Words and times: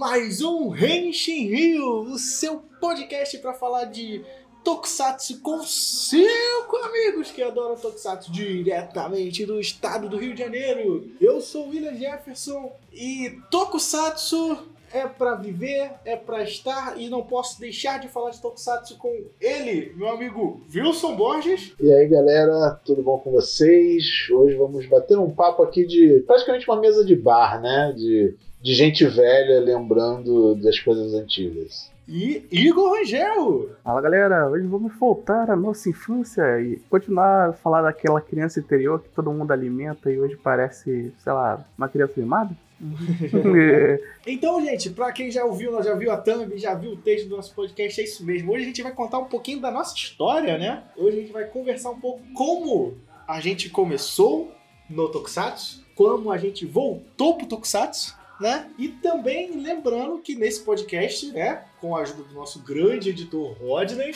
mais 0.00 0.40
um 0.40 0.74
Henshin 0.74 1.48
Rio, 1.48 2.00
o 2.04 2.18
seu 2.18 2.56
podcast 2.80 3.36
para 3.36 3.52
falar 3.52 3.84
de 3.84 4.24
Tokusatsu 4.64 5.40
com 5.40 5.62
cinco 5.62 6.76
amigos 6.76 7.30
que 7.30 7.42
adoram 7.42 7.76
Tokusatsu 7.76 8.32
diretamente 8.32 9.44
do 9.44 9.60
estado 9.60 10.08
do 10.08 10.16
Rio 10.16 10.32
de 10.32 10.40
Janeiro. 10.40 11.10
Eu 11.20 11.42
sou 11.42 11.68
William 11.68 11.94
Jefferson 11.94 12.72
e 12.90 13.38
Tokusatsu 13.50 14.70
é 14.92 15.06
para 15.06 15.34
viver, 15.36 15.92
é 16.04 16.16
para 16.16 16.42
estar 16.42 16.98
e 16.98 17.08
não 17.08 17.22
posso 17.22 17.60
deixar 17.60 17.98
de 17.98 18.08
falar 18.08 18.30
de 18.30 18.40
Tokusatsu 18.40 18.96
com 18.98 19.24
ele, 19.40 19.92
meu 19.96 20.08
amigo 20.08 20.60
Wilson 20.74 21.16
Borges. 21.16 21.74
E 21.80 21.92
aí 21.92 22.08
galera, 22.08 22.78
tudo 22.84 23.02
bom 23.02 23.18
com 23.18 23.30
vocês? 23.30 24.28
Hoje 24.30 24.56
vamos 24.56 24.86
bater 24.86 25.18
um 25.18 25.30
papo 25.30 25.62
aqui 25.62 25.86
de 25.86 26.22
praticamente 26.26 26.68
uma 26.68 26.80
mesa 26.80 27.04
de 27.04 27.14
bar, 27.14 27.60
né? 27.60 27.92
De, 27.96 28.34
de 28.60 28.74
gente 28.74 29.04
velha 29.06 29.60
lembrando 29.60 30.54
das 30.56 30.78
coisas 30.78 31.14
antigas. 31.14 31.90
E 32.08 32.44
Igor 32.50 32.96
Rangel! 32.96 33.70
Fala 33.84 34.00
galera, 34.00 34.48
hoje 34.48 34.66
vamos 34.66 34.92
voltar 34.98 35.48
à 35.48 35.54
nossa 35.54 35.88
infância 35.88 36.60
e 36.60 36.76
continuar 36.90 37.50
a 37.50 37.52
falar 37.52 37.82
daquela 37.82 38.20
criança 38.20 38.58
interior 38.58 39.00
que 39.00 39.08
todo 39.10 39.32
mundo 39.32 39.52
alimenta 39.52 40.10
e 40.10 40.18
hoje 40.18 40.36
parece, 40.36 41.12
sei 41.16 41.32
lá, 41.32 41.64
uma 41.78 41.88
criança 41.88 42.14
mimada. 42.16 42.50
então, 44.26 44.64
gente, 44.64 44.90
pra 44.90 45.12
quem 45.12 45.30
já 45.30 45.44
ouviu, 45.44 45.82
já 45.82 45.94
viu 45.94 46.10
a 46.10 46.16
thumb, 46.16 46.56
já 46.56 46.74
viu 46.74 46.92
o 46.92 46.96
texto 46.96 47.28
do 47.28 47.36
nosso 47.36 47.54
podcast, 47.54 48.00
é 48.00 48.04
isso 48.04 48.24
mesmo. 48.24 48.52
Hoje 48.52 48.62
a 48.62 48.66
gente 48.66 48.82
vai 48.82 48.92
contar 48.92 49.18
um 49.18 49.26
pouquinho 49.26 49.60
da 49.60 49.70
nossa 49.70 49.94
história, 49.94 50.56
né? 50.56 50.84
Hoje 50.96 51.18
a 51.18 51.20
gente 51.20 51.32
vai 51.32 51.44
conversar 51.44 51.90
um 51.90 52.00
pouco 52.00 52.22
como 52.34 52.96
a 53.28 53.40
gente 53.40 53.68
começou 53.68 54.50
no 54.88 55.08
Tokusatsu, 55.08 55.84
como 55.94 56.32
a 56.32 56.38
gente 56.38 56.64
voltou 56.64 57.36
pro 57.36 57.46
Tokusatsu, 57.46 58.16
né? 58.40 58.70
E 58.78 58.88
também 58.88 59.60
lembrando 59.60 60.18
que 60.18 60.34
nesse 60.34 60.60
podcast, 60.60 61.30
né, 61.32 61.64
com 61.80 61.94
a 61.94 62.00
ajuda 62.00 62.22
do 62.22 62.34
nosso 62.34 62.60
grande 62.60 63.10
editor 63.10 63.54
Rodney, 63.60 64.14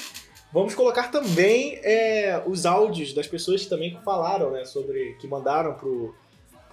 vamos 0.50 0.74
colocar 0.74 1.10
também 1.10 1.78
é, 1.82 2.42
os 2.46 2.64
áudios 2.64 3.12
das 3.12 3.26
pessoas 3.26 3.62
que 3.62 3.68
também 3.68 3.98
falaram, 4.02 4.50
né, 4.50 4.64
sobre 4.64 5.14
que 5.20 5.28
mandaram 5.28 5.74
pro 5.74 6.14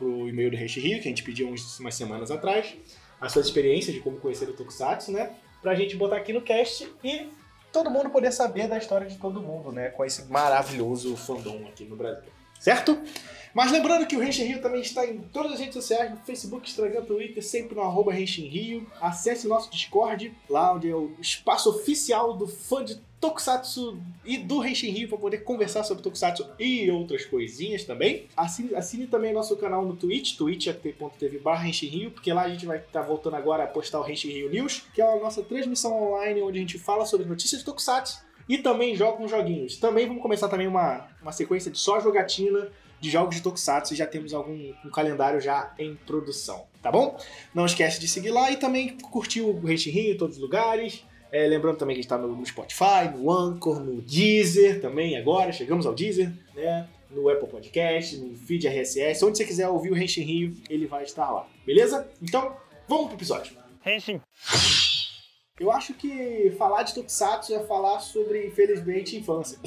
pro 0.02 0.28
e-mail 0.28 0.50
do 0.50 0.58
Hash 0.58 0.78
Rio, 0.78 1.00
que 1.00 1.08
a 1.08 1.12
gente 1.12 1.22
pediu 1.22 1.48
uns, 1.48 1.80
umas 1.80 1.94
semanas 1.94 2.32
atrás, 2.32 2.74
as 3.20 3.32
suas 3.32 3.46
experiências 3.46 3.94
de 3.94 4.02
como 4.02 4.18
conhecer 4.18 4.50
o 4.50 4.54
Tokusatsu, 4.54 5.12
né? 5.12 5.32
Pra 5.62 5.76
gente 5.76 5.96
botar 5.96 6.18
aqui 6.18 6.34
no 6.34 6.42
cast 6.42 6.92
e 7.04 7.30
todo 7.72 7.92
mundo 7.92 8.10
poder 8.10 8.32
saber 8.32 8.68
da 8.68 8.80
história 8.80 9.06
de 9.06 9.18
todo 9.18 9.40
mundo, 9.40 9.72
né? 9.72 9.90
Com 9.90 10.04
esse 10.04 10.26
maravilhoso 10.26 11.16
fandom 11.16 11.68
aqui 11.68 11.86
no 11.86 11.96
Brasil. 11.96 12.32
Certo? 12.60 13.00
Mas 13.54 13.72
lembrando 13.72 14.06
que 14.08 14.16
o 14.16 14.20
Renshin 14.20 14.46
Rio 14.46 14.62
também 14.62 14.82
está 14.82 15.06
em 15.06 15.20
todas 15.20 15.54
as 15.54 15.60
redes 15.60 15.74
sociais, 15.74 16.10
no 16.10 16.18
Facebook, 16.18 16.70
Instagram, 16.70 17.04
Twitter, 17.04 17.44
sempre 17.44 17.76
no 17.76 17.82
arroba 17.82 18.14
Renshin 18.14 18.48
Rio. 18.48 18.88
Acesse 19.02 19.48
nosso 19.48 19.70
Discord, 19.70 20.34
lá 20.50 20.74
onde 20.74 20.90
é 20.90 20.96
o 20.96 21.12
espaço 21.20 21.70
oficial 21.70 22.34
do 22.34 22.48
fã 22.48 22.84
de 22.84 23.00
Tokusatsu 23.22 24.02
e 24.26 24.38
do 24.38 24.66
Henshin 24.66 24.90
Rio 24.90 25.08
para 25.08 25.18
poder 25.20 25.38
conversar 25.44 25.84
sobre 25.84 26.02
Tokusatsu 26.02 26.44
e 26.60 26.90
outras 26.90 27.24
coisinhas 27.24 27.84
também. 27.84 28.28
Assine, 28.36 28.74
assine 28.74 29.06
também 29.06 29.32
nosso 29.32 29.56
canal 29.58 29.86
no 29.86 29.96
Twitch, 29.96 30.36
twitch.tv 30.36 31.38
barra 31.38 31.66
Rio, 31.66 32.10
porque 32.10 32.34
lá 32.34 32.44
a 32.44 32.50
gente 32.50 32.66
vai 32.66 32.78
estar 32.78 33.02
tá 33.02 33.06
voltando 33.06 33.36
agora 33.36 33.64
a 33.64 33.68
postar 33.68 34.02
o 34.02 34.10
Henshin 34.10 34.30
Rio 34.30 34.50
News, 34.50 34.88
que 34.94 35.02
é 35.02 35.06
a 35.06 35.20
nossa 35.20 35.44
transmissão 35.44 35.94
online 36.02 36.42
onde 36.42 36.58
a 36.58 36.62
gente 36.62 36.80
fala 36.80 37.06
sobre 37.06 37.28
notícias 37.28 37.60
de 37.60 37.66
Tokusatsu 37.66 38.24
e 38.50 38.58
também 38.58 38.96
joga 38.96 39.22
uns 39.22 39.30
joguinhos. 39.30 39.78
Também 39.78 40.08
vamos 40.08 40.22
começar 40.22 40.50
também 40.50 40.66
uma, 40.66 41.08
uma 41.22 41.32
sequência 41.32 41.70
de 41.70 41.78
só 41.78 42.00
jogatina 42.00 42.70
de 43.02 43.10
jogos 43.10 43.36
de 43.36 43.42
Tokusatsu 43.42 43.94
e 43.94 43.98
já 43.98 44.06
temos 44.06 44.34
algum 44.34 44.72
um 44.86 44.90
calendário 44.90 45.42
já 45.42 45.74
em 45.78 45.96
produção, 45.96 46.66
tá 46.82 46.92
bom? 46.92 47.18
Não 47.54 47.66
esquece 47.66 48.00
de 48.00 48.08
seguir 48.08 48.30
lá 48.30 48.52
e 48.52 48.58
também 48.58 48.96
curtir 48.98 49.42
o 49.42 49.60
Rio 49.60 50.14
em 50.14 50.18
todos 50.18 50.38
os 50.38 50.42
lugares. 50.42 51.04
É, 51.32 51.48
lembrando 51.48 51.78
também 51.78 51.96
que 51.96 52.02
a 52.02 52.04
gente 52.04 52.12
está 52.12 52.18
no, 52.18 52.46
Spotify, 52.46 53.10
no 53.16 53.32
Anchor, 53.32 53.80
no 53.80 54.02
Deezer 54.02 54.82
também 54.82 55.18
agora, 55.18 55.52
chegamos 55.52 55.86
ao 55.86 55.94
Deezer, 55.94 56.32
né? 56.54 56.88
No 57.10 57.28
Apple 57.30 57.48
Podcast, 57.48 58.18
no 58.18 58.36
feed 58.36 58.68
RSS, 58.68 59.26
onde 59.26 59.38
você 59.38 59.46
quiser 59.46 59.68
ouvir 59.68 59.92
o 59.92 59.98
Henshin 59.98 60.24
Rio, 60.24 60.54
ele 60.70 60.86
vai 60.86 61.04
estar 61.04 61.30
lá, 61.30 61.48
beleza? 61.66 62.10
Então, 62.22 62.56
vamos 62.88 63.08
pro 63.08 63.16
episódio. 63.16 63.54
Henshin. 63.86 64.22
Eu 65.60 65.72
acho 65.72 65.94
que 65.94 66.54
falar 66.58 66.84
de 66.84 66.94
Tokusatsu 66.94 67.54
é 67.54 67.60
falar 67.66 68.00
sobre, 68.00 68.48
infelizmente, 68.48 69.16
infância. 69.16 69.60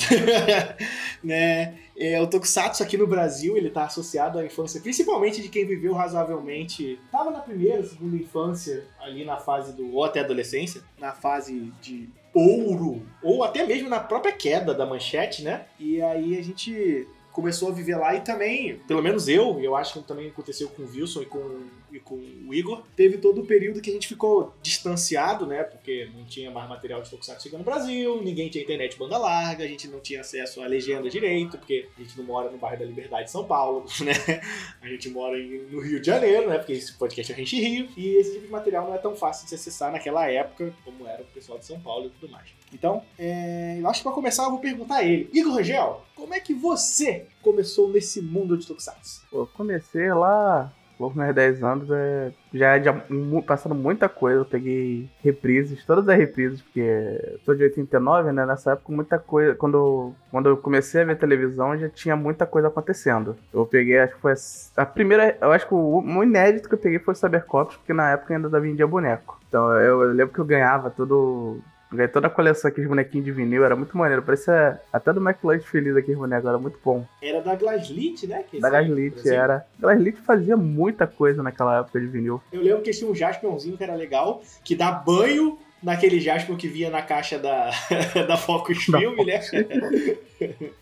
né? 1.23 1.79
É, 1.97 2.21
o 2.21 2.27
Tokusatsu 2.27 2.83
aqui 2.83 2.97
no 2.97 3.07
Brasil, 3.07 3.57
ele 3.57 3.71
tá 3.71 3.85
associado 3.85 4.39
à 4.39 4.45
infância, 4.45 4.81
principalmente 4.81 5.41
de 5.41 5.49
quem 5.49 5.65
viveu 5.65 5.93
razoavelmente... 5.93 6.99
Tava 7.13 7.31
na 7.31 7.39
primeira, 7.39 7.85
segunda 7.85 8.17
infância, 8.17 8.85
ali 8.99 9.25
na 9.25 9.37
fase 9.37 9.73
do... 9.73 9.95
ou 9.95 10.05
até 10.05 10.21
adolescência, 10.21 10.83
na 10.99 11.13
fase 11.13 11.73
de 11.81 12.09
ouro, 12.35 13.07
ou 13.23 13.45
até 13.45 13.65
mesmo 13.65 13.89
na 13.89 14.01
própria 14.01 14.33
queda 14.33 14.75
da 14.75 14.85
manchete, 14.85 15.43
né? 15.45 15.67
E 15.79 16.03
aí 16.03 16.37
a 16.37 16.43
gente 16.43 17.07
começou 17.33 17.69
a 17.69 17.73
viver 17.73 17.97
lá 17.97 18.15
e 18.15 18.21
também, 18.21 18.79
pelo 18.87 19.03
menos 19.03 19.29
eu, 19.29 19.61
eu 19.61 19.77
acho 19.77 19.95
que 19.95 20.07
também 20.07 20.29
aconteceu 20.29 20.69
com 20.69 20.83
o 20.83 20.87
Wilson 20.87 21.23
e 21.23 21.27
com, 21.27 21.63
e 21.95 22.01
com 22.01 22.17
o 22.17 22.53
Igor, 22.53 22.83
teve 22.97 23.19
todo 23.19 23.43
o 23.43 23.47
período 23.47 23.81
que 23.81 23.89
a 23.89 23.93
gente 23.93 24.09
ficou 24.09 24.53
distanciado, 24.61 25.47
né? 25.47 25.63
Porque 25.63 26.11
não 26.13 26.25
tinha 26.25 26.51
mais 26.51 26.69
material 26.69 27.01
de 27.01 27.09
Tokusatsu 27.09 27.45
chegando 27.45 27.61
no 27.61 27.65
Brasil, 27.65 28.21
ninguém 28.21 28.49
tinha 28.49 28.65
internet 28.65 28.99
banda 28.99 29.17
larga, 29.17 29.65
a 29.65 29.69
gente 29.69 29.87
não 29.87 30.01
tinha 30.01 30.21
acesso 30.21 30.61
à 30.61 30.67
legenda 30.67 31.09
direito, 31.09 31.57
porque 31.57 31.89
a 31.97 32.03
gente 32.03 32.19
não 32.19 32.25
mora 32.25 32.51
no 32.51 32.59
bairro 32.59 32.81
da 32.81 32.85
Liberdade 32.85 33.25
de 33.25 33.31
São 33.31 33.45
Paulo, 33.45 33.85
né? 34.05 34.41
A 34.83 34.89
gente 34.89 35.09
mora 35.09 35.39
no 35.39 35.81
Rio 35.81 36.01
de 36.01 36.07
Janeiro, 36.07 36.49
né? 36.49 36.59
Porque 36.59 36.73
esse 36.73 36.93
podcast 36.95 37.33
é 37.33 37.37
Rente 37.37 37.61
Rio, 37.61 37.89
e 37.97 38.17
esse 38.17 38.33
tipo 38.33 38.47
de 38.47 38.53
material 38.53 38.89
não 38.89 38.95
é 38.95 38.99
tão 38.99 39.15
fácil 39.15 39.45
de 39.45 39.51
se 39.51 39.55
acessar 39.55 39.93
naquela 39.93 40.29
época 40.29 40.75
como 40.85 41.07
era 41.07 41.23
o 41.23 41.27
pessoal 41.27 41.59
de 41.59 41.65
São 41.65 41.79
Paulo 41.79 42.07
e 42.07 42.11
tudo 42.11 42.33
mais. 42.33 42.51
Então, 42.73 43.03
é, 43.17 43.79
eu 43.79 43.89
acho 43.89 44.01
que 44.01 44.05
para 44.05 44.13
começar 44.13 44.45
eu 44.45 44.51
vou 44.51 44.59
perguntar 44.59 44.97
a 44.97 45.05
ele. 45.05 45.31
Igor 45.33 45.55
Rangel, 45.55 46.05
como 46.17 46.35
é 46.35 46.41
que 46.41 46.53
você 46.53 47.27
começou 47.41 47.89
nesse 47.89 48.21
mundo 48.21 48.59
de 48.59 48.67
Tokusatsu? 48.67 49.23
Eu 49.33 49.47
comecei 49.47 50.13
lá, 50.13 50.73
por 51.11 51.17
meus 51.17 51.35
10 51.35 51.63
anos, 51.63 51.91
é, 51.91 52.33
já 52.53 52.77
é 52.77 52.83
passando 53.47 53.75
muita 53.75 54.09
coisa. 54.09 54.41
Eu 54.41 54.45
peguei 54.45 55.09
reprises, 55.23 55.85
todas 55.85 56.09
as 56.09 56.17
reprises, 56.17 56.63
porque 56.63 57.39
sou 57.45 57.55
de 57.55 57.65
89, 57.65 58.33
né? 58.33 58.47
Nessa 58.47 58.73
época, 58.73 58.93
muita 58.93 59.19
coisa. 59.19 59.55
Quando, 59.55 60.13
quando 60.31 60.49
eu 60.49 60.57
comecei 60.57 61.03
a 61.03 61.05
ver 61.05 61.17
televisão, 61.17 61.77
já 61.77 61.89
tinha 61.89 62.17
muita 62.17 62.47
coisa 62.47 62.69
acontecendo. 62.69 63.37
Eu 63.53 63.67
peguei, 63.67 63.99
acho 63.99 64.15
que 64.15 64.21
foi 64.21 64.35
a 64.77 64.87
primeira. 64.87 65.37
Eu 65.41 65.53
acho 65.53 65.67
que 65.67 65.75
o, 65.75 66.01
o 66.01 66.23
inédito 66.23 66.69
que 66.69 66.75
eu 66.75 66.79
peguei 66.79 66.99
foi 66.99 67.13
o 67.13 67.17
Cybercops, 67.17 67.77
porque 67.77 67.93
na 67.93 68.11
época 68.11 68.35
ainda 68.35 68.61
vendia 68.61 68.87
boneco. 68.87 69.41
Então 69.49 69.73
eu, 69.75 70.03
eu 70.03 70.13
lembro 70.13 70.35
que 70.35 70.41
eu 70.41 70.45
ganhava 70.45 70.91
tudo 70.91 71.61
Ganhei 71.95 72.09
toda 72.09 72.27
a 72.27 72.31
coleção 72.31 72.69
aqui 72.69 72.81
de 72.81 72.89
bonequinhos 72.89 73.25
de 73.25 73.33
vinil, 73.33 73.65
era 73.65 73.77
muito 73.77 73.97
maneiro. 73.97 74.23
Parecia 74.23 74.81
até 74.93 75.13
do 75.13 75.21
McLanche 75.21 75.67
feliz 75.67 75.97
aqui, 75.97 76.15
boneco, 76.15 76.49
era 76.49 76.59
muito 76.59 76.79
bom. 76.85 77.07
Era 77.23 77.41
da 77.41 77.55
Glaslit, 77.55 78.27
né? 78.27 78.45
da 78.61 78.71
Glaslit, 78.71 79.29
era. 79.29 79.67
Glaslit 79.79 80.19
fazia 80.21 80.57
muita 80.57 81.07
coisa 81.07 81.43
naquela 81.43 81.81
época 81.81 82.01
de 82.01 82.07
vinil. 82.07 82.43
Eu 82.53 82.63
lembro 82.63 82.83
que 82.83 82.91
tinha 82.91 83.11
um 83.11 83.15
Jasperzinho 83.15 83.77
que 83.77 83.85
era 83.85 83.95
legal, 83.95 84.43
que 84.65 84.75
dá 84.75 84.91
banho 84.91 85.59
naquele 85.83 86.19
Jasper 86.19 86.57
que 86.57 86.67
via 86.67 86.89
na 86.89 87.03
caixa 87.03 87.39
da, 87.39 87.71
da 88.27 88.37
Focus 88.37 88.85
Film, 88.85 89.25
né? 89.25 89.41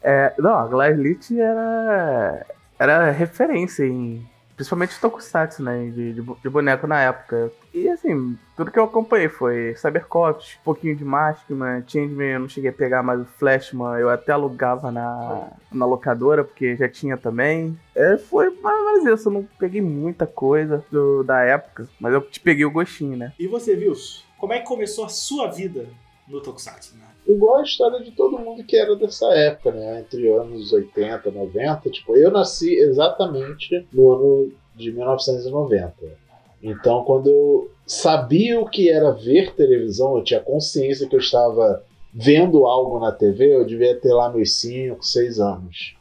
é, 0.03 0.33
não, 0.39 0.55
a 0.55 0.67
Glaslit 0.69 1.39
era, 1.39 2.47
era 2.79 3.11
referência 3.11 3.85
em 3.85 4.25
Principalmente 4.63 5.01
Tokusatsu, 5.01 5.61
né? 5.61 5.87
De, 5.87 6.13
de, 6.13 6.23
de, 6.23 6.49
boneco 6.49 6.87
na 6.87 7.01
época. 7.01 7.53
E 7.75 7.89
assim, 7.89 8.39
tudo 8.57 8.71
que 8.71 8.79
eu 8.79 8.85
acompanhei 8.85 9.29
foi 9.29 9.75
Cybercops, 9.75 10.57
um 10.61 10.65
pouquinho 10.65 10.95
de 10.95 11.05
Maskman, 11.05 11.83
Changeman, 11.85 12.35
eu 12.35 12.41
não 12.41 12.49
cheguei 12.49 12.71
a 12.71 12.73
pegar 12.73 13.03
mais 13.03 13.21
o 13.21 13.25
Flashman, 13.25 13.99
eu 13.99 14.09
até 14.09 14.31
alugava 14.31 14.93
na, 14.93 15.49
na 15.73 15.85
locadora, 15.85 16.45
porque 16.45 16.77
já 16.77 16.89
tinha 16.89 17.17
também. 17.17 17.77
É, 17.93 18.17
foi 18.17 18.51
mais 18.63 19.05
isso, 19.05 19.29
eu 19.29 19.33
não 19.33 19.49
peguei 19.59 19.81
muita 19.81 20.29
coisa 20.29 20.85
do, 20.93 21.25
da 21.25 21.41
época, 21.41 21.89
mas 21.99 22.15
eu 22.15 22.21
te 22.21 22.39
peguei 22.39 22.65
o 22.65 22.71
gostinho, 22.71 23.17
né? 23.17 23.33
E 23.37 23.49
você, 23.49 23.75
Wilson? 23.75 24.23
Como 24.39 24.53
é 24.53 24.61
que 24.61 24.67
começou 24.67 25.05
a 25.05 25.09
sua 25.09 25.49
vida 25.49 25.89
no 26.33 26.41
Tokusatsu? 26.41 26.97
Né? 26.97 27.13
igual 27.27 27.57
a 27.57 27.63
história 27.63 28.01
de 28.01 28.11
todo 28.11 28.39
mundo 28.39 28.65
que 28.65 28.77
era 28.77 28.97
dessa 28.97 29.27
época, 29.27 29.73
né? 29.73 30.01
Entre 30.01 30.29
anos 30.29 30.73
80 30.73 31.29
e 31.29 31.33
90. 31.33 31.91
Tipo, 31.91 32.17
eu 32.17 32.31
nasci 32.31 32.75
exatamente 32.75 33.87
no 33.93 34.13
ano 34.13 34.53
de 34.75 34.93
1990. 34.93 35.95
Então, 36.63 37.05
quando 37.05 37.29
eu 37.29 37.71
sabia 37.87 38.61
o 38.61 38.69
que 38.69 38.89
era 38.91 39.11
ver 39.13 39.55
televisão, 39.55 40.17
eu 40.17 40.25
tinha 40.25 40.41
consciência 40.41 41.09
que 41.09 41.15
eu 41.15 41.21
estava 41.21 41.83
vendo 42.15 42.67
algo 42.67 43.01
na 43.01 43.11
TV, 43.11 43.55
eu 43.55 43.65
devia 43.65 43.99
ter 43.99 44.13
lá 44.13 44.31
meus 44.31 44.55
5, 44.55 45.03
6 45.05 45.41
anos. 45.41 45.97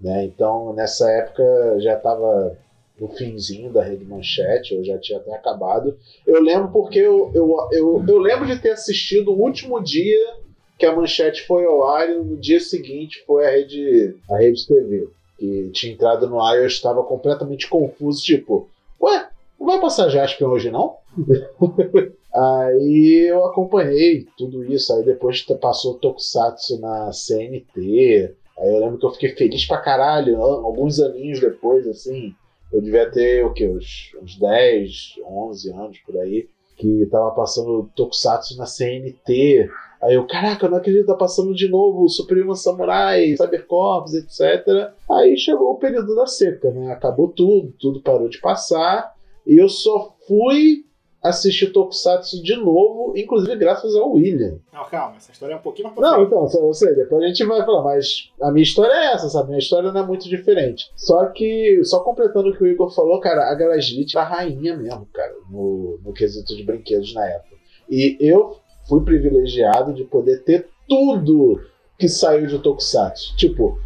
Né? 0.00 0.24
Então, 0.24 0.72
nessa 0.72 1.08
época, 1.10 1.42
já 1.80 1.96
estava 1.96 2.56
no 3.00 3.08
finzinho 3.08 3.72
da 3.72 3.82
Rede 3.82 4.04
Manchete, 4.04 4.74
eu 4.74 4.84
já 4.84 4.98
tinha 4.98 5.18
até 5.18 5.34
acabado. 5.34 5.96
Eu 6.26 6.42
lembro 6.42 6.68
porque 6.70 6.98
eu, 6.98 7.32
eu, 7.34 7.56
eu, 7.72 8.04
eu 8.06 8.18
lembro 8.18 8.46
de 8.46 8.60
ter 8.60 8.72
assistido 8.72 9.32
o 9.32 9.40
último 9.40 9.82
dia 9.82 10.36
que 10.78 10.84
a 10.84 10.94
manchete 10.94 11.46
foi 11.46 11.64
ao 11.64 11.86
ar 11.86 12.08
e 12.10 12.14
no 12.14 12.36
dia 12.36 12.60
seguinte 12.60 13.22
foi 13.26 13.46
a 13.46 13.50
rede, 13.50 14.16
a 14.30 14.36
rede 14.36 14.66
TV. 14.66 15.08
Que 15.38 15.70
tinha 15.72 15.94
entrado 15.94 16.28
no 16.28 16.40
ar 16.40 16.56
e 16.56 16.60
eu 16.60 16.66
estava 16.66 17.02
completamente 17.02 17.66
confuso, 17.68 18.22
tipo, 18.22 18.68
ué, 19.00 19.28
não 19.58 19.66
vai 19.66 19.80
passar 19.80 20.10
Jasper 20.10 20.48
hoje 20.48 20.70
não? 20.70 20.96
aí 22.34 23.26
eu 23.28 23.46
acompanhei 23.46 24.26
tudo 24.36 24.62
isso, 24.70 24.92
aí 24.92 25.02
depois 25.02 25.42
passou 25.42 25.92
o 25.92 25.98
Tokusatsu 25.98 26.78
na 26.78 27.10
CNT. 27.12 28.34
Aí 28.58 28.68
eu 28.68 28.80
lembro 28.80 28.98
que 28.98 29.06
eu 29.06 29.12
fiquei 29.12 29.30
feliz 29.30 29.64
pra 29.64 29.78
caralho, 29.78 30.42
alguns 30.42 31.00
aninhos 31.00 31.40
depois, 31.40 31.86
assim. 31.88 32.34
Eu 32.72 32.80
devia 32.80 33.10
ter 33.10 33.44
o 33.44 33.52
quê? 33.52 33.68
Uns, 33.68 34.12
uns 34.22 34.38
10, 34.38 35.14
11 35.26 35.72
anos 35.72 35.98
por 36.00 36.16
aí, 36.18 36.48
que 36.76 37.06
tava 37.10 37.30
passando 37.32 37.90
Tokusatsu 37.94 38.56
na 38.56 38.66
CNT. 38.66 39.68
Aí 40.02 40.14
eu, 40.14 40.26
caraca, 40.26 40.64
eu 40.64 40.70
não 40.70 40.78
acredito, 40.78 41.06
tá 41.06 41.14
passando 41.14 41.54
de 41.54 41.68
novo 41.68 42.08
Supremo 42.08 42.56
Samurai, 42.56 43.36
Cybercorps, 43.36 44.14
etc. 44.14 44.92
Aí 45.10 45.36
chegou 45.36 45.72
o 45.72 45.78
período 45.78 46.14
da 46.14 46.26
seca, 46.26 46.70
né? 46.70 46.92
Acabou 46.92 47.28
tudo, 47.28 47.74
tudo 47.78 48.02
parou 48.02 48.28
de 48.28 48.40
passar. 48.40 49.14
E 49.46 49.58
eu 49.60 49.68
só 49.68 50.16
fui 50.26 50.84
assistir 51.22 51.72
Tokusatsu 51.72 52.42
de 52.42 52.56
novo, 52.56 53.12
inclusive 53.16 53.54
graças 53.56 53.94
ao 53.94 54.12
William. 54.12 54.58
Não, 54.72 54.84
calma, 54.84 55.16
essa 55.16 55.32
história 55.32 55.54
é 55.54 55.56
um 55.56 55.60
pouquinho 55.60 55.88
mais 55.88 55.98
pra 55.98 56.10
Não, 56.10 56.24
então, 56.24 56.66
eu 56.66 56.74
sei, 56.74 56.94
depois 56.94 57.22
a 57.22 57.26
gente 57.26 57.44
vai 57.44 57.64
falar, 57.64 57.82
mas 57.82 58.30
a 58.40 58.50
minha 58.50 58.62
história 58.62 58.92
é 58.92 59.12
essa, 59.12 59.28
sabe? 59.28 59.48
Minha 59.48 59.58
história 59.58 59.92
não 59.92 60.00
é 60.00 60.06
muito 60.06 60.28
diferente. 60.28 60.90
Só 60.96 61.26
que, 61.26 61.82
só 61.84 62.00
completando 62.00 62.48
o 62.48 62.56
que 62.56 62.64
o 62.64 62.66
Igor 62.66 62.90
falou, 62.90 63.20
cara, 63.20 63.50
a 63.50 63.54
Garagite 63.54 64.16
era 64.16 64.26
a 64.26 64.28
rainha 64.28 64.76
mesmo, 64.76 65.06
cara, 65.12 65.34
no, 65.50 65.98
no 66.02 66.12
quesito 66.12 66.56
de 66.56 66.62
brinquedos 66.62 67.12
na 67.14 67.26
época. 67.26 67.56
E 67.88 68.16
eu 68.18 68.56
fui 68.88 69.02
privilegiado 69.04 69.92
de 69.92 70.04
poder 70.04 70.42
ter 70.42 70.68
tudo 70.88 71.60
que 71.98 72.08
saiu 72.08 72.46
de 72.46 72.58
Tokusatsu. 72.58 73.36
Tipo, 73.36 73.78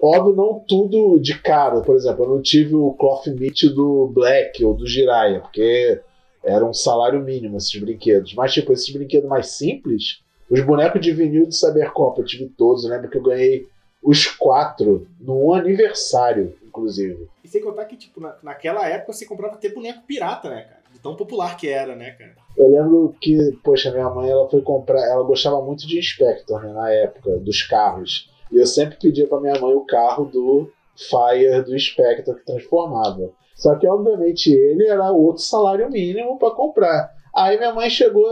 óbvio, 0.00 0.34
não 0.34 0.58
tudo 0.66 1.20
de 1.20 1.40
caro. 1.40 1.82
Por 1.82 1.94
exemplo, 1.94 2.24
eu 2.24 2.30
não 2.30 2.42
tive 2.42 2.74
o 2.74 2.92
Cloth 2.94 3.26
Meat 3.28 3.68
do 3.68 4.10
Black 4.12 4.64
ou 4.64 4.74
do 4.74 4.86
Jiraiya, 4.86 5.40
porque 5.40 6.00
era 6.44 6.64
um 6.64 6.74
salário 6.74 7.22
mínimo 7.22 7.56
esses 7.56 7.74
brinquedos. 7.80 8.34
Mas, 8.34 8.52
tipo, 8.52 8.72
esses 8.72 8.92
brinquedos 8.92 9.28
mais 9.28 9.48
simples, 9.48 10.22
os 10.50 10.60
bonecos 10.60 11.00
de 11.00 11.12
vinil 11.12 11.46
de 11.46 11.56
Cybercop, 11.56 12.20
eu 12.20 12.26
tive 12.26 12.46
todos. 12.56 12.84
Eu 12.84 12.90
lembro 12.90 13.10
que 13.10 13.16
eu 13.16 13.22
ganhei 13.22 13.66
os 14.02 14.26
quatro 14.26 15.06
num 15.18 15.52
aniversário, 15.54 16.54
inclusive. 16.62 17.28
E 17.42 17.48
sem 17.48 17.62
contar 17.62 17.86
que, 17.86 17.96
tipo, 17.96 18.20
na, 18.20 18.36
naquela 18.42 18.86
época 18.86 19.12
você 19.12 19.24
comprava 19.24 19.54
até 19.54 19.68
boneco 19.68 20.02
pirata, 20.06 20.50
né, 20.50 20.62
cara? 20.62 20.84
tão 21.04 21.14
popular 21.14 21.56
que 21.56 21.68
era, 21.68 21.94
né, 21.94 22.12
cara? 22.12 22.34
Eu 22.56 22.70
lembro 22.70 23.14
que, 23.20 23.58
poxa, 23.62 23.92
minha 23.92 24.08
mãe 24.08 24.30
ela 24.30 24.48
foi 24.48 24.62
comprar, 24.62 25.00
ela 25.00 25.22
gostava 25.22 25.60
muito 25.62 25.86
de 25.86 25.98
Inspector, 25.98 26.62
né, 26.62 26.72
na 26.72 26.90
época, 26.90 27.36
dos 27.38 27.62
carros. 27.62 28.30
E 28.50 28.56
eu 28.56 28.66
sempre 28.66 28.96
pedia 28.96 29.26
para 29.26 29.40
minha 29.40 29.60
mãe 29.60 29.74
o 29.74 29.84
carro 29.84 30.24
do 30.24 30.72
Fire 30.96 31.62
do 31.62 31.76
Inspector 31.76 32.34
que 32.36 32.46
transformava. 32.46 33.30
Só 33.54 33.74
que, 33.76 33.86
obviamente, 33.86 34.52
ele 34.52 34.86
era 34.86 35.12
outro 35.12 35.42
salário 35.42 35.90
mínimo 35.90 36.38
para 36.38 36.54
comprar. 36.54 37.10
Aí 37.34 37.56
minha 37.56 37.72
mãe 37.72 37.90
chegou 37.90 38.26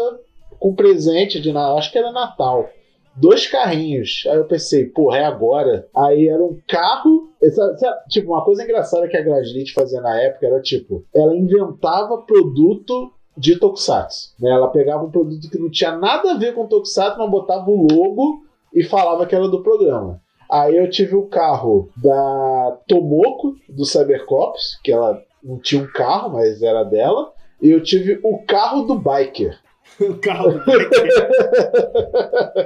com 0.59 0.75
presente 0.75 1.41
de 1.41 1.51
acho 1.57 1.91
que 1.91 1.99
era 1.99 2.13
Natal. 2.13 2.69
Dois 3.17 3.47
carrinhos. 3.47 4.25
Aí 4.27 4.37
eu 4.37 4.45
pensei, 4.45 4.87
porra, 4.87 5.19
é 5.19 5.25
agora. 5.25 5.89
Aí 5.95 6.29
era 6.29 6.43
um 6.43 6.59
carro. 6.69 7.33
Essa, 7.43 7.73
essa, 7.75 8.05
tipo, 8.09 8.33
uma 8.33 8.45
coisa 8.45 8.63
engraçada 8.63 9.09
que 9.09 9.17
a 9.17 9.23
Graslit 9.23 9.73
fazia 9.75 10.01
na 10.01 10.19
época 10.21 10.47
era 10.47 10.63
tipo, 10.63 11.05
ela 11.13 11.37
inventava 11.37 12.23
produto 12.23 13.13
de 13.37 13.59
Tokusatsu. 13.59 14.35
Né? 14.41 14.51
Ela 14.51 14.69
pegava 14.69 15.05
um 15.05 15.11
produto 15.11 15.51
que 15.51 15.59
não 15.59 15.69
tinha 15.69 15.97
nada 15.97 16.33
a 16.33 16.39
ver 16.39 16.55
com 16.55 16.67
Tokusatsu, 16.67 17.19
mas 17.19 17.31
botava 17.31 17.69
o 17.69 17.87
logo 17.91 18.45
e 18.73 18.83
falava 18.85 19.27
que 19.27 19.35
era 19.35 19.49
do 19.49 19.63
programa. 19.63 20.22
Aí 20.53 20.77
eu 20.77 20.91
tive 20.91 21.17
o 21.17 21.23
carro 21.23 21.89
da 21.97 22.79
Tomoko, 22.87 23.57
do 23.71 23.87
Cybercops, 23.87 24.79
que 24.85 24.93
ela 24.93 25.25
não 25.43 25.59
tinha 25.59 25.83
um 25.83 25.87
carro, 25.87 26.35
mas 26.35 26.63
era 26.63 26.85
dela. 26.85 27.33
E 27.63 27.71
eu 27.71 27.83
tive 27.83 28.21
o 28.23 28.37
carro 28.45 28.83
do 28.83 28.97
Biker. 28.97 29.59
o 29.99 30.15
carro 30.19 30.53
do 30.53 30.59
Biker. 30.59 31.31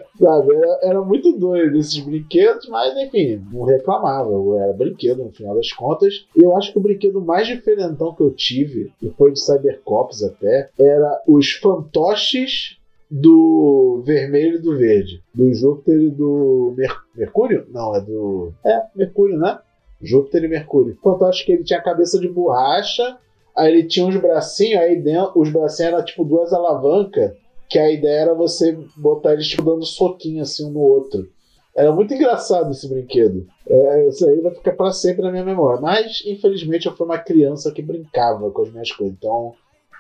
Sabe, 0.19 0.57
era, 0.57 0.79
era, 0.83 1.01
muito 1.01 1.39
doido 1.39 1.79
esses 1.79 2.01
brinquedos, 2.01 2.69
mas 2.69 2.97
enfim, 2.97 3.41
não 3.53 3.63
reclamava. 3.63 4.33
Era 4.59 4.73
brinquedo 4.73 5.23
no 5.23 5.31
final 5.31 5.55
das 5.55 5.73
contas. 5.73 6.27
E 6.35 6.43
eu 6.43 6.57
acho 6.57 6.73
que 6.73 6.79
o 6.79 6.83
brinquedo 6.83 7.21
mais 7.21 7.47
diferentão 7.47 8.13
que 8.13 8.23
eu 8.23 8.33
tive, 8.33 8.93
foi 9.17 9.31
de 9.31 9.41
Cybercops 9.41 10.25
até, 10.25 10.71
era 10.77 11.23
os 11.25 11.53
fantoches 11.53 12.79
do 13.11 14.03
vermelho 14.05 14.57
e 14.57 14.63
do 14.63 14.77
verde. 14.77 15.23
Do 15.35 15.53
Júpiter 15.53 16.01
e 16.01 16.11
do 16.11 16.75
Mer 16.77 16.95
Mercúrio? 17.15 17.67
Não, 17.71 17.95
é 17.95 18.01
do. 18.01 18.53
É, 18.65 18.83
Mercúrio, 18.95 19.39
né? 19.39 19.59
Júpiter 20.03 20.45
e 20.45 20.49
Mercúrio. 20.49 20.99
Fantástico 21.03 21.47
que 21.47 21.53
ele 21.53 21.65
tinha 21.65 21.79
a 21.79 21.85
cabeça 21.85 22.19
de 22.19 22.29
borracha, 22.29 23.17
aí 23.57 23.73
ele 23.73 23.85
tinha 23.85 24.05
uns 24.05 24.17
bracinhos, 24.17 24.83
aí 24.83 25.01
dentro, 25.01 25.41
os 25.41 25.51
bracinhos 25.51 25.93
eram 25.93 26.05
tipo 26.05 26.25
duas 26.25 26.53
alavancas, 26.53 27.33
que 27.69 27.79
a 27.79 27.91
ideia 27.91 28.23
era 28.23 28.35
você 28.35 28.77
botar 28.97 29.33
eles 29.33 29.49
tipo 29.49 29.63
dando 29.63 29.85
soquinho 29.85 30.43
assim 30.43 30.67
um 30.67 30.71
no 30.71 30.81
outro. 30.81 31.29
Era 31.75 31.93
muito 31.93 32.15
engraçado 32.15 32.71
esse 32.71 32.89
brinquedo. 32.89 33.47
É, 33.69 34.09
isso 34.09 34.27
aí 34.27 34.41
vai 34.41 34.55
ficar 34.55 34.73
para 34.73 34.93
sempre 34.93 35.21
na 35.21 35.31
minha 35.31 35.45
memória. 35.45 35.79
Mas, 35.79 36.23
infelizmente, 36.25 36.87
eu 36.87 36.97
fui 36.97 37.05
uma 37.05 37.19
criança 37.19 37.71
que 37.71 37.83
brincava 37.83 38.51
com 38.51 38.63
as 38.63 38.73
minhas 38.73 38.91
coisas. 38.91 39.15
Então, 39.15 39.55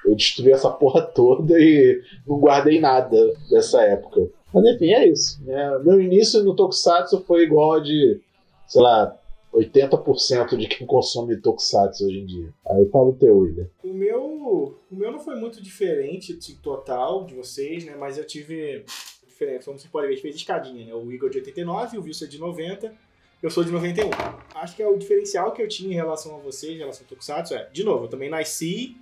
eu 0.07 0.15
destruí 0.15 0.53
essa 0.53 0.71
porra 0.71 1.03
toda 1.03 1.59
e 1.59 2.01
não 2.27 2.39
guardei 2.39 2.81
nada 2.81 3.35
dessa 3.51 3.83
época. 3.83 4.31
Mas 4.55 4.65
enfim, 4.65 4.93
é 4.93 5.09
isso. 5.09 5.45
Né? 5.45 5.79
Meu 5.81 6.01
início 6.01 6.43
no 6.45 6.55
Tokusatsu 6.55 7.21
foi 7.27 7.43
igual 7.43 7.81
de, 7.81 8.21
sei 8.67 8.81
lá, 8.81 9.19
80% 9.53 10.57
de 10.57 10.69
quem 10.69 10.87
consome 10.87 11.37
Tokusatsu 11.37 12.07
hoje 12.07 12.21
em 12.21 12.27
dia. 12.27 12.55
Aí 12.71 12.87
fala 12.87 13.09
o 13.09 13.15
teu, 13.15 13.39
William. 13.39 13.69
O 13.83 13.93
meu, 13.93 14.79
o 14.91 14.95
meu 14.95 15.11
não 15.11 15.19
foi 15.19 15.35
muito 15.35 15.61
diferente 15.61 16.35
de 16.35 16.55
total 16.55 17.25
de 17.25 17.35
vocês, 17.35 17.85
né? 17.85 17.97
Mas 17.99 18.17
eu 18.17 18.25
tive 18.25 18.85
diferente. 19.27 19.65
Como 19.65 19.79
você 19.79 19.89
pode 19.89 20.07
ver, 20.07 20.17
fez 20.19 20.37
escadinha, 20.37 20.87
né? 20.87 20.95
O 20.95 21.11
Igor 21.11 21.29
de 21.29 21.39
89, 21.39 21.99
o 21.99 22.03
Wilson 22.03 22.27
de 22.27 22.39
90, 22.39 22.95
eu 23.43 23.51
sou 23.51 23.65
de 23.65 23.73
91. 23.73 24.09
Acho 24.55 24.77
que 24.77 24.83
é 24.83 24.89
o 24.89 24.97
diferencial 24.97 25.53
que 25.53 25.61
eu 25.61 25.69
tinha 25.69 25.91
em 25.91 25.97
relação 25.97 26.37
a 26.37 26.39
vocês, 26.39 26.75
em 26.75 26.79
relação 26.79 27.05
ao 27.05 27.09
Tokusatsu, 27.09 27.55
é, 27.55 27.69
de 27.73 27.83
novo, 27.83 28.05
eu 28.05 28.09
também 28.09 28.31
nasci 28.31 28.97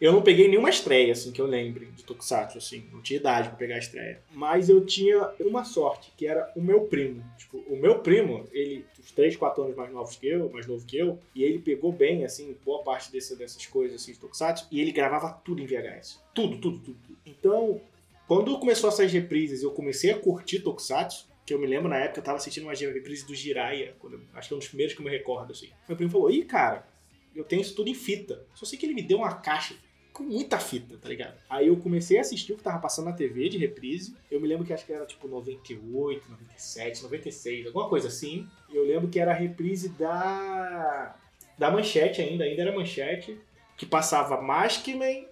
eu 0.00 0.12
não 0.12 0.22
peguei 0.22 0.48
nenhuma 0.48 0.70
estreia, 0.70 1.12
assim, 1.12 1.30
que 1.30 1.40
eu 1.40 1.46
lembre 1.46 1.86
de 1.86 2.02
Tokusatsu, 2.02 2.56
assim. 2.56 2.88
Não 2.90 3.02
tinha 3.02 3.20
idade 3.20 3.48
pra 3.50 3.58
pegar 3.58 3.74
a 3.74 3.78
estreia. 3.78 4.22
Mas 4.32 4.70
eu 4.70 4.84
tinha 4.86 5.30
uma 5.40 5.62
sorte, 5.62 6.10
que 6.16 6.26
era 6.26 6.50
o 6.56 6.62
meu 6.62 6.82
primo. 6.86 7.22
Tipo, 7.36 7.58
o 7.68 7.76
meu 7.76 7.98
primo, 7.98 8.48
ele, 8.50 8.86
uns 8.98 9.12
3, 9.12 9.36
4 9.36 9.62
anos 9.62 9.76
mais 9.76 9.92
novos 9.92 10.16
que 10.16 10.26
eu, 10.26 10.48
mais 10.48 10.66
novo 10.66 10.86
que 10.86 10.96
eu, 10.96 11.18
e 11.34 11.44
ele 11.44 11.58
pegou 11.58 11.92
bem, 11.92 12.24
assim, 12.24 12.56
boa 12.64 12.82
parte 12.82 13.12
desse, 13.12 13.36
dessas 13.36 13.66
coisas, 13.66 14.00
assim, 14.00 14.12
de 14.12 14.18
Tokusatsu, 14.18 14.68
e 14.70 14.80
ele 14.80 14.90
gravava 14.90 15.38
tudo 15.44 15.60
em 15.60 15.66
VHS. 15.66 16.18
Tudo, 16.32 16.56
tudo, 16.56 16.78
tudo. 16.78 16.98
tudo. 17.06 17.18
Então, 17.26 17.78
quando 18.26 18.58
começou 18.58 18.88
essas 18.88 19.12
reprises, 19.12 19.62
eu 19.62 19.70
comecei 19.70 20.12
a 20.12 20.18
curtir 20.18 20.60
Tokusatsu, 20.60 21.28
que 21.44 21.52
eu 21.52 21.58
me 21.58 21.66
lembro 21.66 21.90
na 21.90 21.98
época, 21.98 22.20
eu 22.20 22.24
tava 22.24 22.38
assistindo 22.38 22.64
uma 22.64 22.72
reprise 22.72 23.26
do 23.26 23.34
Jiraiya, 23.34 23.96
quando, 23.98 24.22
acho 24.32 24.48
que 24.48 24.54
é 24.54 24.56
um 24.56 24.60
dos 24.60 24.68
primeiros 24.68 24.94
que 24.94 25.00
eu 25.02 25.04
me 25.04 25.10
recordo, 25.10 25.52
assim. 25.52 25.68
Meu 25.86 25.96
primo 25.96 26.10
falou, 26.10 26.30
ih, 26.30 26.44
cara, 26.44 26.88
eu 27.34 27.44
tenho 27.44 27.60
isso 27.60 27.74
tudo 27.74 27.90
em 27.90 27.94
fita. 27.94 28.46
Só 28.54 28.64
sei 28.64 28.78
que 28.78 28.86
ele 28.86 28.94
me 28.94 29.02
deu 29.02 29.18
uma 29.18 29.34
caixa 29.34 29.74
com 30.20 30.24
muita 30.24 30.58
fita, 30.58 30.98
tá 30.98 31.08
ligado? 31.08 31.34
Aí 31.48 31.68
eu 31.68 31.76
comecei 31.78 32.18
a 32.18 32.20
assistir 32.20 32.52
o 32.52 32.56
que 32.56 32.62
tava 32.62 32.78
passando 32.78 33.06
na 33.06 33.12
TV 33.12 33.48
de 33.48 33.56
reprise. 33.56 34.14
Eu 34.30 34.38
me 34.38 34.46
lembro 34.46 34.66
que 34.66 34.72
acho 34.72 34.84
que 34.84 34.92
era 34.92 35.06
tipo 35.06 35.26
98, 35.26 36.30
97, 36.30 37.02
96, 37.02 37.66
alguma 37.66 37.88
coisa 37.88 38.08
assim. 38.08 38.46
E 38.68 38.76
eu 38.76 38.84
lembro 38.84 39.08
que 39.08 39.18
era 39.18 39.30
a 39.30 39.34
reprise 39.34 39.88
da. 39.88 41.16
da 41.56 41.70
manchete 41.70 42.20
ainda, 42.20 42.44
ainda 42.44 42.60
era 42.60 42.74
manchete, 42.74 43.40
que 43.76 43.86
passava 43.86 44.40
Maskman 44.40 45.26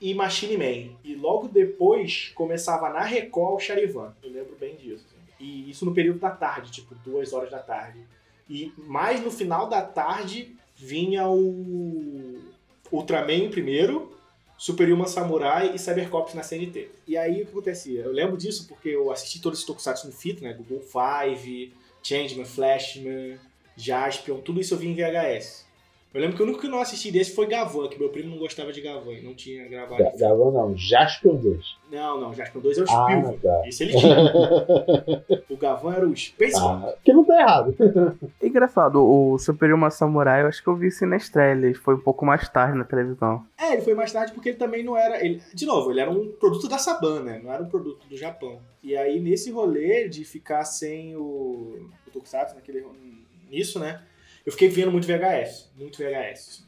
e 0.00 0.14
Machine 0.14 0.56
Man. 0.56 0.96
E 1.02 1.16
logo 1.16 1.48
depois 1.48 2.30
começava 2.34 2.88
na 2.88 3.02
Record 3.02 3.56
o 3.56 3.58
Charivan. 3.58 4.14
Eu 4.22 4.30
lembro 4.30 4.56
bem 4.58 4.76
disso. 4.76 5.04
Assim. 5.06 5.18
E 5.40 5.68
isso 5.68 5.84
no 5.84 5.92
período 5.92 6.20
da 6.20 6.30
tarde, 6.30 6.70
tipo 6.70 6.94
duas 7.04 7.32
horas 7.32 7.50
da 7.50 7.58
tarde. 7.58 7.98
E 8.48 8.72
mais 8.78 9.20
no 9.20 9.30
final 9.30 9.68
da 9.68 9.82
tarde 9.82 10.56
vinha 10.76 11.28
o 11.28 12.40
Ultraman 12.90 13.50
primeiro, 13.50 14.16
Super 14.58 14.92
Human 14.92 15.06
Samurai 15.06 15.72
e 15.72 15.78
Cybercops 15.78 16.34
na 16.34 16.42
CNT. 16.42 16.90
E 17.06 17.16
aí 17.16 17.42
o 17.42 17.46
que 17.46 17.52
acontecia? 17.52 18.02
Eu 18.02 18.12
lembro 18.12 18.36
disso 18.36 18.66
porque 18.66 18.88
eu 18.88 19.10
assisti 19.12 19.40
todos 19.40 19.60
esses 19.60 19.66
tokusatsu 19.66 20.08
no 20.08 20.12
fita, 20.12 20.42
né? 20.42 20.52
Google 20.52 20.82
Five, 20.82 21.72
Changeman, 22.02 22.44
Flashman, 22.44 23.38
Jaspion, 23.76 24.40
tudo 24.40 24.60
isso 24.60 24.74
eu 24.74 24.78
vi 24.78 24.88
em 24.88 24.94
VHS. 24.94 25.67
Eu 26.12 26.22
lembro 26.22 26.36
que 26.36 26.42
o 26.42 26.46
único 26.46 26.60
que 26.60 26.68
não 26.68 26.80
assisti 26.80 27.12
desse 27.12 27.34
foi 27.34 27.46
Gavan, 27.46 27.86
que 27.86 27.98
meu 27.98 28.08
primo 28.08 28.30
não 28.30 28.38
gostava 28.38 28.72
de 28.72 28.80
Gavan, 28.80 29.20
não 29.22 29.34
tinha 29.34 29.68
gravado. 29.68 30.02
Ga 30.02 30.12
Gavan 30.16 30.52
não, 30.52 30.74
Jaspion 30.74 31.36
2. 31.36 31.76
Não, 31.92 32.18
não, 32.18 32.32
Jaspion 32.32 32.60
2 32.62 32.78
é 32.78 32.82
o 32.82 32.86
Spielberg. 32.86 33.38
Ah, 33.38 33.40
tá. 33.42 33.68
Esse 33.68 33.84
ele 33.84 33.94
tinha. 33.94 34.16
o 35.50 35.56
Gavan 35.58 35.92
era 35.92 36.08
o 36.08 36.16
Space 36.16 36.56
ah, 36.58 36.94
Que 37.04 37.12
não 37.12 37.24
tá 37.24 37.38
errado. 37.38 37.76
Engraçado, 38.42 39.04
o 39.04 39.38
Superior 39.38 39.78
Samurai, 39.92 40.42
eu 40.42 40.46
acho 40.46 40.62
que 40.62 40.68
eu 40.68 40.76
vi 40.76 40.86
isso 40.86 41.04
na 41.04 41.16
estreia, 41.16 41.52
ele 41.52 41.74
foi 41.74 41.94
um 41.94 42.00
pouco 42.00 42.24
mais 42.24 42.48
tarde 42.48 42.78
na 42.78 42.84
televisão. 42.84 43.44
É, 43.58 43.74
ele 43.74 43.82
foi 43.82 43.94
mais 43.94 44.10
tarde 44.10 44.32
porque 44.32 44.48
ele 44.48 44.58
também 44.58 44.82
não 44.82 44.96
era. 44.96 45.22
Ele, 45.22 45.42
de 45.52 45.66
novo, 45.66 45.90
ele 45.90 46.00
era 46.00 46.10
um 46.10 46.32
produto 46.32 46.68
da 46.68 46.78
Saban, 46.78 47.20
né? 47.20 47.40
Não 47.44 47.52
era 47.52 47.62
um 47.62 47.68
produto 47.68 48.08
do 48.08 48.16
Japão. 48.16 48.58
E 48.82 48.96
aí, 48.96 49.20
nesse 49.20 49.50
rolê 49.50 50.08
de 50.08 50.24
ficar 50.24 50.64
sem 50.64 51.14
o, 51.16 51.90
o 52.06 52.10
Tokusatsu, 52.10 52.54
naquele, 52.54 52.82
nisso, 53.50 53.78
né? 53.78 54.00
Eu 54.48 54.52
fiquei 54.52 54.68
vendo 54.70 54.90
muito 54.90 55.06
VHS, 55.06 55.70
muito 55.76 55.98
VHS. 55.98 56.64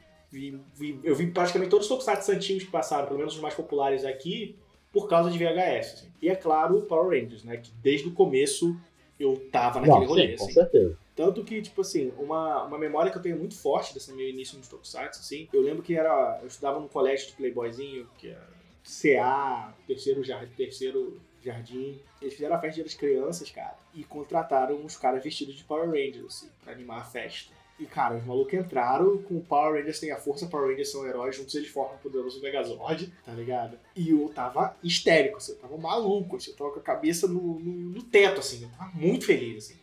Eu 1.03 1.15
vi 1.17 1.29
praticamente 1.29 1.71
todos 1.71 1.87
os 1.87 1.89
Tokusatsu 1.89 2.31
antigos 2.33 2.65
que 2.65 2.71
passaram, 2.71 3.07
pelo 3.07 3.19
menos 3.19 3.35
os 3.35 3.41
mais 3.41 3.55
populares 3.55 4.05
aqui, 4.05 4.55
por 4.93 5.09
causa 5.09 5.31
de 5.31 5.39
VHS. 5.39 5.95
assim. 5.95 6.09
E 6.21 6.29
é 6.29 6.37
claro, 6.37 6.83
Power 6.83 7.09
Rangers, 7.19 7.43
né? 7.43 7.57
Que 7.57 7.71
desde 7.83 8.07
o 8.07 8.13
começo 8.13 8.77
eu 9.19 9.35
tava 9.51 9.81
naquele 9.81 10.01
Não, 10.01 10.07
rolê. 10.07 10.29
sim, 10.33 10.37
com 10.37 10.45
assim. 10.45 10.53
certeza. 10.53 10.99
Tanto 11.17 11.43
que, 11.43 11.63
tipo 11.63 11.81
assim, 11.81 12.13
uma, 12.19 12.65
uma 12.65 12.77
memória 12.79 13.11
que 13.11 13.17
eu 13.17 13.23
tenho 13.23 13.39
muito 13.39 13.57
forte 13.57 13.95
desse 13.95 14.13
meu 14.13 14.29
início 14.29 14.59
nos 14.59 14.69
Tokusatsu, 14.69 15.21
assim, 15.21 15.49
eu 15.51 15.63
lembro 15.63 15.83
que 15.83 15.95
era. 15.95 16.39
Eu 16.43 16.49
estudava 16.49 16.79
num 16.79 16.87
colégio 16.89 17.29
de 17.29 17.33
Playboyzinho, 17.33 18.07
que 18.19 18.29
era 18.29 18.47
CA, 18.85 19.75
terceiro 19.87 20.23
jardim, 20.23 20.53
terceiro 20.55 21.19
jardim. 21.43 21.99
Eles 22.21 22.35
fizeram 22.35 22.57
a 22.57 22.59
festa 22.59 22.83
das 22.83 22.93
crianças, 22.93 23.51
cara, 23.51 23.79
e 23.95 24.05
contrataram 24.05 24.77
uns 24.77 24.99
caras 24.99 25.25
vestidos 25.25 25.55
de 25.55 25.65
Power 25.65 25.89
Rangers, 25.89 26.27
assim, 26.27 26.49
pra 26.63 26.75
animar 26.75 26.99
a 27.01 27.05
festa. 27.05 27.59
E, 27.81 27.87
cara, 27.87 28.17
os 28.17 28.27
malucos 28.27 28.53
entraram 28.53 29.17
com 29.23 29.39
o 29.39 29.41
Power 29.41 29.79
Rangers 29.79 29.99
tem 29.99 30.13
a 30.13 30.17
força, 30.19 30.47
Power 30.47 30.69
Rangers 30.69 30.93
são 30.93 31.07
heróis, 31.07 31.35
juntos 31.35 31.55
eles 31.55 31.71
formam 31.71 31.95
o 31.95 31.99
poderoso 31.99 32.41
Megazord, 32.43 33.11
tá 33.25 33.33
ligado? 33.33 33.79
E 33.97 34.11
eu 34.11 34.31
tava 34.35 34.77
histérico, 34.85 35.39
assim, 35.39 35.53
eu 35.53 35.59
tava 35.59 35.79
maluco, 35.79 36.37
assim, 36.37 36.51
eu 36.51 36.57
tava 36.57 36.71
com 36.73 36.79
a 36.79 36.83
cabeça 36.83 37.27
no, 37.27 37.59
no, 37.59 37.73
no 37.73 38.03
teto, 38.03 38.41
assim, 38.41 38.63
eu 38.65 38.69
tava 38.79 38.91
muito 38.95 39.25
feliz, 39.25 39.65
assim. 39.65 39.79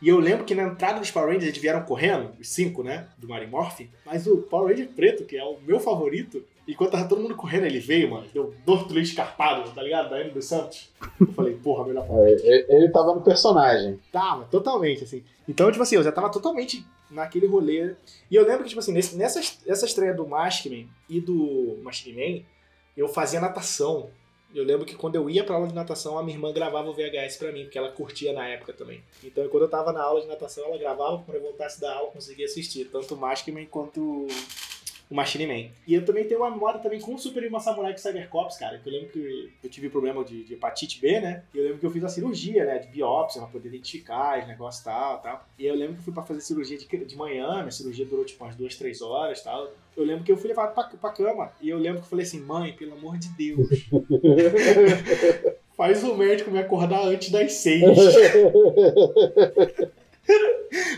E 0.00 0.08
eu 0.08 0.18
lembro 0.18 0.44
que 0.44 0.54
na 0.54 0.64
entrada 0.64 1.00
dos 1.00 1.10
Power 1.10 1.28
Rangers 1.28 1.44
eles 1.48 1.58
vieram 1.58 1.82
correndo, 1.82 2.32
os 2.40 2.48
cinco, 2.48 2.82
né? 2.82 3.08
Do 3.16 3.28
Mary 3.28 3.46
Morphin. 3.46 3.88
Mas 4.04 4.26
o 4.26 4.38
Power 4.38 4.70
Ranger 4.70 4.88
preto, 4.88 5.24
que 5.24 5.36
é 5.36 5.44
o 5.44 5.58
meu 5.60 5.78
favorito, 5.80 6.44
enquanto 6.66 6.92
tava 6.92 7.08
todo 7.08 7.22
mundo 7.22 7.34
correndo, 7.36 7.64
ele 7.64 7.78
veio, 7.78 8.10
mano. 8.10 8.26
Deu 8.32 8.54
Dorto 8.66 8.98
escarpado, 8.98 9.70
tá 9.70 9.82
ligado? 9.82 10.10
Da 10.10 10.20
M 10.20 10.30
dos 10.30 10.46
Santos. 10.46 10.90
Eu 11.20 11.28
falei, 11.28 11.54
porra, 11.54 11.86
melhor 11.86 12.06
É, 12.10 12.32
Ele 12.32 12.66
ele 12.68 12.88
tava 12.90 13.14
no 13.14 13.22
personagem. 13.22 13.98
Tava, 14.12 14.44
totalmente, 14.44 15.04
assim. 15.04 15.22
Então, 15.48 15.70
tipo 15.70 15.82
assim, 15.82 15.96
eu 15.96 16.02
já 16.02 16.12
tava 16.12 16.30
totalmente 16.30 16.84
naquele 17.14 17.46
rolê. 17.46 17.94
E 18.30 18.34
eu 18.34 18.46
lembro 18.46 18.62
que, 18.64 18.68
tipo 18.68 18.80
assim, 18.80 18.92
nesse, 18.92 19.16
nessa, 19.16 19.40
essa 19.66 19.86
estreia 19.86 20.12
do 20.12 20.26
Maskman 20.26 20.88
e 21.08 21.20
do 21.20 21.78
Machine 21.82 22.14
Man, 22.14 22.44
eu 22.96 23.08
fazia 23.08 23.40
natação. 23.40 24.10
Eu 24.54 24.64
lembro 24.64 24.86
que 24.86 24.94
quando 24.94 25.16
eu 25.16 25.28
ia 25.28 25.42
pra 25.42 25.56
aula 25.56 25.66
de 25.66 25.74
natação, 25.74 26.16
a 26.16 26.22
minha 26.22 26.36
irmã 26.36 26.52
gravava 26.52 26.88
o 26.88 26.92
VHS 26.92 27.38
pra 27.38 27.50
mim, 27.50 27.64
porque 27.64 27.76
ela 27.76 27.90
curtia 27.90 28.32
na 28.32 28.46
época 28.46 28.72
também. 28.72 29.02
Então, 29.22 29.48
quando 29.48 29.64
eu 29.64 29.68
tava 29.68 29.92
na 29.92 30.02
aula 30.02 30.20
de 30.20 30.28
natação, 30.28 30.64
ela 30.66 30.78
gravava, 30.78 31.22
quando 31.24 31.36
eu 31.36 31.42
voltasse 31.42 31.80
da 31.80 31.92
aula, 31.92 32.08
eu 32.08 32.12
conseguia 32.12 32.44
assistir. 32.44 32.84
Tanto 32.84 33.14
o 33.14 33.16
Maskman 33.16 33.66
quanto 33.66 34.28
o 35.10 35.14
Machine 35.14 35.46
Man. 35.46 35.70
E 35.86 35.94
eu 35.94 36.04
também 36.04 36.24
tenho 36.24 36.40
uma 36.40 36.50
memória 36.50 36.80
também 36.80 37.00
com 37.00 37.14
o 37.14 37.18
Super 37.18 37.42
Irmã 37.42 37.60
Samurai 37.60 37.92
com 37.92 37.98
Cybercops, 37.98 38.56
cara. 38.56 38.78
Que 38.78 38.88
eu 38.88 38.92
lembro 38.92 39.08
que 39.10 39.52
eu 39.62 39.70
tive 39.70 39.90
problema 39.90 40.24
de, 40.24 40.44
de 40.44 40.54
hepatite 40.54 41.00
B, 41.00 41.20
né? 41.20 41.42
E 41.52 41.58
eu 41.58 41.64
lembro 41.64 41.78
que 41.78 41.86
eu 41.86 41.90
fiz 41.90 42.04
a 42.04 42.08
cirurgia, 42.08 42.64
né? 42.64 42.78
De 42.78 42.88
biópsia, 42.88 43.42
pra 43.42 43.50
poder 43.50 43.68
identificar 43.68 44.40
os 44.40 44.48
negócios 44.48 44.80
e 44.80 44.84
tal, 44.84 45.20
tal. 45.20 45.46
E 45.58 45.66
eu 45.66 45.74
lembro 45.74 45.94
que 45.94 46.00
eu 46.00 46.04
fui 46.04 46.12
pra 46.12 46.22
fazer 46.22 46.40
cirurgia 46.40 46.78
de, 46.78 46.86
de 46.86 47.16
manhã, 47.16 47.58
minha 47.58 47.70
cirurgia 47.70 48.06
durou 48.06 48.24
tipo 48.24 48.42
umas 48.42 48.56
duas, 48.56 48.74
três 48.76 49.02
horas 49.02 49.40
e 49.40 49.44
tal. 49.44 49.70
Eu 49.96 50.04
lembro 50.04 50.24
que 50.24 50.32
eu 50.32 50.36
fui 50.36 50.48
levado 50.48 50.74
pra, 50.74 50.82
pra 50.84 51.10
cama. 51.10 51.52
E 51.60 51.68
eu 51.68 51.78
lembro 51.78 52.00
que 52.00 52.06
eu 52.06 52.10
falei 52.10 52.24
assim, 52.24 52.40
mãe, 52.40 52.72
pelo 52.72 52.94
amor 52.94 53.18
de 53.18 53.28
Deus, 53.28 53.68
faz 55.76 56.02
o 56.02 56.16
médico 56.16 56.50
me 56.50 56.58
acordar 56.58 57.06
antes 57.06 57.30
das 57.30 57.52
seis. 57.52 57.84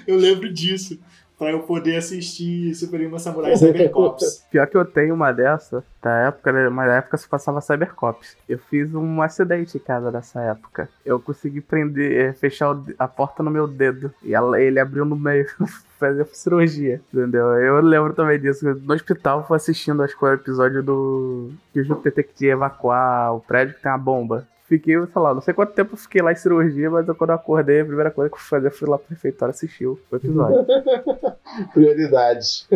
eu 0.07 0.17
lembro 0.17 0.53
disso. 0.53 0.99
Pra 1.39 1.51
eu 1.51 1.61
poder 1.61 1.97
assistir 1.97 2.75
Super 2.75 2.99
Irmã 3.01 3.19
Samurai 3.19 3.55
Cybercops. 3.57 4.47
Pior 4.51 4.67
que 4.67 4.77
eu 4.77 4.87
tenho 4.87 5.15
uma 5.15 5.33
dessa, 5.33 5.85
da 6.03 6.11
época, 6.29 6.51
né, 6.51 6.69
mas 6.71 6.89
na 6.89 6.97
época 6.97 7.19
se 7.19 7.29
passava 7.29 7.61
Cybercops. 7.61 8.37
Eu 8.49 8.59
fiz 8.59 8.95
um 8.95 9.21
acidente 9.21 9.77
em 9.77 9.81
casa 9.81 10.11
nessa 10.11 10.41
época. 10.41 10.89
Eu 11.05 11.21
consegui 11.21 11.61
prender, 11.61 12.13
eh, 12.13 12.33
fechar 12.33 12.75
a 12.99 13.07
porta 13.07 13.43
no 13.43 13.51
meu 13.51 13.69
dedo. 13.69 14.11
E 14.23 14.35
ela- 14.35 14.59
ele 14.59 14.81
abriu 14.81 15.05
no 15.05 15.15
meio. 15.17 15.47
Fazer 15.99 16.27
cirurgia, 16.27 17.01
entendeu? 17.11 17.47
Eu 17.55 17.81
lembro 17.81 18.13
também 18.13 18.39
disso. 18.39 18.67
No 18.83 18.93
hospital, 18.95 19.39
eu 19.41 19.47
fui 19.47 19.57
assistindo, 19.57 20.03
acho 20.03 20.15
que 20.19 20.25
o 20.25 20.33
episódio 20.33 20.83
do. 20.83 21.51
Que 21.73 21.81
o 21.81 21.85
Júpiter 21.85 22.13
tem 22.13 22.25
que 22.35 22.47
evacuar 22.49 23.35
o 23.35 23.41
prédio 23.41 23.75
que 23.75 23.83
tem 23.83 23.91
uma 23.91 23.97
bomba. 23.97 24.47
Fiquei, 24.69 24.95
sei 24.95 25.23
lá, 25.23 25.33
não 25.33 25.41
sei 25.41 25.55
quanto 25.55 25.75
tempo 25.75 25.95
eu 25.95 25.97
fiquei 25.97 26.21
lá 26.21 26.33
em 26.33 26.37
cirurgia, 26.37 26.91
mas 26.91 27.07
eu, 27.07 27.15
quando 27.15 27.31
eu 27.31 27.37
acordei, 27.37 27.81
a 27.81 27.85
primeira 27.85 28.11
coisa 28.11 28.29
que 28.29 28.35
eu 28.35 28.41
fui 28.41 28.49
fazer 28.49 28.71
foi 28.71 28.89
lá 28.89 28.99
pro 28.99 29.11
refeitório 29.11 29.55
assistir 29.55 29.87
o 29.87 29.97
episódio. 30.13 30.67
Prioridades. 31.73 32.67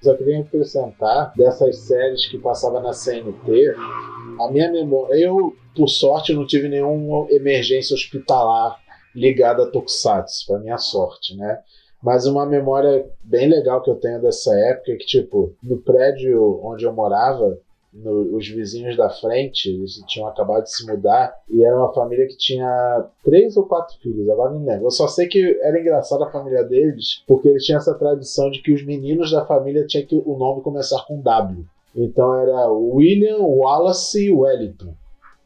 Só 0.00 0.16
queria 0.16 0.40
acrescentar 0.40 1.34
dessas 1.36 1.80
séries 1.80 2.26
que 2.28 2.38
passava 2.38 2.80
na 2.80 2.94
CNT, 2.94 3.74
a 4.40 4.50
minha 4.50 4.72
memória. 4.72 5.14
Eu, 5.14 5.54
por 5.76 5.88
sorte, 5.88 6.32
não 6.32 6.46
tive 6.46 6.66
nenhuma 6.66 7.26
emergência 7.30 7.94
hospitalar 7.94 8.78
ligada 9.14 9.64
a 9.64 9.70
Tokusatsu, 9.70 10.46
pra 10.46 10.58
minha 10.58 10.78
sorte, 10.78 11.36
né? 11.36 11.60
Mas 12.02 12.26
uma 12.26 12.46
memória 12.46 13.06
bem 13.22 13.48
legal 13.48 13.82
que 13.82 13.90
eu 13.90 13.96
tenho 13.96 14.20
dessa 14.20 14.54
época 14.58 14.92
é 14.92 14.96
que, 14.96 15.06
tipo, 15.06 15.54
no 15.62 15.78
prédio 15.78 16.60
onde 16.62 16.84
eu 16.84 16.92
morava, 16.92 17.58
no- 17.94 18.36
os 18.36 18.48
vizinhos 18.48 18.96
da 18.96 19.08
frente, 19.08 19.70
eles 19.70 20.02
tinham 20.08 20.26
acabado 20.28 20.64
de 20.64 20.72
se 20.74 20.84
mudar 20.86 21.32
e 21.48 21.64
era 21.64 21.76
uma 21.78 21.92
família 21.94 22.26
que 22.26 22.36
tinha 22.36 23.06
três 23.22 23.56
ou 23.56 23.64
quatro 23.66 23.96
filhos, 24.02 24.28
agora 24.28 24.50
não 24.50 24.64
lembro. 24.64 24.86
Eu 24.86 24.90
só 24.90 25.06
sei 25.06 25.28
que 25.28 25.58
era 25.62 25.80
engraçada 25.80 26.24
a 26.24 26.30
família 26.30 26.64
deles, 26.64 27.22
porque 27.26 27.48
eles 27.48 27.64
tinham 27.64 27.78
essa 27.78 27.94
tradição 27.94 28.50
de 28.50 28.60
que 28.60 28.72
os 28.72 28.84
meninos 28.84 29.30
da 29.30 29.46
família 29.46 29.86
tinham 29.86 30.06
que 30.06 30.16
o 30.16 30.36
nome 30.36 30.62
começar 30.62 31.04
com 31.06 31.20
W. 31.20 31.64
Então 31.94 32.34
era 32.34 32.66
William, 32.72 33.38
Wallace 33.38 34.26
e 34.26 34.30
Wellington, 34.32 34.92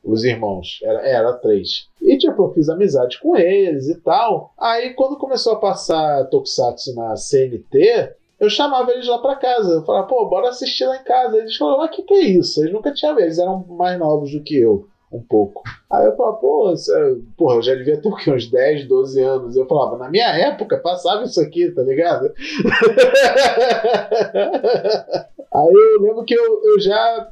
os 0.03 0.25
irmãos. 0.25 0.81
Era, 0.83 1.07
era 1.07 1.33
três. 1.35 1.87
E 2.01 2.17
tipo, 2.17 2.43
eu 2.45 2.53
fiz 2.55 2.71
amizade 2.71 3.21
com 3.21 3.37
eles 3.37 3.87
e 3.89 3.97
tal. 4.01 4.55
Aí 4.57 4.95
quando 4.95 5.19
começou 5.19 5.53
a 5.53 5.61
passar 5.61 6.25
Tokusatsu 6.31 6.95
na 6.95 7.15
CNT, 7.17 8.15
eu 8.41 8.49
chamava 8.51 8.91
eles 8.93 9.07
lá 9.07 9.19
pra 9.19 9.37
casa. 9.37 9.75
Eu 9.75 9.85
falava, 9.85 10.07
pô, 10.07 10.27
bora 10.29 10.49
assistir 10.49 10.85
lá 10.87 10.97
em 10.97 11.05
casa. 11.05 11.37
Eles 11.39 11.57
falaram, 11.57 11.79
mas 11.79 11.89
o 11.89 11.93
que, 11.93 12.03
que 12.03 12.15
é 12.15 12.21
isso? 12.25 12.61
Eles 12.61 12.73
nunca 12.73 12.93
tinham 12.93 13.15
visto, 13.15 13.27
eles 13.27 13.39
eram 13.39 13.65
mais 13.69 13.99
novos 13.99 14.31
do 14.33 14.43
que 14.43 14.59
eu, 14.61 14.87
um 15.13 15.21
pouco. 15.23 15.63
Aí 15.91 16.07
eu 16.07 16.17
falava, 16.17 16.37
pô, 16.37 16.71
você- 16.71 17.19
porra, 17.37 17.57
eu 17.57 17.63
já 17.63 17.75
devia 17.75 18.01
ter 18.01 18.09
o 18.09 18.15
quê? 18.17 18.31
Uns 18.33 18.51
10, 18.51 18.87
12 18.87 19.21
anos. 19.23 19.57
Eu 19.57 19.67
falava, 19.67 19.97
na 19.99 20.09
minha 20.09 20.29
época 20.29 20.77
passava 20.79 21.25
isso 21.25 21.41
aqui, 21.41 21.71
tá 21.73 21.83
ligado? 21.83 22.31
Aí 25.55 25.73
eu 25.73 26.03
lembro 26.03 26.25
que 26.25 26.35
eu, 26.35 26.63
eu 26.65 26.79
já 26.81 27.29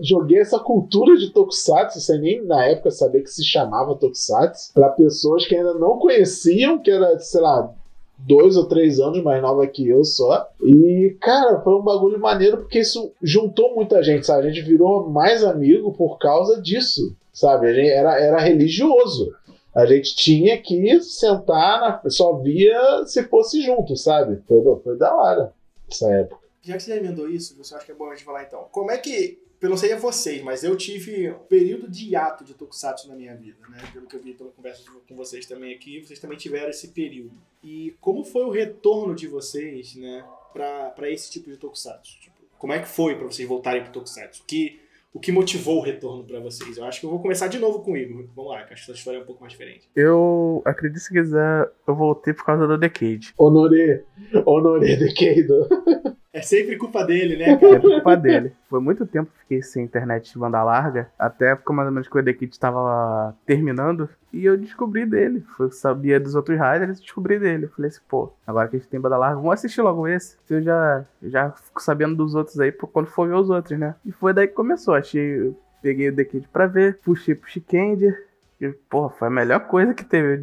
joguei 0.00 0.38
essa 0.40 0.58
cultura 0.58 1.16
de 1.18 1.30
Tokusatsu, 1.32 2.00
sem 2.00 2.18
nem 2.20 2.42
na 2.44 2.64
época 2.64 2.90
saber 2.90 3.22
que 3.22 3.30
se 3.30 3.44
chamava 3.44 3.94
Tokusatsu, 3.96 4.72
pra 4.72 4.88
pessoas 4.90 5.46
que 5.46 5.54
ainda 5.54 5.74
não 5.74 5.98
conheciam, 5.98 6.78
que 6.78 6.90
era, 6.90 7.18
sei 7.18 7.40
lá, 7.40 7.70
dois 8.18 8.56
ou 8.56 8.66
três 8.66 8.98
anos 8.98 9.22
mais 9.22 9.40
nova 9.42 9.66
que 9.66 9.88
eu 9.88 10.04
só. 10.04 10.48
E, 10.62 11.16
cara, 11.20 11.60
foi 11.60 11.74
um 11.74 11.82
bagulho 11.82 12.18
maneiro 12.18 12.58
porque 12.58 12.80
isso 12.80 13.12
juntou 13.22 13.74
muita 13.74 14.02
gente, 14.02 14.26
sabe? 14.26 14.46
A 14.46 14.50
gente 14.50 14.66
virou 14.66 15.08
mais 15.08 15.44
amigo 15.44 15.92
por 15.92 16.18
causa 16.18 16.60
disso, 16.60 17.14
sabe? 17.32 17.68
A 17.68 17.72
gente 17.74 17.90
era, 17.90 18.20
era 18.20 18.40
religioso. 18.40 19.34
A 19.74 19.84
gente 19.84 20.16
tinha 20.16 20.56
que 20.56 21.00
sentar, 21.02 21.80
na, 21.80 22.10
só 22.10 22.38
via 22.38 23.04
se 23.06 23.22
fosse 23.24 23.60
junto, 23.60 23.94
sabe? 23.94 24.42
Foi, 24.48 24.62
foi 24.82 24.96
da 24.96 25.14
hora 25.14 25.52
essa 25.90 26.10
época. 26.10 26.46
Já 26.62 26.76
que 26.76 26.82
você 26.82 26.94
emendou 26.94 27.28
isso, 27.28 27.56
você 27.56 27.74
acha 27.74 27.84
que 27.84 27.92
é 27.92 27.94
bom 27.94 28.10
a 28.10 28.14
gente 28.14 28.24
falar 28.24 28.42
então. 28.42 28.66
Como 28.72 28.90
é 28.90 28.98
que. 28.98 29.38
Eu 29.60 29.70
não 29.70 29.76
sei 29.76 29.92
a 29.92 29.98
vocês, 29.98 30.42
mas 30.42 30.62
eu 30.62 30.76
tive 30.76 31.30
um 31.30 31.38
período 31.38 31.88
de 31.88 32.10
hiato 32.10 32.44
de 32.44 32.54
Tokusatsu 32.54 33.08
na 33.08 33.16
minha 33.16 33.34
vida, 33.34 33.56
né? 33.70 33.78
Pelo 33.92 34.06
que 34.06 34.14
eu 34.14 34.20
vi 34.20 34.34
pela 34.34 34.50
conversa 34.50 34.82
com 35.08 35.16
vocês 35.16 35.46
também 35.46 35.74
aqui, 35.74 36.04
vocês 36.04 36.18
também 36.18 36.36
tiveram 36.36 36.68
esse 36.68 36.88
período. 36.88 37.32
E 37.62 37.96
como 38.00 38.22
foi 38.24 38.44
o 38.44 38.50
retorno 38.50 39.14
de 39.14 39.26
vocês, 39.26 39.96
né, 39.96 40.24
pra, 40.52 40.90
pra 40.90 41.10
esse 41.10 41.30
tipo 41.30 41.50
de 41.50 41.56
Tokusatsu? 41.56 42.20
Tipo, 42.20 42.36
como 42.58 42.72
é 42.72 42.80
que 42.80 42.88
foi 42.88 43.14
pra 43.14 43.24
vocês 43.24 43.48
voltarem 43.48 43.82
pro 43.82 43.92
Tokusatsu? 43.92 44.42
O 44.42 44.46
que, 44.46 44.78
o 45.12 45.18
que 45.18 45.32
motivou 45.32 45.78
o 45.78 45.82
retorno 45.82 46.22
pra 46.24 46.38
vocês? 46.38 46.76
Eu 46.76 46.84
acho 46.84 47.00
que 47.00 47.06
eu 47.06 47.10
vou 47.10 47.20
começar 47.20 47.48
de 47.48 47.58
novo 47.58 47.80
com 47.80 47.92
o 47.92 47.96
Igor. 47.96 48.26
Vamos 48.36 48.52
lá, 48.52 48.62
que 48.64 48.74
acho 48.74 48.84
que 48.84 48.90
essa 48.90 48.98
história 48.98 49.18
é 49.18 49.22
um 49.22 49.26
pouco 49.26 49.40
mais 49.40 49.52
diferente. 49.52 49.88
Eu 49.96 50.62
acredito 50.66 51.00
se 51.00 51.10
quiser, 51.12 51.70
eu 51.86 51.94
voltei 51.94 52.34
por 52.34 52.44
causa 52.44 52.66
do 52.66 52.76
Decade. 52.76 53.32
Honoré, 53.38 54.04
Honoré 54.44 54.96
de 54.96 55.12
Keido. 55.14 55.66
É 56.36 56.42
sempre 56.42 56.76
culpa 56.76 57.02
dele, 57.02 57.34
né, 57.34 57.56
cara? 57.56 57.76
É 57.76 57.80
culpa 57.80 58.14
dele. 58.14 58.52
Foi 58.68 58.78
muito 58.78 59.06
tempo 59.06 59.30
que 59.32 59.38
fiquei 59.38 59.62
sem 59.62 59.82
internet 59.82 60.30
de 60.30 60.38
banda 60.38 60.62
larga. 60.62 61.10
Até 61.18 61.48
a 61.48 61.52
época 61.52 61.72
mais 61.72 61.88
ou 61.88 61.94
menos 61.94 62.08
que 62.08 62.18
o 62.18 62.22
Decade 62.22 62.52
estava 62.52 63.34
terminando. 63.46 64.06
E 64.30 64.44
eu 64.44 64.54
descobri 64.54 65.06
dele. 65.06 65.42
Eu 65.58 65.70
sabia 65.70 66.20
dos 66.20 66.34
outros 66.34 66.58
riders 66.58 66.98
e 66.98 67.00
descobri 67.00 67.38
dele. 67.38 67.64
Eu 67.64 67.70
falei 67.70 67.88
assim, 67.88 68.02
pô, 68.06 68.34
agora 68.46 68.68
que 68.68 68.76
a 68.76 68.78
gente 68.78 68.90
tem 68.90 69.00
banda 69.00 69.16
larga, 69.16 69.36
vamos 69.36 69.54
assistir 69.54 69.80
logo 69.80 70.06
esse. 70.06 70.36
Eu 70.50 70.60
já, 70.60 71.06
já 71.22 71.52
fico 71.52 71.82
sabendo 71.82 72.14
dos 72.14 72.34
outros 72.34 72.60
aí 72.60 72.70
quando 72.70 73.06
for 73.06 73.26
ver 73.26 73.36
os 73.36 73.48
outros, 73.48 73.78
né? 73.78 73.94
E 74.04 74.12
foi 74.12 74.34
daí 74.34 74.46
que 74.46 74.52
começou. 74.52 74.92
Achei. 74.92 75.54
Peguei 75.80 76.10
o 76.10 76.14
Decade 76.14 76.46
pra 76.52 76.66
ver, 76.66 76.98
puxei 76.98 77.34
pro 77.34 77.48
Shikendi. 77.48 78.14
E, 78.58 78.68
porra, 78.88 79.10
foi 79.10 79.28
a 79.28 79.30
melhor 79.30 79.60
coisa 79.66 79.92
que 79.92 80.04
teve. 80.04 80.42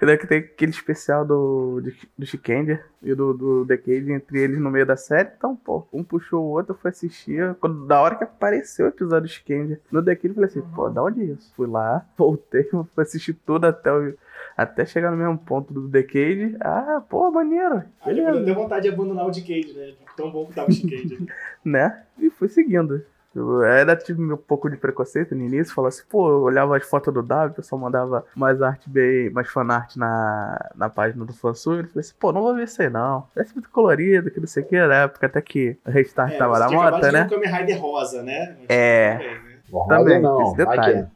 Que 0.00 0.26
tem 0.26 0.38
aquele 0.38 0.72
especial 0.72 1.24
do, 1.24 1.80
do, 2.16 2.26
Shikendi 2.26 2.80
e 3.00 3.14
do, 3.14 3.32
do 3.32 3.64
Decade 3.64 4.10
entre 4.12 4.40
eles 4.40 4.58
no 4.58 4.70
meio 4.70 4.84
da 4.84 4.96
série. 4.96 5.30
Então, 5.36 5.54
pô, 5.54 5.86
um 5.92 6.02
puxou 6.02 6.44
o 6.44 6.48
outro, 6.48 6.72
eu 6.72 6.78
fui 6.78 6.90
assistir. 6.90 7.54
Quando, 7.60 7.86
da 7.86 8.00
hora 8.00 8.16
que 8.16 8.24
apareceu 8.24 8.86
o 8.86 8.88
episódio 8.88 9.28
do 9.28 9.28
Shikendi 9.28 9.78
no 9.90 10.02
Decade, 10.02 10.28
eu 10.28 10.34
falei 10.34 10.50
assim, 10.50 10.62
pô, 10.74 10.90
da 10.90 11.02
onde 11.02 11.22
é 11.22 11.24
isso? 11.26 11.52
Fui 11.54 11.68
lá, 11.68 12.04
voltei, 12.18 12.64
fui 12.64 12.84
assistir 12.96 13.34
tudo 13.46 13.66
até 13.66 13.92
o, 13.92 14.14
Até 14.56 14.84
chegar 14.84 15.12
no 15.12 15.16
mesmo 15.16 15.38
ponto 15.38 15.72
do 15.72 15.86
Decade. 15.86 16.56
Ah, 16.60 17.00
pô, 17.08 17.30
maneiro. 17.30 17.84
Aí 18.02 18.16
depois 18.16 18.36
eu 18.36 18.44
dei 18.44 18.54
vontade 18.54 18.88
de 18.88 18.94
abandonar 18.94 19.26
o 19.26 19.30
Decade, 19.30 19.74
né? 19.74 19.94
Tão 20.16 20.32
bom 20.32 20.46
que 20.46 20.54
tava 20.54 20.68
o 20.68 20.74
Decade. 20.74 21.24
né? 21.64 22.02
E 22.18 22.30
fui 22.30 22.48
seguindo. 22.48 23.04
Ainda 23.64 23.96
tive 23.96 24.22
um 24.22 24.36
pouco 24.36 24.68
de 24.70 24.76
preconceito 24.76 25.34
no 25.34 25.42
início, 25.42 25.74
falava 25.74 25.88
assim, 25.88 26.04
pô, 26.08 26.28
eu 26.28 26.42
olhava 26.42 26.76
as 26.76 26.84
fotos 26.84 27.12
do 27.12 27.22
W, 27.22 27.52
o 27.52 27.54
pessoal 27.54 27.80
mandava 27.80 28.24
mais 28.34 28.60
arte 28.62 28.88
bem, 28.88 29.30
mais 29.30 29.48
fanart 29.48 29.96
na, 29.96 30.70
na 30.74 30.88
página 30.88 31.24
do 31.24 31.32
fansub, 31.32 31.78
eu 31.78 31.88
falei 31.88 32.00
assim, 32.00 32.14
pô, 32.18 32.32
não 32.32 32.42
vou 32.42 32.54
ver 32.54 32.64
isso 32.64 32.80
aí 32.82 32.90
não. 32.90 33.26
É 33.36 33.44
muito 33.54 33.70
colorido, 33.70 34.30
que 34.30 34.40
não 34.40 34.46
sei 34.46 34.62
o 34.62 34.66
que, 34.66 34.86
na 34.86 35.02
época 35.02 35.26
até 35.26 35.40
que 35.40 35.76
o 35.86 35.90
Restart 35.90 36.32
É, 36.32 36.36
tava 36.38 36.58
na 36.58 36.68
ver 36.68 37.12
né? 37.12 37.28
um 37.32 37.56
Rider 37.56 37.80
rosa, 37.80 38.22
né? 38.22 38.56
É. 38.68 39.12
Também, 39.12 39.28
né? 39.34 39.58
Rosa 39.70 39.88
Também, 39.88 40.20
não, 40.20 40.42
esse 40.42 40.56
detalhe. 40.56 40.78
magenta. 40.80 41.12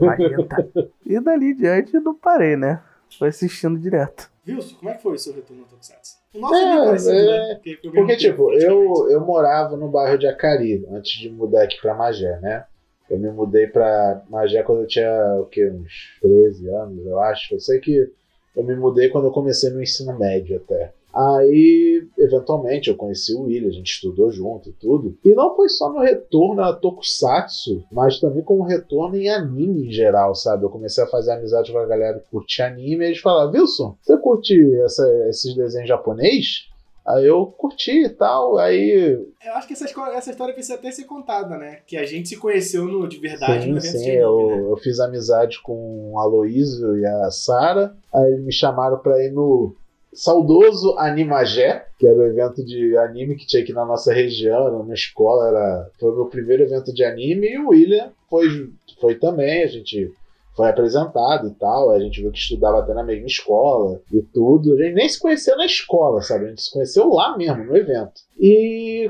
Magenta. 0.00 0.68
e 1.06 1.20
dali 1.20 1.52
em 1.52 1.56
diante 1.56 1.94
eu 1.94 2.00
não 2.00 2.14
parei, 2.14 2.56
né? 2.56 2.80
Foi 3.18 3.28
assistindo 3.28 3.78
direto. 3.78 4.30
Wilson, 4.48 4.76
como 4.76 4.90
é 4.90 4.94
que 4.94 5.02
foi 5.02 5.14
o 5.14 5.18
seu 5.18 5.34
retorno 5.34 5.62
ao 5.62 5.68
Tokusatsu? 5.68 6.16
O 6.34 6.38
nosso 6.38 6.54
É, 6.54 6.62
é, 6.62 6.84
parecido, 6.84 7.12
é, 7.12 7.48
né? 7.48 7.54
Porque, 7.54 7.76
foi 7.76 7.90
o 7.90 7.92
Porque, 7.92 8.16
tipo, 8.16 8.52
eu, 8.52 9.10
eu 9.10 9.20
morava 9.20 9.76
no 9.76 9.88
bairro 9.88 10.18
de 10.18 10.26
Acari 10.26 10.86
antes 10.90 11.18
de 11.18 11.30
mudar 11.30 11.64
aqui 11.64 11.80
pra 11.80 11.94
Magé, 11.94 12.38
né? 12.40 12.64
Eu 13.10 13.18
me 13.18 13.30
mudei 13.30 13.66
pra 13.66 14.22
Magé 14.28 14.62
quando 14.62 14.82
eu 14.82 14.86
tinha, 14.86 15.10
o 15.40 15.46
quê? 15.46 15.70
Uns 15.70 16.18
13 16.20 16.68
anos, 16.68 17.06
eu 17.06 17.18
acho. 17.20 17.54
Eu 17.54 17.60
sei 17.60 17.80
que 17.80 18.12
eu 18.54 18.64
me 18.64 18.74
mudei 18.76 19.08
quando 19.08 19.26
eu 19.26 19.32
comecei 19.32 19.70
no 19.70 19.82
ensino 19.82 20.18
médio 20.18 20.56
até. 20.56 20.92
Aí, 21.14 22.06
eventualmente, 22.18 22.90
eu 22.90 22.96
conheci 22.96 23.34
o 23.34 23.42
William, 23.42 23.68
a 23.68 23.72
gente 23.72 23.90
estudou 23.90 24.30
junto 24.30 24.68
e 24.68 24.72
tudo. 24.72 25.16
E 25.24 25.34
não 25.34 25.56
foi 25.56 25.68
só 25.68 25.92
no 25.92 26.00
retorno 26.00 26.62
a 26.62 26.72
Tokusatsu, 26.72 27.82
mas 27.90 28.20
também 28.20 28.42
como 28.42 28.62
retorno 28.62 29.16
em 29.16 29.28
anime 29.28 29.88
em 29.88 29.92
geral, 29.92 30.34
sabe? 30.34 30.64
Eu 30.64 30.70
comecei 30.70 31.02
a 31.02 31.08
fazer 31.08 31.32
amizade 31.32 31.72
com 31.72 31.78
a 31.78 31.86
galera 31.86 32.18
que 32.20 32.30
curte 32.30 32.62
anime 32.62 33.04
e 33.04 33.08
eles 33.08 33.18
falaram, 33.20 33.50
Wilson, 33.52 33.96
você 34.00 34.16
curte 34.18 34.54
essa- 34.84 35.08
esses 35.28 35.54
desenhos 35.56 35.88
japonês? 35.88 36.68
Aí 37.06 37.24
eu 37.26 37.46
curti 37.46 38.04
e 38.04 38.08
tal, 38.10 38.58
aí 38.58 39.18
Eu 39.42 39.54
acho 39.54 39.66
que 39.66 39.72
essa, 39.72 39.86
essa 40.12 40.30
história 40.30 40.52
precisa 40.52 40.74
até 40.74 40.90
ser 40.90 41.04
contada, 41.04 41.56
né? 41.56 41.78
Que 41.86 41.96
a 41.96 42.04
gente 42.04 42.28
se 42.28 42.36
conheceu 42.36 42.84
no, 42.84 43.08
de 43.08 43.16
verdade 43.18 43.64
sim, 43.64 43.70
no 43.70 43.78
evento 43.78 43.92
sim, 43.92 44.04
de 44.04 44.10
anime, 44.10 44.22
eu, 44.22 44.36
né? 44.46 44.72
eu 44.72 44.76
fiz 44.76 45.00
amizade 45.00 45.58
com 45.62 46.12
o 46.12 46.18
Aloysio 46.18 46.98
e 46.98 47.06
a 47.06 47.30
Sara, 47.30 47.96
aí 48.14 48.30
eles 48.30 48.44
me 48.44 48.52
chamaram 48.52 48.98
pra 48.98 49.24
ir 49.24 49.32
no 49.32 49.74
saudoso 50.12 50.96
Animagé, 50.98 51.86
que 51.98 52.06
era 52.06 52.18
o 52.18 52.26
evento 52.26 52.64
de 52.64 52.96
anime 52.98 53.36
que 53.36 53.46
tinha 53.46 53.62
aqui 53.62 53.72
na 53.72 53.84
nossa 53.84 54.12
região, 54.12 54.66
era 54.66 54.76
uma 54.76 54.94
escola, 54.94 55.48
era, 55.48 55.90
foi 55.98 56.10
o 56.10 56.16
meu 56.16 56.26
primeiro 56.26 56.62
evento 56.62 56.92
de 56.92 57.04
anime, 57.04 57.48
e 57.48 57.58
o 57.58 57.68
William 57.68 58.10
foi, 58.28 58.70
foi 59.00 59.14
também, 59.16 59.62
a 59.62 59.66
gente 59.66 60.10
foi 60.56 60.68
apresentado 60.68 61.48
e 61.48 61.54
tal, 61.54 61.90
a 61.90 62.00
gente 62.00 62.20
viu 62.20 62.32
que 62.32 62.38
estudava 62.38 62.80
até 62.80 62.92
na 62.92 63.04
mesma 63.04 63.26
escola 63.26 64.00
e 64.12 64.20
tudo, 64.22 64.74
a 64.74 64.82
gente 64.82 64.94
nem 64.94 65.08
se 65.08 65.20
conheceu 65.20 65.56
na 65.56 65.66
escola, 65.66 66.20
sabe, 66.20 66.46
a 66.46 66.48
gente 66.48 66.62
se 66.62 66.72
conheceu 66.72 67.08
lá 67.08 67.36
mesmo, 67.36 67.64
no 67.64 67.76
evento. 67.76 68.22
E 68.40 69.08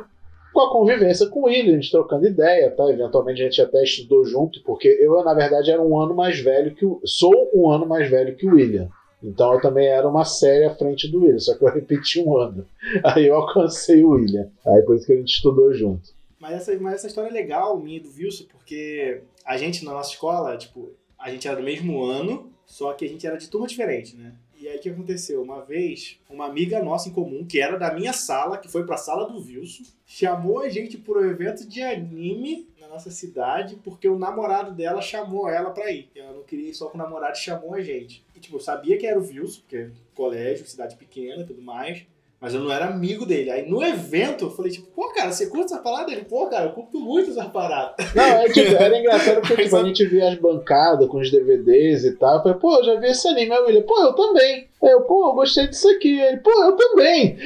com 0.52 0.60
a 0.60 0.72
convivência 0.72 1.28
com 1.28 1.40
o 1.40 1.44
William, 1.44 1.74
a 1.74 1.76
gente 1.76 1.90
trocando 1.90 2.26
ideia, 2.26 2.70
tá? 2.70 2.90
Eventualmente 2.90 3.40
a 3.40 3.44
gente 3.44 3.62
até 3.62 3.82
estudou 3.82 4.24
junto, 4.24 4.60
porque 4.64 4.88
eu, 5.00 5.22
na 5.22 5.32
verdade, 5.32 5.70
era 5.70 5.80
um 5.80 5.98
ano 6.00 6.14
mais 6.14 6.40
velho 6.40 6.74
que 6.74 6.84
o. 6.84 7.00
Sou 7.04 7.50
um 7.54 7.70
ano 7.70 7.86
mais 7.86 8.10
velho 8.10 8.34
que 8.34 8.46
o 8.46 8.54
William. 8.54 8.88
Então 9.22 9.54
eu 9.54 9.60
também 9.60 9.86
era 9.86 10.08
uma 10.08 10.24
série 10.24 10.64
à 10.64 10.74
frente 10.74 11.08
do 11.08 11.20
William, 11.20 11.38
só 11.38 11.56
que 11.56 11.64
eu 11.64 11.68
repeti 11.72 12.20
um 12.20 12.36
ano. 12.36 12.66
Aí 13.04 13.26
eu 13.26 13.34
alcancei 13.34 14.04
o 14.04 14.10
William. 14.10 14.50
Aí 14.66 14.82
por 14.82 14.96
isso 14.96 15.06
que 15.06 15.12
a 15.12 15.16
gente 15.16 15.34
estudou 15.34 15.72
junto. 15.72 16.16
Mas 16.38 16.54
essa, 16.54 16.78
mas 16.80 16.94
essa 16.94 17.08
história 17.08 17.28
é 17.28 17.32
legal, 17.32 17.78
minha 17.78 17.96
e 17.96 18.00
do 18.00 18.10
Wilson, 18.10 18.44
porque 18.50 19.22
a 19.44 19.56
gente 19.56 19.84
na 19.84 19.92
nossa 19.92 20.12
escola, 20.12 20.56
tipo, 20.56 20.90
a 21.18 21.30
gente 21.30 21.48
era 21.48 21.56
do 21.56 21.62
mesmo 21.62 22.04
ano, 22.04 22.52
só 22.64 22.92
que 22.92 23.04
a 23.04 23.08
gente 23.08 23.26
era 23.26 23.36
de 23.36 23.48
turma 23.48 23.66
diferente, 23.66 24.16
né? 24.16 24.34
Aí 24.70 24.78
o 24.78 24.80
que 24.80 24.90
aconteceu? 24.90 25.42
Uma 25.42 25.64
vez, 25.64 26.18
uma 26.28 26.46
amiga 26.46 26.82
nossa 26.82 27.08
em 27.08 27.12
comum, 27.12 27.44
que 27.44 27.60
era 27.60 27.78
da 27.78 27.92
minha 27.92 28.12
sala, 28.12 28.58
que 28.58 28.68
foi 28.68 28.84
pra 28.84 28.96
sala 28.96 29.26
do 29.26 29.38
Wilson, 29.38 29.84
chamou 30.06 30.60
a 30.60 30.68
gente 30.68 30.98
para 30.98 31.18
um 31.18 31.30
evento 31.30 31.66
de 31.66 31.82
anime 31.82 32.68
na 32.80 32.88
nossa 32.88 33.10
cidade, 33.10 33.76
porque 33.82 34.08
o 34.08 34.18
namorado 34.18 34.72
dela 34.72 35.00
chamou 35.00 35.48
ela 35.48 35.70
pra 35.70 35.90
ir. 35.90 36.08
Ela 36.14 36.32
não 36.32 36.42
queria 36.42 36.70
ir 36.70 36.74
só 36.74 36.88
com 36.88 36.96
o 36.96 37.02
namorado 37.02 37.36
chamou 37.36 37.74
a 37.74 37.80
gente. 37.80 38.24
E 38.34 38.40
tipo, 38.40 38.56
eu 38.56 38.60
sabia 38.60 38.96
que 38.96 39.06
era 39.06 39.18
o 39.18 39.26
Wilson, 39.26 39.60
porque 39.60 39.90
colégio, 40.14 40.66
cidade 40.66 40.96
pequena 40.96 41.42
e 41.42 41.46
tudo 41.46 41.62
mais. 41.62 42.06
Mas 42.40 42.54
eu 42.54 42.60
não 42.60 42.70
era 42.70 42.86
amigo 42.86 43.26
dele. 43.26 43.50
Aí 43.50 43.68
no 43.68 43.82
evento 43.82 44.44
eu 44.44 44.50
falei, 44.50 44.70
tipo, 44.70 44.86
pô, 44.94 45.08
cara, 45.12 45.32
você 45.32 45.48
curte 45.48 45.72
essa 45.72 45.82
parada? 45.82 46.12
Ele, 46.12 46.24
pô, 46.24 46.46
cara, 46.46 46.66
eu 46.66 46.72
curto 46.72 47.00
muito 47.00 47.30
essa 47.30 47.46
parada. 47.46 47.94
Não, 48.14 48.24
é, 48.24 48.48
tipo, 48.48 48.76
era 48.76 48.96
engraçado 48.96 49.40
porque 49.40 49.64
tipo, 49.64 49.76
a 49.76 49.84
gente 49.84 50.06
via 50.06 50.28
as 50.28 50.36
bancadas 50.36 51.08
com 51.08 51.18
os 51.18 51.30
DVDs 51.30 52.04
e 52.04 52.12
tal. 52.12 52.36
Eu 52.36 52.42
falei, 52.42 52.58
pô, 52.58 52.76
eu 52.76 52.84
já 52.84 52.94
vi 52.94 53.08
esse 53.08 53.26
anime. 53.26 53.52
Aí 53.52 53.62
William, 53.62 53.82
pô, 53.82 54.00
eu 54.00 54.12
também. 54.12 54.68
Aí 54.80 54.90
eu, 54.90 55.00
pô, 55.02 55.30
eu 55.30 55.34
gostei 55.34 55.66
disso 55.66 55.88
aqui. 55.88 56.20
Ele, 56.20 56.36
pô, 56.36 56.50
eu 56.62 56.76
também. 56.76 57.36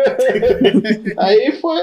Aí 1.18 1.52
foi. 1.52 1.80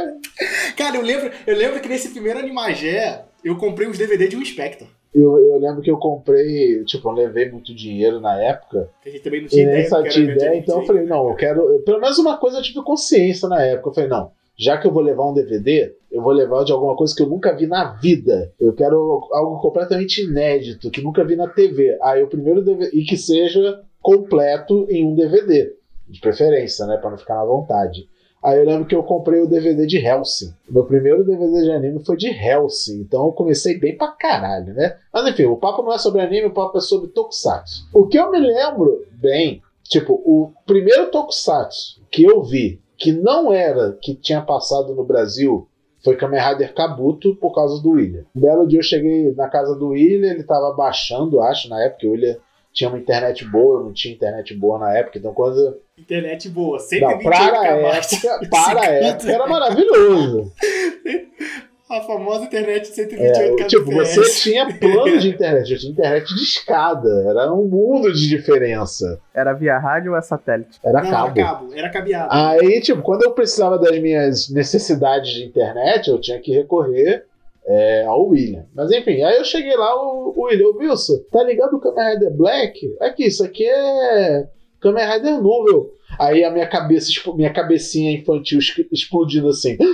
Cara, 0.75 0.97
eu 0.97 1.03
lembro, 1.03 1.31
eu 1.45 1.55
lembro 1.55 1.79
que 1.79 1.87
nesse 1.87 2.09
primeiro 2.09 2.39
Animagé 2.39 3.25
eu 3.43 3.55
comprei 3.57 3.87
os 3.87 3.97
DVD 3.97 4.27
de 4.27 4.35
um 4.35 4.43
Spectre. 4.43 4.87
Eu, 5.19 5.37
eu 5.37 5.57
lembro 5.57 5.81
que 5.81 5.89
eu 5.89 5.97
comprei, 5.97 6.83
tipo, 6.83 7.09
eu 7.09 7.13
levei 7.13 7.49
muito 7.49 7.73
dinheiro 7.73 8.19
na 8.19 8.39
época. 8.41 8.89
Que 9.01 9.09
a 9.09 9.11
gente 9.11 9.23
também 9.23 9.39
não 9.41 9.47
E 9.47 9.49
tinha 9.49 9.63
ideia. 9.63 9.89
que 10.03 10.09
tinha 10.09 10.31
ideia, 10.31 10.55
então 10.57 10.79
eu 10.81 10.85
falei, 10.85 11.05
não, 11.05 11.29
eu 11.29 11.35
quero. 11.35 11.61
eu- 11.73 11.81
Pelo 11.81 11.99
menos 11.99 12.17
uma 12.19 12.37
coisa 12.37 12.57
eu 12.59 12.61
tive 12.61 12.83
consciência 12.83 13.47
na 13.49 13.61
época. 13.63 13.89
Eu 13.89 13.93
falei, 13.93 14.09
não, 14.09 14.31
já 14.55 14.77
que 14.77 14.85
eu 14.85 14.91
vou 14.91 15.01
levar 15.01 15.25
um 15.29 15.33
DVD, 15.33 15.93
eu 16.11 16.21
vou 16.21 16.31
levar 16.33 16.63
de 16.63 16.71
alguma 16.71 16.95
coisa 16.95 17.15
que 17.15 17.23
eu 17.23 17.27
nunca 17.27 17.55
vi 17.55 17.65
na 17.65 17.93
vida. 17.93 18.51
Eu 18.59 18.73
quero 18.73 19.27
algo 19.31 19.59
completamente 19.59 20.21
inédito, 20.23 20.91
que 20.91 21.01
nunca 21.01 21.23
vi 21.23 21.35
na 21.35 21.47
TV. 21.47 21.97
Aí 22.01 22.21
o 22.21 22.27
primeiro 22.27 22.61
DVD. 22.63 22.89
E 22.95 23.03
que 23.03 23.17
seja 23.17 23.81
completo 24.01 24.85
em 24.89 25.05
um 25.05 25.15
DVD. 25.15 25.73
De 26.07 26.21
preferência, 26.21 26.85
né? 26.85 26.97
Pra 26.97 27.09
não 27.09 27.17
ficar 27.17 27.35
na 27.35 27.43
vontade. 27.45 28.07
Aí 28.47 28.59
eu 28.59 28.65
lembro 28.65 28.87
que 28.87 28.95
eu 28.95 29.03
comprei 29.03 29.41
o 29.41 29.45
DVD 29.45 29.85
de 29.85 29.97
Hellsing. 29.97 30.53
Meu 30.69 30.85
primeiro 30.85 31.25
DVD 31.25 31.63
de 31.63 31.69
anime 31.69 31.99
foi 32.05 32.15
de 32.15 32.27
Hellsing. 32.27 33.01
Então 33.01 33.25
eu 33.25 33.33
comecei 33.33 33.77
bem 33.77 33.97
pra 33.97 34.07
caralho, 34.07 34.73
né? 34.73 34.95
Mas 35.13 35.27
enfim, 35.27 35.47
o 35.47 35.57
papo 35.57 35.83
não 35.83 35.91
é 35.91 35.97
sobre 35.97 36.21
anime, 36.21 36.47
o 36.47 36.53
papo 36.53 36.77
é 36.77 36.79
sobre 36.79 37.09
Tokusatsu. 37.09 37.89
O 37.93 38.07
que 38.07 38.17
eu 38.17 38.31
me 38.31 38.39
lembro 38.39 39.05
bem, 39.11 39.61
tipo, 39.83 40.13
o 40.13 40.53
primeiro 40.65 41.11
Tokusatsu 41.11 42.01
que 42.09 42.23
eu 42.23 42.41
vi, 42.41 42.79
que 42.97 43.11
não 43.11 43.51
era 43.51 43.97
que 44.01 44.15
tinha 44.15 44.41
passado 44.41 44.95
no 44.95 45.03
Brasil, 45.03 45.67
foi 46.01 46.15
Kamen 46.15 46.39
Rider 46.39 46.73
Kabuto 46.73 47.35
por 47.35 47.53
causa 47.53 47.83
do 47.83 47.89
William. 47.89 48.23
Um 48.33 48.39
belo 48.39 48.65
dia 48.65 48.79
eu 48.79 48.83
cheguei 48.83 49.33
na 49.33 49.49
casa 49.49 49.75
do 49.75 49.89
William, 49.89 50.31
ele 50.31 50.43
tava 50.43 50.71
baixando, 50.71 51.41
acho, 51.41 51.67
na 51.67 51.83
época, 51.83 52.07
o 52.07 52.11
William 52.11 52.37
tinha 52.71 52.89
uma 52.89 52.97
internet 52.97 53.43
boa, 53.43 53.81
eu 53.81 53.83
não 53.83 53.91
tinha 53.91 54.13
internet 54.13 54.55
boa 54.55 54.79
na 54.79 54.97
época, 54.97 55.17
então 55.17 55.33
quando 55.33 55.77
Internet 55.97 56.47
boa, 56.49 56.77
não, 56.77 56.85
128 56.85 57.23
para 57.23 57.39
a 57.39 57.67
época, 57.67 58.39
para 58.49 58.81
a 58.81 58.85
época 58.85 59.31
era 59.31 59.47
maravilhoso. 59.47 60.53
A 61.89 62.01
famosa 62.01 62.43
internet 62.43 62.81
de 62.81 62.95
128 62.95 63.63
É, 63.63 63.65
tipo, 63.65 63.85
você 63.89 64.21
tinha 64.41 64.67
plano 64.77 65.17
de 65.19 65.29
internet, 65.29 65.71
eu 65.71 65.79
tinha 65.79 65.91
internet 65.93 66.35
de 66.35 66.43
escada, 66.43 67.09
era 67.29 67.53
um 67.53 67.63
mundo 67.63 68.11
de 68.11 68.27
diferença. 68.27 69.21
Era 69.33 69.53
via 69.53 69.79
rádio 69.79 70.11
ou 70.11 70.17
é 70.17 70.21
satélite? 70.21 70.77
Era 70.83 71.01
Não, 71.01 71.09
cabo. 71.09 71.39
era 71.39 71.47
cabo, 71.47 71.73
era 71.73 71.89
cabeado. 71.89 72.27
Aí, 72.29 72.81
tipo, 72.81 73.01
quando 73.01 73.23
eu 73.23 73.31
precisava 73.31 73.79
das 73.79 73.97
minhas 73.99 74.49
necessidades 74.49 75.31
de 75.31 75.45
internet, 75.45 76.09
eu 76.09 76.19
tinha 76.19 76.41
que 76.41 76.51
recorrer 76.51 77.23
é, 77.65 78.03
ao 78.03 78.27
William. 78.27 78.65
Mas 78.75 78.91
enfim, 78.91 79.23
aí 79.23 79.37
eu 79.37 79.45
cheguei 79.45 79.77
lá, 79.77 79.95
o, 79.95 80.33
o 80.35 80.43
William, 80.43 80.67
ô 80.67 80.77
Wilson, 80.79 81.19
tá 81.31 81.41
ligado 81.41 81.77
o 81.77 81.79
Kamen 81.79 82.15
Rider 82.15 82.33
Black? 82.33 82.77
Aqui, 82.99 83.27
isso 83.27 83.45
aqui 83.45 83.65
é 83.65 84.45
Kamen 84.79 85.05
Rider 85.05 85.41
novo. 85.41 85.91
Aí 86.19 86.43
a 86.43 86.51
minha 86.51 86.67
cabeça, 86.67 87.11
minha 87.35 87.51
cabecinha 87.51 88.11
infantil 88.11 88.59
explodindo 88.91 89.49
assim. 89.49 89.77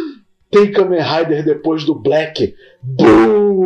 Tem 0.52 0.72
Kamen 0.72 1.02
Rider 1.02 1.44
depois 1.44 1.84
do 1.84 1.96
Black. 1.96 2.54
Bum! 2.84 3.66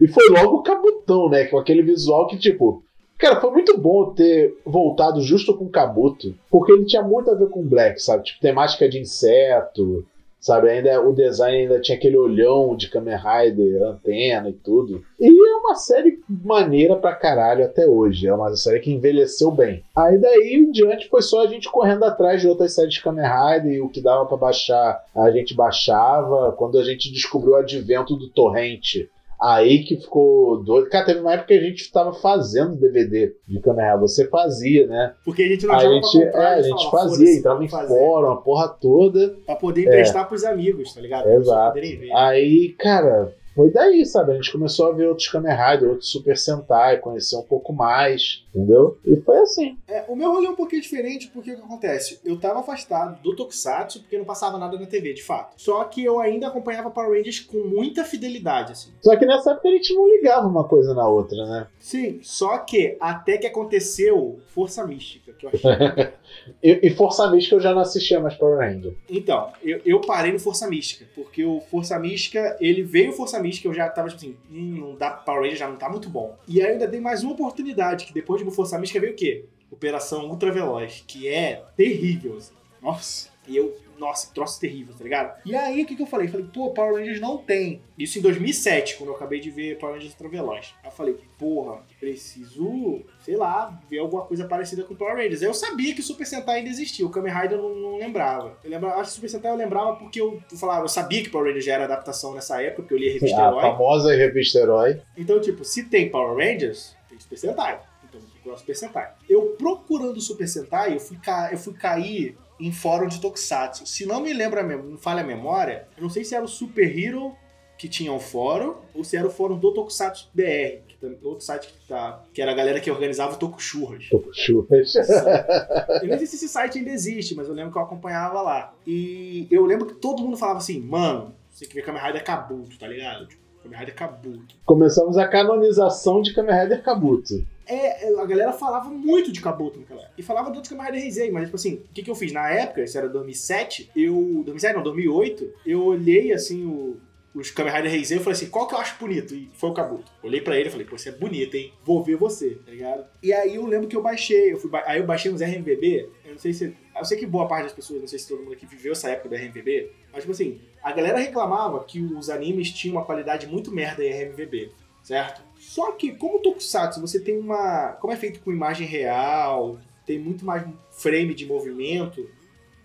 e 0.00 0.08
foi 0.08 0.28
logo 0.30 0.56
o 0.56 0.62
Kabutão, 0.62 1.28
né? 1.28 1.44
Com 1.44 1.56
aquele 1.56 1.82
visual 1.82 2.26
que, 2.26 2.36
tipo, 2.36 2.82
Cara, 3.16 3.40
foi 3.40 3.50
muito 3.52 3.78
bom 3.78 4.12
ter 4.12 4.54
voltado 4.66 5.22
justo 5.22 5.56
com 5.56 5.66
o 5.66 5.70
Kabuto, 5.70 6.34
porque 6.50 6.72
ele 6.72 6.84
tinha 6.84 7.02
muito 7.02 7.30
a 7.30 7.34
ver 7.34 7.48
com 7.48 7.60
o 7.60 7.64
Black, 7.64 8.02
sabe? 8.02 8.24
Tipo, 8.24 8.40
temática 8.40 8.88
de 8.88 8.98
inseto, 8.98 10.04
sabe? 10.40 10.68
Ainda, 10.68 11.00
o 11.00 11.14
design 11.14 11.56
ainda 11.56 11.80
tinha 11.80 11.96
aquele 11.96 12.16
olhão 12.16 12.76
de 12.76 12.90
Kamen 12.90 13.16
Rider, 13.16 13.82
antena 13.82 14.50
e 14.50 14.52
tudo. 14.52 15.02
E 15.18 15.26
é 15.26 15.43
uma 15.64 15.74
série 15.74 16.20
maneira 16.28 16.96
pra 16.96 17.14
caralho 17.14 17.64
até 17.64 17.86
hoje. 17.86 18.26
É 18.26 18.34
uma 18.34 18.54
série 18.56 18.80
que 18.80 18.92
envelheceu 18.92 19.50
bem. 19.50 19.82
Aí 19.96 20.18
daí 20.18 20.54
em 20.54 20.70
diante 20.70 21.08
foi 21.08 21.22
só 21.22 21.42
a 21.42 21.46
gente 21.46 21.70
correndo 21.70 22.04
atrás 22.04 22.40
de 22.40 22.48
outras 22.48 22.74
séries 22.74 22.94
de 22.94 23.02
Kamen 23.02 23.24
Rider 23.24 23.72
e 23.72 23.80
o 23.80 23.88
que 23.88 24.00
dava 24.00 24.26
pra 24.26 24.36
baixar 24.36 25.02
a 25.14 25.30
gente 25.30 25.54
baixava. 25.54 26.52
Quando 26.52 26.78
a 26.78 26.84
gente 26.84 27.12
descobriu 27.12 27.52
o 27.54 27.56
advento 27.56 28.16
do 28.16 28.28
torrent, 28.28 29.06
Aí 29.40 29.84
que 29.84 29.96
ficou 29.96 30.62
doido. 30.62 30.88
Cara, 30.88 31.04
teve 31.04 31.20
uma 31.20 31.34
época 31.34 31.48
que 31.48 31.54
a 31.54 31.60
gente 31.60 31.82
estava 31.82 32.14
fazendo 32.14 32.76
DVD 32.76 33.34
de 33.46 33.58
Rider. 33.58 33.98
Você 34.00 34.26
fazia, 34.28 34.86
né? 34.86 35.12
Porque 35.22 35.42
a 35.42 35.48
gente 35.48 35.66
não 35.66 35.74
A 35.74 35.76
achava 35.76 35.92
gente, 35.94 36.10
pra 36.10 36.26
comprar, 36.26 36.50
é, 36.50 36.54
a 36.54 36.62
gente 36.62 36.90
fazia, 36.90 37.10
"Foda-se, 37.10 37.38
entrava 37.38 37.64
em 37.64 37.68
fazer", 37.68 37.88
fórum, 37.88 38.30
a 38.30 38.36
porra 38.36 38.68
toda. 38.68 39.34
Pra 39.44 39.56
poder 39.56 39.82
emprestar 39.82 40.26
pros 40.28 40.44
amigos, 40.44 40.94
tá 40.94 41.00
ligado? 41.00 41.24
Pra 41.24 41.34
Exato. 41.34 41.78
Aí, 42.14 42.74
cara, 42.78 43.34
foi 43.54 43.70
daí, 43.70 44.04
sabe? 44.04 44.32
A 44.32 44.34
gente 44.34 44.50
começou 44.50 44.88
a 44.88 44.92
ver 44.92 45.06
outros 45.06 45.28
Kamen 45.28 45.54
Rider, 45.54 45.88
outros 45.88 46.10
Super 46.10 46.36
Sentai, 46.36 46.98
conhecer 46.98 47.36
um 47.36 47.42
pouco 47.42 47.72
mais, 47.72 48.44
entendeu? 48.54 48.98
E 49.04 49.16
foi 49.16 49.36
assim. 49.38 49.78
É, 49.86 50.04
o 50.08 50.16
meu 50.16 50.32
rolê 50.32 50.46
é 50.46 50.50
um 50.50 50.56
pouquinho 50.56 50.82
diferente, 50.82 51.28
porque 51.32 51.52
o 51.52 51.56
que 51.56 51.62
acontece? 51.62 52.18
Eu 52.24 52.38
tava 52.38 52.60
afastado 52.60 53.22
do 53.22 53.36
Tokusatsu, 53.36 54.00
porque 54.00 54.18
não 54.18 54.24
passava 54.24 54.58
nada 54.58 54.78
na 54.78 54.86
TV, 54.86 55.12
de 55.12 55.22
fato. 55.22 55.54
Só 55.56 55.84
que 55.84 56.04
eu 56.04 56.18
ainda 56.18 56.48
acompanhava 56.48 56.90
Power 56.90 57.16
Rangers 57.16 57.40
com 57.40 57.58
muita 57.58 58.04
fidelidade, 58.04 58.72
assim. 58.72 58.90
Só 59.00 59.16
que 59.16 59.24
nessa 59.24 59.52
época 59.52 59.68
a 59.68 59.72
gente 59.72 59.94
não 59.94 60.08
ligava 60.08 60.46
uma 60.48 60.64
coisa 60.64 60.92
na 60.92 61.06
outra, 61.06 61.46
né? 61.46 61.66
Sim, 61.78 62.18
só 62.22 62.58
que 62.58 62.96
até 63.00 63.38
que 63.38 63.46
aconteceu 63.46 64.40
Força 64.48 64.86
Mística, 64.86 65.32
que 65.32 65.46
eu 65.46 65.50
achei. 65.50 65.70
e, 66.62 66.88
e 66.88 66.90
Força 66.90 67.30
Mística 67.30 67.56
eu 67.56 67.60
já 67.60 67.72
não 67.72 67.82
assistia 67.82 68.18
mais 68.18 68.34
Power 68.34 68.58
Ranger. 68.58 68.94
Então, 69.08 69.52
eu, 69.62 69.80
eu 69.84 70.00
parei 70.00 70.32
no 70.32 70.40
Força 70.40 70.68
Mística, 70.68 71.06
porque 71.14 71.44
o 71.44 71.60
Força 71.60 71.98
Mística, 71.98 72.56
ele 72.60 72.82
veio 72.82 73.12
Força 73.12 73.40
Mística, 73.44 73.68
eu 73.68 73.74
já 73.74 73.88
tava 73.88 74.08
tipo 74.08 74.18
assim, 74.18 74.36
hum, 74.50 74.78
não 74.80 74.96
dá, 74.96 75.10
Power 75.10 75.42
Ranger 75.42 75.56
já 75.56 75.68
não 75.68 75.76
tá 75.76 75.88
muito 75.88 76.08
bom. 76.08 76.36
E 76.48 76.60
aí 76.60 76.66
eu 76.66 76.72
ainda 76.72 76.88
dei 76.88 77.00
mais 77.00 77.22
uma 77.22 77.32
oportunidade, 77.32 78.06
que 78.06 78.12
depois 78.12 78.42
de 78.42 78.50
Força 78.50 78.78
Mística 78.78 78.98
veio 78.98 79.12
o 79.12 79.16
quê? 79.16 79.44
Operação 79.70 80.28
Ultra 80.28 80.50
Veloz, 80.50 81.04
que 81.06 81.28
é 81.28 81.62
terrível, 81.76 82.36
assim. 82.38 82.54
Nossa. 82.80 83.28
E 83.46 83.56
eu, 83.56 83.76
nossa, 83.98 84.32
troço 84.32 84.58
terrível, 84.58 84.94
tá 84.96 85.04
ligado? 85.04 85.38
E 85.44 85.54
aí, 85.54 85.82
o 85.82 85.86
que, 85.86 85.96
que 85.96 86.02
eu 86.02 86.06
falei? 86.06 86.28
Falei, 86.28 86.46
pô, 86.52 86.70
Power 86.70 86.94
Rangers 86.94 87.20
não 87.20 87.36
tem. 87.36 87.82
Isso 87.98 88.18
em 88.18 88.22
2007, 88.22 88.96
quando 88.96 89.10
eu 89.10 89.16
acabei 89.16 89.40
de 89.40 89.50
ver 89.50 89.78
Power 89.78 89.94
Rangers 89.94 90.12
Ultra 90.12 90.28
Veloz. 90.28 90.74
Aí 90.82 90.88
eu 90.88 90.92
falei, 90.92 91.16
porra, 91.38 91.82
preciso, 92.00 93.02
sei 93.24 93.36
lá, 93.36 93.80
ver 93.88 93.98
alguma 93.98 94.22
coisa 94.22 94.46
parecida 94.46 94.84
com 94.84 94.94
Power 94.94 95.16
Rangers. 95.16 95.40
Eu 95.40 95.54
sabia 95.54 95.94
que 95.94 96.00
o 96.00 96.04
Super 96.04 96.26
Sentai 96.26 96.58
ainda 96.58 96.68
existia, 96.68 97.06
o 97.06 97.10
Kamen 97.10 97.32
Rider 97.32 97.58
eu 97.58 97.62
não, 97.62 97.74
não 97.74 97.98
lembrava. 97.98 98.58
Eu 98.62 98.70
lembrava, 98.70 98.96
acho 98.96 99.04
que 99.04 99.12
o 99.12 99.14
Super 99.14 99.28
Sentai 99.30 99.52
eu 99.52 99.56
lembrava 99.56 99.96
porque 99.96 100.20
eu, 100.20 100.42
falava, 100.58 100.84
eu 100.84 100.88
sabia 100.88 101.22
que 101.22 101.30
Power 101.30 101.46
Rangers 101.46 101.64
já 101.64 101.74
era 101.74 101.84
adaptação 101.84 102.34
nessa 102.34 102.60
época, 102.60 102.82
porque 102.82 102.94
eu 102.94 102.98
lia 102.98 103.10
a 103.10 103.14
revista 103.14 103.42
A 103.42 103.48
Herói. 103.48 103.62
famosa 103.62 104.14
revista 104.14 104.58
Herói. 104.58 105.00
Então, 105.16 105.40
tipo, 105.40 105.64
se 105.64 105.84
tem 105.84 106.10
Power 106.10 106.36
Rangers, 106.36 106.94
tem 107.08 107.18
Super 107.18 107.38
Sentai. 107.38 107.80
Então, 108.06 108.20
eu 108.20 108.26
vou 108.26 108.30
procurar 108.30 108.56
Super 108.58 108.76
Sentai. 108.76 109.12
Eu 109.28 109.42
procurando 109.56 110.20
Super 110.20 110.46
Sentai, 110.46 110.94
eu 110.94 111.00
fui, 111.00 111.16
ca... 111.16 111.48
eu 111.50 111.58
fui 111.58 111.72
cair 111.72 112.36
em 112.60 112.70
fórum 112.70 113.08
de 113.08 113.20
Tokusatsu. 113.20 113.86
Se 113.86 114.06
não 114.06 114.20
me 114.20 114.32
lembra, 114.32 114.60
a 114.60 114.64
não 114.64 114.98
falha 114.98 115.22
a 115.22 115.26
memória, 115.26 115.88
eu 115.96 116.02
não 116.02 116.10
sei 116.10 116.24
se 116.24 116.34
era 116.34 116.44
o 116.44 116.48
Super 116.48 116.96
Hero 116.96 117.34
que 117.76 117.88
tinha 117.88 118.12
um 118.12 118.20
fórum, 118.20 118.76
ou 118.94 119.02
se 119.02 119.16
era 119.16 119.26
o 119.26 119.30
fórum 119.30 119.58
do 119.58 119.72
Tokusatsu 119.74 120.30
BR, 120.32 120.93
outro 121.22 121.44
site 121.44 121.68
que, 121.68 121.88
tá, 121.88 122.22
que 122.32 122.40
era 122.40 122.52
a 122.52 122.54
galera 122.54 122.80
que 122.80 122.90
organizava 122.90 123.34
o 123.34 123.38
Tokuchurras. 123.38 124.04
Churras. 124.32 124.94
Eu 126.02 126.08
nem 126.08 126.18
sei 126.18 126.26
se 126.26 126.36
esse 126.36 126.48
site 126.48 126.78
ainda 126.78 126.90
existe, 126.90 127.34
mas 127.34 127.48
eu 127.48 127.54
lembro 127.54 127.72
que 127.72 127.78
eu 127.78 127.82
acompanhava 127.82 128.40
lá. 128.42 128.74
E 128.86 129.46
eu 129.50 129.64
lembro 129.64 129.86
que 129.86 129.94
todo 129.94 130.22
mundo 130.22 130.36
falava 130.36 130.58
assim, 130.58 130.80
mano, 130.80 131.34
você 131.50 131.66
que 131.66 131.74
vê 131.74 131.82
Kamen 131.82 132.02
Rider 132.02 132.24
Kabuto, 132.24 132.78
tá 132.78 132.86
ligado? 132.86 133.26
Tipo, 133.26 133.42
Kamen 133.62 133.78
Rider 133.78 133.94
Kabuto. 133.94 134.54
Começamos 134.64 135.16
a 135.16 135.28
canonização 135.28 136.20
de 136.20 136.34
Kamen 136.34 136.62
Rider 136.62 136.82
Kabuto. 136.82 137.46
É, 137.66 138.12
a 138.20 138.26
galera 138.26 138.52
falava 138.52 138.90
muito 138.90 139.32
de 139.32 139.40
Kabuto 139.40 139.78
naquela 139.80 140.02
época. 140.02 140.14
E 140.18 140.22
falava 140.22 140.50
de 140.50 140.56
outros 140.56 140.74
Kamen 140.74 140.92
Rider 140.92 141.32
mas 141.32 141.44
tipo 141.44 141.56
assim, 141.56 141.74
o 141.74 141.94
que, 141.94 142.02
que 142.02 142.10
eu 142.10 142.14
fiz? 142.14 142.32
Na 142.32 142.50
época, 142.50 142.82
isso 142.82 142.98
era 142.98 143.08
2007, 143.08 143.90
eu... 143.96 144.42
2007 144.44 144.74
não, 144.74 144.82
2008, 144.82 145.50
eu 145.64 145.84
olhei 145.84 146.32
assim 146.32 146.66
o... 146.66 146.96
Os 147.34 147.50
Kamen 147.50 147.72
Rider 147.72 147.92
Heisei, 147.92 148.16
eu 148.18 148.22
falei 148.22 148.36
assim, 148.36 148.48
qual 148.48 148.68
que 148.68 148.74
eu 148.74 148.78
acho 148.78 148.96
bonito? 148.98 149.34
E 149.34 149.50
foi 149.54 149.70
o 149.70 149.74
Kabuto. 149.74 150.10
Olhei 150.22 150.40
pra 150.40 150.56
ele 150.56 150.68
e 150.68 150.70
falei, 150.70 150.86
você 150.86 151.08
é 151.08 151.12
bonito, 151.12 151.56
hein? 151.56 151.72
Vou 151.84 152.02
ver 152.04 152.14
você, 152.16 152.50
tá 152.64 152.70
ligado? 152.70 153.04
E 153.22 153.32
aí 153.32 153.56
eu 153.56 153.66
lembro 153.66 153.88
que 153.88 153.96
eu 153.96 154.02
baixei, 154.02 154.52
eu 154.52 154.56
fui 154.56 154.70
ba- 154.70 154.84
aí 154.86 155.00
eu 155.00 155.04
baixei 155.06 155.32
uns 155.32 155.40
RMVB, 155.40 156.08
eu 156.24 156.30
não 156.32 156.38
sei 156.38 156.52
se... 156.52 156.76
Eu 156.96 157.04
sei 157.04 157.18
que 157.18 157.26
boa 157.26 157.48
parte 157.48 157.64
das 157.64 157.72
pessoas, 157.72 158.00
não 158.00 158.06
sei 158.06 158.20
se 158.20 158.28
todo 158.28 158.42
mundo 158.44 158.52
aqui 158.52 158.64
viveu 158.66 158.92
essa 158.92 159.10
época 159.10 159.28
do 159.30 159.34
RMVB, 159.34 159.90
mas 160.12 160.20
tipo 160.22 160.30
assim, 160.30 160.60
a 160.80 160.92
galera 160.92 161.18
reclamava 161.18 161.82
que 161.84 162.00
os 162.00 162.30
animes 162.30 162.70
tinham 162.70 162.94
uma 162.96 163.04
qualidade 163.04 163.48
muito 163.48 163.72
merda 163.72 164.04
em 164.04 164.10
RMVB 164.10 164.70
certo? 165.02 165.42
Só 165.58 165.92
que, 165.92 166.12
como 166.14 166.36
o 166.38 166.40
Tokusatsu, 166.40 166.98
você 166.98 167.20
tem 167.20 167.38
uma. 167.38 167.88
Como 168.00 168.10
é 168.10 168.16
feito 168.16 168.40
com 168.40 168.50
imagem 168.50 168.86
real, 168.86 169.78
tem 170.06 170.18
muito 170.18 170.46
mais 170.46 170.64
frame 170.92 171.34
de 171.34 171.44
movimento, 171.44 172.26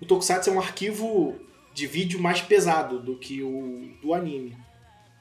o 0.02 0.06
Tokusatsu 0.06 0.50
é 0.50 0.54
um 0.54 0.60
arquivo 0.60 1.36
de 1.80 1.88
vídeo 1.88 2.20
mais 2.20 2.42
pesado 2.42 3.00
do 3.00 3.18
que 3.18 3.42
o 3.42 3.90
do 4.02 4.14
anime. 4.14 4.56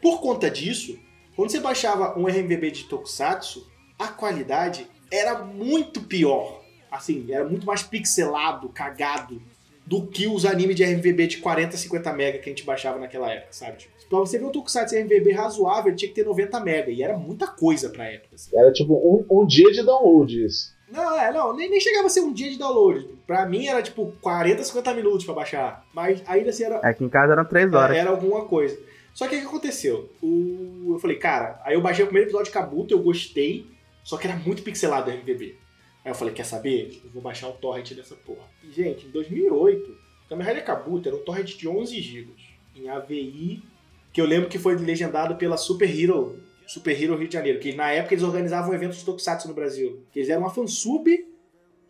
Por 0.02 0.20
conta 0.20 0.50
disso, 0.50 0.98
quando 1.36 1.50
você 1.50 1.60
baixava 1.60 2.18
um 2.18 2.26
RMVB 2.26 2.72
de 2.72 2.84
Tokusatsu, 2.84 3.64
a 3.96 4.08
qualidade 4.08 4.86
era 5.10 5.38
muito 5.38 6.00
pior. 6.00 6.60
Assim, 6.90 7.26
era 7.30 7.44
muito 7.44 7.64
mais 7.64 7.82
pixelado, 7.82 8.68
cagado, 8.70 9.40
do 9.86 10.06
que 10.06 10.26
os 10.26 10.44
animes 10.44 10.74
de 10.74 10.84
RMVB 10.84 11.26
de 11.28 11.36
40, 11.38 11.76
50 11.76 12.12
mega 12.12 12.38
que 12.38 12.50
a 12.50 12.52
gente 12.52 12.64
baixava 12.64 12.98
naquela 12.98 13.30
época, 13.32 13.52
sabe? 13.52 13.78
Tipo, 13.78 13.94
pra 14.08 14.18
você 14.18 14.36
ver 14.36 14.44
um 14.44 14.50
Tokusatsu 14.50 14.96
RMVB 14.96 15.32
razoável, 15.32 15.94
tinha 15.94 16.08
que 16.08 16.14
ter 16.14 16.26
90 16.26 16.58
mega, 16.60 16.90
e 16.90 17.02
era 17.04 17.16
muita 17.16 17.46
coisa 17.46 17.88
pra 17.88 18.06
época. 18.10 18.34
assim. 18.34 18.50
Era 18.56 18.72
tipo 18.72 18.94
um, 18.94 19.42
um 19.42 19.46
dia 19.46 19.70
de 19.70 19.84
download 19.84 20.44
isso. 20.44 20.76
Não, 20.90 21.20
é, 21.20 21.32
não, 21.32 21.54
nem, 21.54 21.70
nem 21.70 21.80
chegava 21.80 22.06
a 22.06 22.10
ser 22.10 22.20
um 22.20 22.32
dia 22.32 22.50
de 22.50 22.58
download. 22.58 23.06
Pra 23.26 23.44
mim 23.46 23.66
era 23.66 23.82
tipo 23.82 24.12
40, 24.20 24.64
50 24.64 24.94
minutos 24.94 25.24
pra 25.24 25.34
baixar. 25.34 25.86
Mas 25.92 26.22
ainda 26.26 26.50
assim 26.50 26.64
era, 26.64 26.78
Aqui 26.78 27.04
em 27.04 27.08
casa 27.08 27.32
eram 27.32 27.44
três 27.44 27.72
horas. 27.72 27.96
era 27.96 28.10
alguma 28.10 28.44
coisa. 28.46 28.78
Só 29.12 29.26
que 29.26 29.36
o 29.36 29.40
que 29.40 29.46
aconteceu? 29.46 30.10
O... 30.22 30.92
Eu 30.94 30.98
falei, 30.98 31.16
cara, 31.16 31.60
aí 31.64 31.74
eu 31.74 31.80
baixei 31.80 32.04
o 32.04 32.06
primeiro 32.06 32.28
episódio 32.28 32.46
de 32.46 32.52
Kabuto, 32.52 32.94
eu 32.94 33.00
gostei, 33.00 33.66
só 34.04 34.16
que 34.16 34.26
era 34.26 34.36
muito 34.36 34.62
pixelado 34.62 35.10
o 35.10 35.14
MVB. 35.14 35.56
Aí 36.04 36.10
eu 36.10 36.14
falei, 36.14 36.32
quer 36.32 36.44
saber? 36.44 37.00
Eu 37.04 37.10
vou 37.10 37.20
baixar 37.20 37.48
o 37.48 37.52
torrent 37.52 37.92
dessa 37.94 38.14
porra. 38.14 38.44
E, 38.64 38.70
gente, 38.72 39.06
em 39.06 39.10
2008, 39.10 39.90
o 39.90 40.28
Kamen 40.28 40.46
Rider 40.46 40.64
Kabuto 40.64 41.08
era 41.08 41.16
um 41.16 41.20
torrent 41.24 41.56
de 41.56 41.68
11 41.68 42.00
GB 42.00 42.30
em 42.76 42.88
AVI, 42.88 43.62
que 44.12 44.20
eu 44.20 44.24
lembro 44.24 44.48
que 44.48 44.58
foi 44.58 44.76
legendado 44.76 45.34
pela 45.36 45.56
Super 45.56 45.90
Hero, 45.90 46.40
Super 46.68 47.02
Hero 47.02 47.16
Rio 47.16 47.26
de 47.26 47.34
Janeiro, 47.34 47.58
que 47.58 47.74
na 47.74 47.90
época 47.90 48.14
eles 48.14 48.22
organizavam 48.22 48.74
eventos 48.74 48.98
de 48.98 49.04
Tokusatsu 49.04 49.48
no 49.48 49.54
Brasil. 49.54 50.04
Eles 50.14 50.28
eram 50.28 50.42
uma 50.42 50.50
fansub 50.50 51.08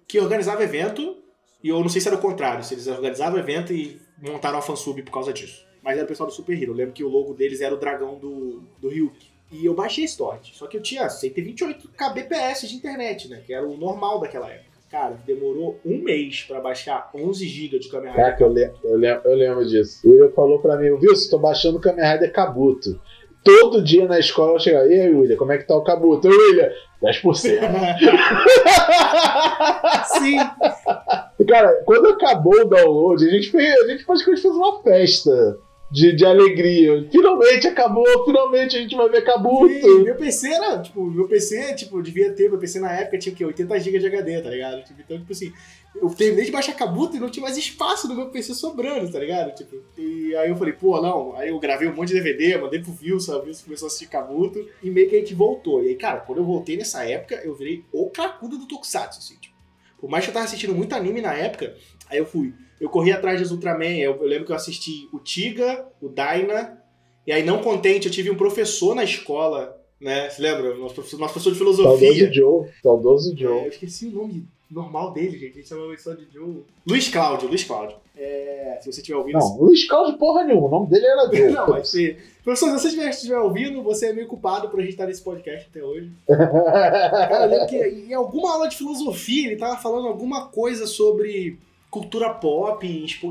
que 0.06 0.20
organizava 0.20 0.62
evento, 0.62 1.16
e 1.62 1.68
eu 1.68 1.80
não 1.80 1.88
sei 1.88 2.00
se 2.00 2.06
era 2.06 2.16
o 2.16 2.20
contrário, 2.20 2.62
se 2.62 2.74
eles 2.74 2.86
organizavam 2.86 3.40
evento 3.40 3.72
e 3.72 4.00
montaram 4.22 4.56
a 4.58 4.62
fansub 4.62 5.02
por 5.02 5.10
causa 5.10 5.32
disso. 5.32 5.66
Mas 5.82 5.96
era 5.96 6.04
o 6.04 6.08
pessoal 6.08 6.28
do 6.28 6.32
Super 6.34 6.56
Hero. 6.56 6.72
Eu 6.72 6.76
lembro 6.76 6.92
que 6.92 7.02
o 7.02 7.08
logo 7.08 7.34
deles 7.34 7.60
era 7.60 7.74
o 7.74 7.78
dragão 7.78 8.18
do, 8.18 8.62
do 8.80 8.88
Ryuk. 8.88 9.16
E 9.50 9.64
eu 9.64 9.74
baixei 9.74 10.04
esse 10.04 10.16
torrent. 10.16 10.52
Só 10.52 10.66
que 10.66 10.76
eu 10.76 10.82
tinha 10.82 11.08
128 11.08 11.88
kbps 11.88 12.68
de 12.68 12.76
internet, 12.76 13.28
né? 13.28 13.42
Que 13.44 13.52
era 13.52 13.66
o 13.66 13.76
normal 13.76 14.20
daquela 14.20 14.48
época. 14.48 14.78
Cara, 14.90 15.18
demorou 15.26 15.78
um 15.84 15.98
mês 15.98 16.44
pra 16.44 16.60
baixar 16.60 17.10
11 17.14 17.46
GB 17.46 17.78
de 17.78 17.88
Kamen 17.88 18.10
Rider. 18.10 18.24
Caraca, 18.24 18.44
eu, 18.44 18.52
le 18.52 18.72
eu, 18.84 18.96
le 18.96 19.06
eu 19.06 19.34
lembro 19.34 19.66
disso. 19.66 20.06
O 20.06 20.10
William 20.10 20.30
falou 20.30 20.60
pra 20.60 20.76
mim, 20.76 20.96
viu, 20.98 21.12
tô 21.28 21.38
baixando 21.38 21.76
o 21.76 21.80
Kamen 21.80 22.04
Rider 22.04 22.32
Kabuto. 22.32 23.00
Todo 23.44 23.82
dia 23.82 24.06
na 24.06 24.18
escola 24.18 24.52
eu 24.52 24.58
chegava, 24.58 24.86
e 24.86 25.00
aí, 25.00 25.14
William, 25.14 25.36
como 25.36 25.52
é 25.52 25.58
que 25.58 25.66
tá 25.66 25.76
o 25.76 25.84
Kabuto? 25.84 26.28
Ô, 26.28 26.30
William, 26.30 26.70
10%. 27.02 27.24
Sim. 30.18 30.38
Cara, 31.46 31.82
quando 31.84 32.08
acabou 32.08 32.60
o 32.60 32.64
download, 32.64 33.26
a 33.26 33.30
gente 33.30 33.50
fez, 33.50 33.84
a 33.84 33.88
gente 33.88 34.04
praticamente 34.04 34.42
fez 34.42 34.54
uma 34.54 34.82
festa 34.82 35.58
de, 35.90 36.14
de 36.14 36.24
alegria. 36.24 37.08
Finalmente 37.10 37.66
acabou, 37.66 38.24
finalmente 38.24 38.76
a 38.76 38.80
gente 38.80 38.94
vai 38.94 39.08
ver 39.08 39.18
E 39.18 39.22
Kabuto. 39.22 40.04
meu 40.04 40.14
PC 40.16 40.52
era, 40.52 40.82
tipo, 40.82 41.04
meu 41.10 41.26
PC, 41.26 41.74
tipo, 41.74 42.02
devia 42.02 42.32
ter, 42.32 42.50
meu 42.50 42.58
PC 42.58 42.78
na 42.80 42.92
época 42.92 43.18
tinha 43.18 43.32
o 43.32 43.36
quê? 43.36 43.44
80 43.44 43.80
GB 43.80 43.98
de 43.98 44.06
HD, 44.06 44.42
tá 44.42 44.50
ligado? 44.50 44.84
Tipo, 44.84 45.00
então, 45.00 45.18
tipo 45.18 45.32
assim, 45.32 45.52
eu 45.96 46.08
terminei 46.10 46.44
de 46.44 46.52
baixar 46.52 46.74
Kabuto 46.74 47.16
e 47.16 47.20
não 47.20 47.30
tinha 47.30 47.42
mais 47.42 47.56
espaço 47.56 48.06
no 48.06 48.14
meu 48.14 48.26
PC 48.26 48.54
sobrando, 48.54 49.10
tá 49.10 49.18
ligado? 49.18 49.54
Tipo, 49.54 49.76
e 49.96 50.36
aí 50.36 50.50
eu 50.50 50.56
falei, 50.56 50.74
pô, 50.74 51.00
não, 51.00 51.34
aí 51.36 51.48
eu 51.48 51.58
gravei 51.58 51.88
um 51.88 51.94
monte 51.94 52.08
de 52.08 52.14
DVD, 52.14 52.58
mandei 52.58 52.80
pro 52.80 52.94
Wilson, 53.02 53.38
o 53.38 53.44
Wilson 53.44 53.64
começou 53.64 53.86
a 53.86 53.88
assistir 53.88 54.08
Kabuto 54.08 54.68
e 54.82 54.90
meio 54.90 55.08
que 55.08 55.16
a 55.16 55.18
gente 55.18 55.34
voltou. 55.34 55.82
E 55.82 55.88
aí, 55.88 55.94
cara, 55.96 56.20
quando 56.20 56.38
eu 56.38 56.44
voltei 56.44 56.76
nessa 56.76 57.04
época, 57.04 57.40
eu 57.44 57.54
virei 57.54 57.84
o 57.92 58.10
cracudo 58.10 58.58
do 58.58 58.66
Tokusatsu, 58.66 59.18
assim, 59.20 59.36
tipo. 59.40 59.56
Por 60.00 60.08
mais 60.08 60.24
que 60.24 60.30
eu 60.30 60.34
tava 60.34 60.44
assistindo 60.44 60.74
muito 60.74 60.94
anime 60.94 61.20
na 61.20 61.34
época, 61.34 61.74
aí 62.08 62.18
eu 62.18 62.26
fui. 62.26 62.52
Eu 62.80 62.88
corri 62.88 63.12
atrás 63.12 63.40
dos 63.40 63.50
Ultraman, 63.50 63.96
eu, 63.98 64.14
eu 64.16 64.26
lembro 64.26 64.46
que 64.46 64.52
eu 64.52 64.56
assisti 64.56 65.08
o 65.12 65.18
Tiga, 65.18 65.86
o 66.00 66.08
Daina, 66.08 66.78
e 67.26 67.32
aí, 67.32 67.44
não 67.44 67.60
contente, 67.60 68.06
eu 68.06 68.12
tive 68.12 68.30
um 68.30 68.36
professor 68.36 68.94
na 68.94 69.04
escola, 69.04 69.78
né? 70.00 70.30
Você 70.30 70.40
lembra? 70.40 70.74
Nosso 70.76 70.94
professor, 70.94 71.18
nosso 71.20 71.34
professor 71.34 71.52
de 71.52 71.58
Saudoso 71.58 71.82
filosofia. 71.98 72.32
Joe, 72.32 72.68
saudoso 72.82 73.32
É, 73.34 73.36
Joe. 73.36 73.62
eu 73.64 73.68
esqueci 73.68 74.06
o 74.06 74.10
nome 74.12 74.46
normal 74.70 75.12
dele, 75.12 75.38
gente. 75.38 75.52
A 75.52 75.54
gente 75.56 75.68
chamava 75.68 75.94
só 75.98 76.14
de 76.14 76.26
Joe. 76.32 76.62
Luiz 76.86 77.08
Cláudio, 77.08 77.48
Luiz 77.48 77.64
Cláudio. 77.64 77.96
É, 78.16 78.78
se 78.80 78.90
você 78.90 79.00
estiver 79.00 79.18
ouvindo. 79.18 79.38
Não, 79.38 79.58
Luiz 79.60 79.86
Carlos 79.86 80.16
porra 80.16 80.42
nenhuma, 80.44 80.68
o 80.68 80.70
nome 80.70 80.86
dele 80.88 81.04
era 81.06 81.28
Joe. 81.36 81.50
Não, 81.50 81.68
mas 81.68 81.88
se. 81.90 82.16
Professor, 82.42 82.66
se 82.70 82.72
você 82.80 82.88
estiver, 82.88 83.10
estiver 83.10 83.38
ouvindo, 83.38 83.82
você 83.82 84.06
é 84.06 84.12
meio 84.14 84.26
culpado 84.26 84.70
por 84.70 84.78
a 84.80 84.82
gente 84.82 84.92
estar 84.92 85.06
nesse 85.06 85.20
podcast 85.22 85.68
até 85.70 85.84
hoje. 85.84 86.10
Cara, 86.26 87.44
eu 87.44 87.50
lembro 87.50 87.66
que 87.66 87.76
em 87.76 88.14
alguma 88.14 88.52
aula 88.54 88.68
de 88.68 88.76
filosofia 88.76 89.48
ele 89.48 89.56
tava 89.56 89.76
falando 89.76 90.08
alguma 90.08 90.46
coisa 90.48 90.86
sobre 90.86 91.58
cultura 91.90 92.28
pop, 92.34 92.86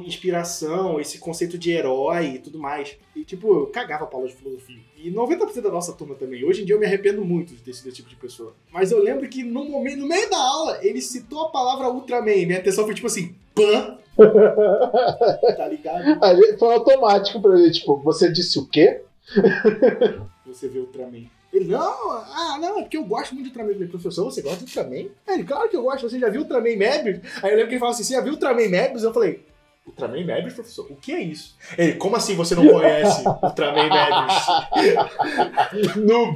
inspiração, 0.06 1.00
esse 1.00 1.20
conceito 1.20 1.58
de 1.58 1.72
herói 1.72 2.26
e 2.36 2.40
tudo 2.40 2.58
mais. 2.60 2.98
E, 3.16 3.24
tipo, 3.24 3.48
eu 3.54 3.68
cagava 3.68 4.06
pra 4.08 4.18
aula 4.18 4.28
de 4.28 4.36
filosofia. 4.36 4.82
E 4.98 5.12
90% 5.12 5.62
da 5.62 5.70
nossa 5.70 5.94
turma 5.94 6.16
também. 6.16 6.44
Hoje 6.44 6.64
em 6.64 6.66
dia 6.66 6.76
eu 6.76 6.80
me 6.80 6.86
arrependo 6.86 7.24
muito 7.24 7.54
de 7.54 7.62
ter 7.62 7.74
sido 7.74 7.88
esse 7.88 7.98
tipo 7.98 8.10
de 8.10 8.16
pessoa. 8.16 8.54
Mas 8.72 8.92
eu 8.92 9.02
lembro 9.02 9.28
que 9.30 9.44
no, 9.44 9.64
momento, 9.66 9.98
no 10.00 10.08
meio 10.08 10.30
da 10.30 10.38
aula 10.38 10.80
ele 10.82 11.02
citou 11.02 11.44
a 11.44 11.50
palavra 11.50 11.90
Ultraman. 11.90 12.46
Minha 12.48 12.58
atenção 12.60 12.86
foi 12.86 12.96
tipo 12.96 13.08
assim, 13.08 13.36
pan. 13.54 13.98
tá 15.56 15.68
ligado? 15.68 16.24
A 16.24 16.34
gente- 16.36 16.58
Foi 16.58 16.74
automático 16.74 17.40
pra 17.40 17.60
ele, 17.60 17.72
tipo, 17.72 17.98
você 18.02 18.32
disse 18.32 18.58
o 18.58 18.66
quê? 18.68 19.02
você 20.46 20.68
vê 20.68 20.80
Ultraman. 20.80 21.26
Ele, 21.58 21.72
não, 21.72 22.12
ah, 22.12 22.58
não, 22.60 22.80
é 22.80 22.82
porque 22.82 22.98
eu 22.98 23.04
gosto 23.04 23.34
muito 23.34 23.46
de 23.46 23.50
Ultraman. 23.52 23.74
Falei, 23.74 23.88
professor, 23.88 24.26
você 24.26 24.42
gosta 24.42 24.58
de 24.58 24.64
Ultraman? 24.66 25.10
Aí 25.28 25.36
ele, 25.36 25.44
claro 25.44 25.70
que 25.70 25.76
eu 25.78 25.84
gosto, 25.84 26.10
você 26.10 26.20
já 26.20 26.30
viu 26.30 26.42
Ultraman 26.42 26.76
Mebius? 26.78 27.20
Aí 27.44 27.52
eu 27.52 27.56
lembro 27.56 27.68
que 27.68 27.74
ele 27.74 27.80
falou 27.80 27.94
assim, 27.94 28.04
você 28.04 28.14
já 28.14 28.22
viu 28.22 28.34
Ultraman 28.34 28.68
Mebius? 28.70 29.04
Eu 29.04 29.14
falei, 29.14 29.44
Ultraman 29.86 30.26
Mebius, 30.26 30.54
professor? 30.54 30.88
O 30.92 30.96
que 30.96 31.12
é 31.14 31.22
isso? 31.22 31.56
Ele, 31.78 31.94
como 31.94 32.16
assim 32.16 32.36
você 32.36 32.56
não 32.56 32.68
conhece 32.68 33.24
Ultraman 33.28 33.90
Mebius? 33.90 35.96
Noob! 35.98 36.36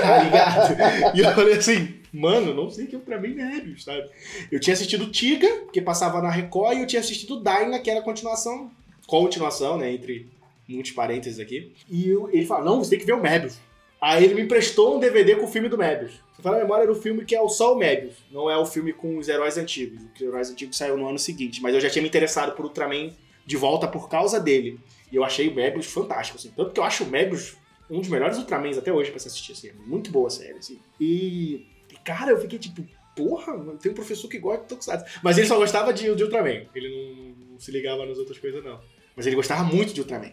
tá 0.00 0.22
ligado? 0.22 1.16
E 1.16 1.20
eu 1.20 1.34
falei 1.34 1.54
assim, 1.54 1.94
mano, 2.12 2.54
não 2.54 2.70
sei 2.70 2.84
o 2.84 2.88
que 2.88 2.94
é 2.94 2.98
Ultraman 2.98 3.28
Mebius, 3.34 3.84
sabe? 3.84 4.08
Eu 4.50 4.60
tinha 4.60 4.74
assistido 4.74 5.10
Tiga, 5.10 5.48
que 5.72 5.80
passava 5.80 6.20
na 6.20 6.30
Record, 6.30 6.76
e 6.76 6.80
eu 6.82 6.86
tinha 6.86 7.00
assistido 7.00 7.36
Dyna, 7.42 7.78
que 7.78 7.90
era 7.90 8.00
a 8.00 8.02
continuação, 8.02 8.70
continuação, 9.06 9.78
né, 9.78 9.92
entre 9.92 10.28
muitos 10.68 10.92
parênteses 10.92 11.38
aqui. 11.40 11.72
E 11.90 12.08
eu- 12.08 12.28
ele 12.32 12.46
fala, 12.46 12.64
não, 12.64 12.78
você 12.82 12.90
tem 12.90 12.98
que 12.98 13.06
ver 13.06 13.14
o 13.14 13.20
Mebius. 13.22 13.56
Aí 14.02 14.24
ele 14.24 14.34
me 14.34 14.42
emprestou 14.42 14.96
um 14.96 14.98
DVD 14.98 15.36
com 15.36 15.44
o 15.44 15.48
filme 15.48 15.68
do 15.68 15.78
Mebius. 15.78 16.14
Se 16.34 16.42
falar 16.42 16.56
a 16.56 16.60
memória, 16.62 16.82
era 16.82 16.90
o 16.90 17.00
filme 17.00 17.24
que 17.24 17.36
é 17.36 17.40
o 17.40 17.48
só 17.48 17.72
o 17.72 17.78
Mebius. 17.78 18.16
Não 18.32 18.50
é 18.50 18.58
o 18.58 18.66
filme 18.66 18.92
com 18.92 19.16
os 19.16 19.28
heróis 19.28 19.56
antigos. 19.56 20.02
Os 20.12 20.20
heróis 20.20 20.50
antigos 20.50 20.76
saiu 20.76 20.96
no 20.96 21.08
ano 21.08 21.20
seguinte. 21.20 21.62
Mas 21.62 21.72
eu 21.72 21.80
já 21.80 21.88
tinha 21.88 22.02
me 22.02 22.08
interessado 22.08 22.56
por 22.56 22.64
Ultraman 22.64 23.12
de 23.46 23.56
volta 23.56 23.86
por 23.86 24.08
causa 24.08 24.40
dele. 24.40 24.80
E 25.12 25.14
eu 25.14 25.22
achei 25.22 25.48
o 25.48 25.54
Mebius 25.54 25.86
fantástico, 25.86 26.36
assim. 26.36 26.50
Tanto 26.56 26.72
que 26.72 26.80
eu 26.80 26.84
acho 26.84 27.04
o 27.04 27.06
Mebius 27.06 27.54
um 27.88 28.00
dos 28.00 28.08
melhores 28.08 28.38
Ultramans 28.38 28.78
até 28.78 28.92
hoje 28.92 29.10
pra 29.10 29.20
se 29.20 29.28
assistir, 29.28 29.52
assim. 29.52 29.68
É 29.68 29.72
muito 29.86 30.10
boa 30.10 30.26
a 30.26 30.30
série, 30.30 30.58
assim. 30.58 30.80
E, 30.98 31.64
cara, 32.02 32.32
eu 32.32 32.40
fiquei 32.40 32.58
tipo, 32.58 32.84
porra, 33.14 33.52
tem 33.80 33.92
um 33.92 33.94
professor 33.94 34.28
que 34.28 34.38
gosta 34.38 34.62
de 34.62 34.68
Tokusatsu. 34.68 35.20
Mas 35.22 35.38
ele 35.38 35.46
só 35.46 35.56
gostava 35.56 35.92
de, 35.92 36.12
de 36.14 36.24
Ultraman. 36.24 36.66
Ele 36.74 36.88
não, 36.88 37.52
não 37.52 37.60
se 37.60 37.70
ligava 37.70 38.04
nas 38.04 38.18
outras 38.18 38.38
coisas, 38.38 38.64
não. 38.64 38.80
Mas 39.14 39.26
ele 39.26 39.36
gostava 39.36 39.62
muito 39.62 39.92
de 39.92 40.00
Ultraman. 40.00 40.32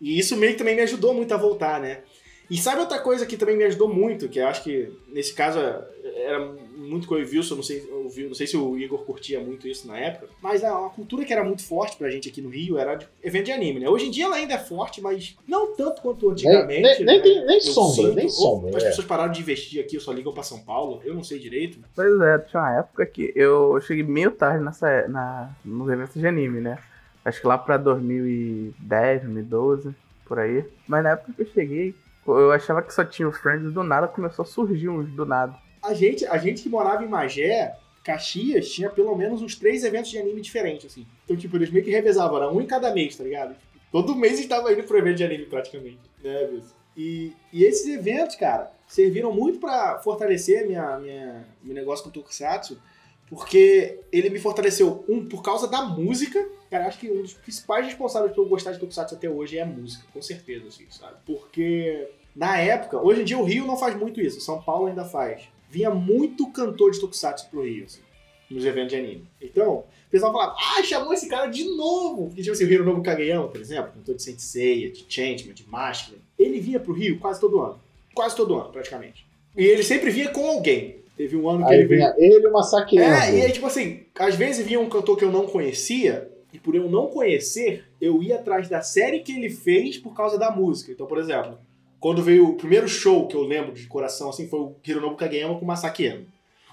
E 0.00 0.18
isso 0.18 0.36
meio 0.36 0.52
que 0.52 0.58
também 0.58 0.74
me 0.74 0.82
ajudou 0.82 1.14
muito 1.14 1.32
a 1.32 1.36
voltar, 1.38 1.80
né? 1.80 2.02
E 2.48 2.56
sabe 2.56 2.80
outra 2.80 2.98
coisa 3.00 3.26
que 3.26 3.36
também 3.36 3.56
me 3.56 3.64
ajudou 3.64 3.88
muito, 3.92 4.28
que 4.28 4.38
eu 4.38 4.46
acho 4.46 4.62
que 4.62 4.92
nesse 5.08 5.34
caso 5.34 5.58
era 5.58 6.38
muito 6.76 7.08
com 7.08 7.14
o 7.14 7.18
Wilson, 7.18 7.56
não 7.56 7.62
sei, 7.62 7.80
Wil- 8.14 8.28
não 8.28 8.34
sei 8.34 8.46
se 8.46 8.56
o 8.56 8.78
Igor 8.78 9.04
curtia 9.04 9.40
muito 9.40 9.66
isso 9.66 9.88
na 9.88 9.98
época, 9.98 10.28
mas 10.40 10.62
a, 10.62 10.78
uma 10.78 10.90
cultura 10.90 11.24
que 11.24 11.32
era 11.32 11.42
muito 11.42 11.64
forte 11.64 11.96
pra 11.96 12.08
gente 12.08 12.28
aqui 12.28 12.40
no 12.40 12.48
Rio 12.48 12.78
era 12.78 12.94
de 12.94 13.06
evento 13.22 13.46
de 13.46 13.52
anime, 13.52 13.80
né? 13.80 13.88
Hoje 13.88 14.06
em 14.06 14.10
dia 14.12 14.26
ela 14.26 14.36
ainda 14.36 14.54
é 14.54 14.58
forte, 14.58 15.00
mas 15.00 15.36
não 15.46 15.74
tanto 15.74 16.00
quanto 16.02 16.30
antigamente. 16.30 17.02
nem- 17.04 17.04
nem 17.04 17.18
né? 17.36 17.44
nem 17.46 17.56
Eu 17.56 17.60
sombra, 17.62 18.12
nem 18.14 18.24
ou 18.26 18.30
sombra, 18.30 18.76
As 18.76 18.84
é. 18.84 18.88
pessoas 18.88 19.06
pararam 19.08 19.32
de 19.32 19.40
investir 19.40 19.80
aqui, 19.80 19.98
só 19.98 20.12
ligam 20.12 20.32
pra 20.32 20.42
São 20.44 20.60
Paulo, 20.60 21.00
eu 21.04 21.14
não 21.14 21.24
sei 21.24 21.40
direito. 21.40 21.78
Pois 21.96 22.20
é, 22.20 22.38
tinha 22.38 22.62
uma 22.62 22.78
época 22.78 23.04
que 23.06 23.32
eu 23.34 23.80
cheguei 23.80 24.04
meio 24.04 24.30
tarde 24.30 24.64
nessa, 24.64 25.08
na, 25.08 25.50
nos 25.64 25.88
eventos 25.90 26.14
de 26.14 26.26
anime, 26.26 26.60
né? 26.60 26.78
Acho 27.24 27.40
que 27.40 27.46
lá 27.48 27.58
pra 27.58 27.76
2010, 27.76 29.22
2012, 29.22 29.94
por 30.24 30.38
aí. 30.38 30.64
Mas 30.86 31.02
na 31.02 31.10
época 31.10 31.32
que 31.32 31.42
eu 31.42 31.46
cheguei, 31.52 31.94
eu 32.26 32.52
achava 32.52 32.82
que 32.82 32.92
só 32.92 33.04
tinha 33.04 33.28
o 33.28 33.32
Friends 33.32 33.72
do 33.72 33.82
nada 33.82 34.08
começou 34.08 34.42
a 34.42 34.46
surgir 34.46 34.88
uns 34.88 35.08
do 35.10 35.24
nada. 35.24 35.56
A 35.82 35.94
gente, 35.94 36.26
a 36.26 36.36
gente 36.38 36.62
que 36.62 36.68
morava 36.68 37.04
em 37.04 37.08
Magé, 37.08 37.76
Caxias, 38.02 38.68
tinha 38.70 38.88
pelo 38.90 39.14
menos 39.16 39.42
uns 39.42 39.56
três 39.56 39.84
eventos 39.84 40.10
de 40.10 40.18
anime 40.18 40.40
diferentes, 40.40 40.86
assim. 40.86 41.06
Então, 41.24 41.36
tipo, 41.36 41.56
eles 41.56 41.70
meio 41.70 41.84
que 41.84 41.90
revezavam, 41.90 42.36
era 42.36 42.50
um 42.50 42.60
em 42.60 42.66
cada 42.66 42.92
mês, 42.92 43.16
tá 43.16 43.24
ligado? 43.24 43.54
Tipo, 43.54 43.66
todo 43.90 44.14
mês 44.14 44.38
estava 44.38 44.72
indo 44.72 44.82
pro 44.84 44.98
evento 44.98 45.16
de 45.16 45.24
anime, 45.24 45.46
praticamente. 45.46 46.00
Né? 46.22 46.60
E, 46.96 47.32
e 47.52 47.64
esses 47.64 47.86
eventos, 47.86 48.36
cara, 48.36 48.70
serviram 48.88 49.32
muito 49.32 49.58
pra 49.58 49.98
fortalecer 49.98 50.66
minha, 50.66 50.98
minha, 50.98 51.44
meu 51.62 51.74
negócio 51.74 52.04
com 52.04 52.10
o 52.10 52.12
Tokusatsu, 52.12 52.80
porque 53.28 54.00
ele 54.12 54.30
me 54.30 54.38
fortaleceu, 54.38 55.04
um, 55.08 55.24
por 55.26 55.42
causa 55.42 55.66
da 55.66 55.82
música. 55.82 56.48
Cara, 56.70 56.86
acho 56.86 56.98
que 56.98 57.10
um 57.10 57.22
dos 57.22 57.34
principais 57.34 57.86
responsáveis 57.86 58.32
por 58.32 58.42
eu 58.42 58.48
gostar 58.48 58.72
de 58.72 58.78
Tokusatsu 58.78 59.14
até 59.14 59.28
hoje 59.28 59.58
é 59.58 59.62
a 59.62 59.66
música, 59.66 60.04
com 60.12 60.22
certeza, 60.22 60.68
assim, 60.68 60.86
sabe? 60.90 61.16
Porque 61.24 62.08
na 62.34 62.58
época, 62.58 63.00
hoje 63.00 63.22
em 63.22 63.24
dia 63.24 63.38
o 63.38 63.44
Rio 63.44 63.66
não 63.66 63.76
faz 63.76 63.96
muito 63.96 64.20
isso, 64.20 64.40
São 64.40 64.62
Paulo 64.62 64.86
ainda 64.86 65.04
faz. 65.04 65.42
Vinha 65.68 65.90
muito 65.90 66.50
cantor 66.52 66.90
de 66.90 67.00
Tokusatsu 67.00 67.48
pro 67.50 67.64
Rio, 67.64 67.84
assim, 67.84 68.02
nos 68.50 68.64
eventos 68.64 68.90
de 68.90 68.96
anime. 68.96 69.26
Então, 69.40 69.78
o 69.78 70.10
pessoal 70.10 70.32
falava, 70.32 70.56
ah, 70.58 70.82
chamou 70.82 71.12
esse 71.12 71.28
cara 71.28 71.46
de 71.46 71.64
novo. 71.64 72.26
Porque, 72.26 72.42
tipo 72.42 72.54
assim, 72.54 72.64
o 72.64 72.70
Hiro 72.70 72.84
Nobu 72.84 73.02
Kageyama, 73.02 73.48
por 73.48 73.60
exemplo, 73.60 73.92
cantor 73.92 74.14
de 74.14 74.22
Senseiya, 74.22 74.90
de 74.90 75.04
Changeman, 75.08 75.54
de 75.54 75.68
Masculine, 75.68 76.22
ele 76.38 76.60
vinha 76.60 76.78
pro 76.78 76.92
Rio 76.92 77.18
quase 77.18 77.40
todo 77.40 77.60
ano. 77.60 77.80
Quase 78.14 78.36
todo 78.36 78.54
ano, 78.54 78.70
praticamente. 78.70 79.26
E 79.56 79.64
ele 79.64 79.82
sempre 79.82 80.10
vinha 80.10 80.28
com 80.28 80.46
alguém. 80.46 81.00
Teve 81.16 81.36
um 81.36 81.48
ano 81.48 81.66
que 81.66 81.72
Aí 81.72 81.80
ele 81.80 81.88
veio. 81.88 82.14
ele 82.18 82.44
e 82.44 82.46
uma 82.46 82.62
saqueando. 82.62 83.14
É, 83.14 83.34
e 83.34 83.42
aí, 83.42 83.52
tipo 83.52 83.66
assim, 83.66 84.04
às 84.18 84.34
vezes 84.34 84.66
vinha 84.66 84.78
um 84.78 84.88
cantor 84.88 85.16
que 85.16 85.24
eu 85.24 85.32
não 85.32 85.46
conhecia, 85.46 86.30
e 86.52 86.58
por 86.58 86.74
eu 86.74 86.88
não 86.90 87.06
conhecer, 87.06 87.84
eu 88.00 88.22
ia 88.22 88.36
atrás 88.36 88.68
da 88.68 88.82
série 88.82 89.20
que 89.20 89.32
ele 89.32 89.48
fez 89.48 89.96
por 89.96 90.14
causa 90.14 90.38
da 90.38 90.50
música. 90.50 90.92
Então, 90.92 91.06
por 91.06 91.18
exemplo, 91.18 91.58
quando 91.98 92.22
veio 92.22 92.50
o 92.50 92.56
primeiro 92.56 92.86
show 92.86 93.26
que 93.26 93.34
eu 93.36 93.42
lembro 93.42 93.72
de 93.72 93.86
coração, 93.86 94.28
assim, 94.28 94.48
foi 94.48 94.60
o 94.60 94.76
Hironobu 94.86 95.16
Kageyama 95.16 95.58
com 95.58 95.64
o 95.64 95.68
Masaki. 95.68 96.26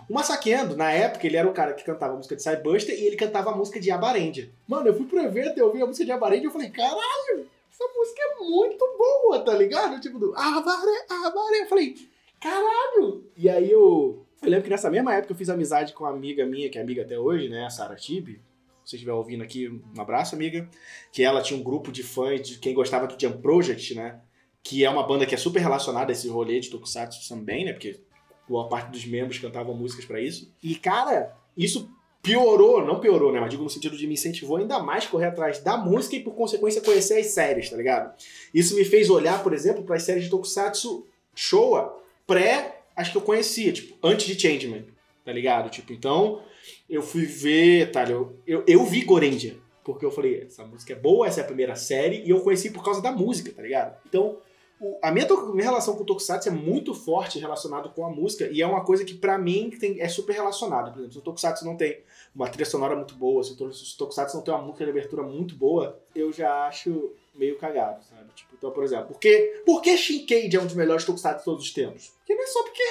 O 0.09 0.13
Masaki 0.13 0.53
na 0.75 0.91
época, 0.91 1.25
ele 1.25 1.37
era 1.37 1.47
o 1.47 1.53
cara 1.53 1.73
que 1.73 1.83
cantava 1.83 2.13
a 2.13 2.17
música 2.17 2.35
de 2.35 2.43
Cybuster 2.43 2.93
e 2.93 3.05
ele 3.05 3.15
cantava 3.15 3.51
a 3.51 3.55
música 3.55 3.79
de 3.79 3.89
Abarendia. 3.89 4.49
Mano, 4.67 4.87
eu 4.87 4.93
fui 4.93 5.05
pro 5.05 5.19
evento, 5.19 5.57
eu 5.57 5.67
ouvi 5.67 5.81
a 5.81 5.85
música 5.85 6.05
de 6.05 6.11
Abarendia 6.11 6.43
e 6.43 6.47
eu 6.47 6.51
falei, 6.51 6.69
caralho, 6.69 7.47
essa 7.71 7.85
música 7.95 8.21
é 8.21 8.43
muito 8.43 8.97
boa, 8.97 9.39
tá 9.39 9.55
ligado? 9.55 9.99
Tipo, 9.99 10.19
do 10.19 10.33
Abare, 10.35 11.05
Abare. 11.09 11.59
Eu 11.59 11.67
falei, 11.67 11.95
caralho! 12.39 13.23
E 13.35 13.49
aí 13.49 13.71
eu, 13.71 14.25
eu 14.43 14.51
lembro 14.51 14.63
que 14.63 14.69
nessa 14.69 14.89
mesma 14.89 15.13
época 15.13 15.33
eu 15.33 15.37
fiz 15.37 15.49
amizade 15.49 15.93
com 15.93 16.03
uma 16.03 16.11
amiga 16.11 16.45
minha, 16.45 16.69
que 16.69 16.77
é 16.77 16.81
amiga 16.81 17.03
até 17.03 17.17
hoje, 17.17 17.49
né, 17.49 17.65
a 17.65 17.69
Sara 17.69 17.95
Tibi. 17.95 18.41
Se 18.83 18.91
você 18.91 18.95
estiver 18.97 19.13
ouvindo 19.13 19.43
aqui, 19.43 19.69
um 19.69 20.01
abraço, 20.01 20.35
amiga. 20.35 20.69
Que 21.11 21.23
ela 21.23 21.41
tinha 21.41 21.57
um 21.57 21.63
grupo 21.63 21.91
de 21.91 22.03
fãs 22.03 22.41
de 22.41 22.59
quem 22.59 22.73
gostava 22.73 23.07
do 23.07 23.19
Jump 23.19 23.37
Project, 23.37 23.95
né? 23.95 24.19
Que 24.61 24.83
é 24.83 24.89
uma 24.89 25.07
banda 25.07 25.25
que 25.25 25.33
é 25.33 25.37
super 25.37 25.61
relacionada 25.61 26.11
a 26.11 26.13
esse 26.13 26.27
rolê 26.27 26.59
de 26.59 26.69
Tokusatsu 26.69 27.27
também, 27.29 27.63
né? 27.63 27.71
Porque 27.71 28.01
boa 28.47 28.67
parte 28.67 28.91
dos 28.91 29.05
membros 29.05 29.39
cantavam 29.39 29.73
músicas 29.73 30.03
pra 30.03 30.19
isso. 30.19 30.53
E, 30.61 30.75
cara, 30.75 31.33
isso 31.55 31.89
piorou, 32.21 32.85
não 32.85 32.99
piorou, 32.99 33.31
né? 33.31 33.39
Mas 33.39 33.51
digo 33.51 33.63
no 33.63 33.69
sentido 33.69 33.95
de 33.95 34.05
me 34.05 34.15
incentivou 34.15 34.57
ainda 34.57 34.79
mais 34.79 35.07
correr 35.07 35.27
atrás 35.27 35.59
da 35.59 35.77
música 35.77 36.17
e, 36.17 36.19
por 36.19 36.35
consequência, 36.35 36.81
conhecer 36.81 37.19
as 37.19 37.27
séries, 37.27 37.69
tá 37.69 37.77
ligado? 37.77 38.13
Isso 38.53 38.75
me 38.75 38.83
fez 38.83 39.09
olhar, 39.09 39.41
por 39.41 39.53
exemplo, 39.53 39.83
para 39.83 39.95
as 39.95 40.03
séries 40.03 40.25
de 40.25 40.29
Tokusatsu 40.29 41.05
Showa 41.33 42.01
pré 42.27 42.82
as 42.95 43.09
que 43.09 43.17
eu 43.17 43.21
conhecia, 43.21 43.71
tipo, 43.73 43.95
antes 44.03 44.25
de 44.27 44.39
Changeman, 44.39 44.85
tá 45.25 45.31
ligado? 45.31 45.69
Tipo, 45.69 45.93
então, 45.93 46.41
eu 46.89 47.01
fui 47.01 47.25
ver, 47.25 47.91
tá, 47.91 48.03
eu, 48.09 48.37
eu, 48.45 48.63
eu 48.67 48.85
vi 48.85 49.01
Gorendia, 49.03 49.57
porque 49.83 50.05
eu 50.05 50.11
falei, 50.11 50.41
essa 50.43 50.65
música 50.65 50.93
é 50.93 50.95
boa, 50.95 51.27
essa 51.27 51.41
é 51.41 51.43
a 51.43 51.47
primeira 51.47 51.75
série, 51.75 52.23
e 52.23 52.29
eu 52.29 52.41
conheci 52.41 52.69
por 52.71 52.83
causa 52.83 53.01
da 53.01 53.11
música, 53.11 53.51
tá 53.51 53.61
ligado? 53.61 53.97
Então, 54.07 54.37
o- 54.79 54.97
a 55.01 55.11
minha, 55.11 55.25
minha 55.53 55.63
relação 55.69 55.95
com 55.95 56.03
o 56.03 56.05
Tokusatsu 56.05 56.49
é 56.49 56.51
muito 56.51 56.93
forte 56.93 57.39
relacionado 57.39 57.89
com 57.93 58.05
a 58.05 58.09
música, 58.09 58.47
e 58.51 58.61
é 58.61 58.67
uma 58.67 58.83
coisa 58.83 59.03
que 59.05 59.13
pra 59.13 59.37
mim 59.37 59.69
tem, 59.79 59.99
é 60.01 60.07
super 60.07 60.33
relacionada. 60.33 60.91
Por 60.91 60.99
exemplo, 60.99 61.13
se 61.13 61.19
o 61.19 61.21
Tokusatsu 61.21 61.65
não 61.65 61.75
tem 61.77 62.01
uma 62.35 62.49
trilha 62.49 62.65
sonora 62.65 62.95
muito 62.95 63.15
boa, 63.15 63.43
se 63.43 63.53
o 63.53 63.97
Tokusatsu 63.97 64.37
não 64.37 64.43
tem 64.43 64.53
uma 64.53 64.61
música 64.63 64.83
de 64.85 64.91
abertura 64.91 65.23
muito 65.23 65.55
boa, 65.55 65.99
eu 66.15 66.31
já 66.33 66.67
acho 66.67 67.11
meio 67.33 67.57
cagado, 67.57 68.03
sabe? 68.03 68.29
Tipo, 68.35 68.55
então, 68.57 68.71
por 68.71 68.83
exemplo, 68.83 69.07
por 69.07 69.19
que, 69.19 69.61
por 69.65 69.81
que 69.81 69.97
Shinkage 69.97 70.55
é 70.55 70.59
um 70.59 70.65
dos 70.65 70.75
melhores 70.75 71.05
Tokusatsu 71.05 71.39
de 71.39 71.45
todos 71.45 71.65
os 71.65 71.73
tempos? 71.73 72.13
Porque 72.19 72.35
não 72.35 72.43
é 72.43 72.47
só 72.47 72.63
porque 72.63 72.83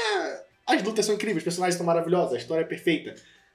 as 0.66 0.82
lutas 0.82 1.06
são 1.06 1.14
incríveis, 1.14 1.38
os 1.38 1.44
personagens 1.44 1.76
são 1.76 1.86
maravilhosos, 1.86 2.34
a 2.34 2.38
história 2.38 2.62
é 2.62 2.66
perfeita. 2.66 3.14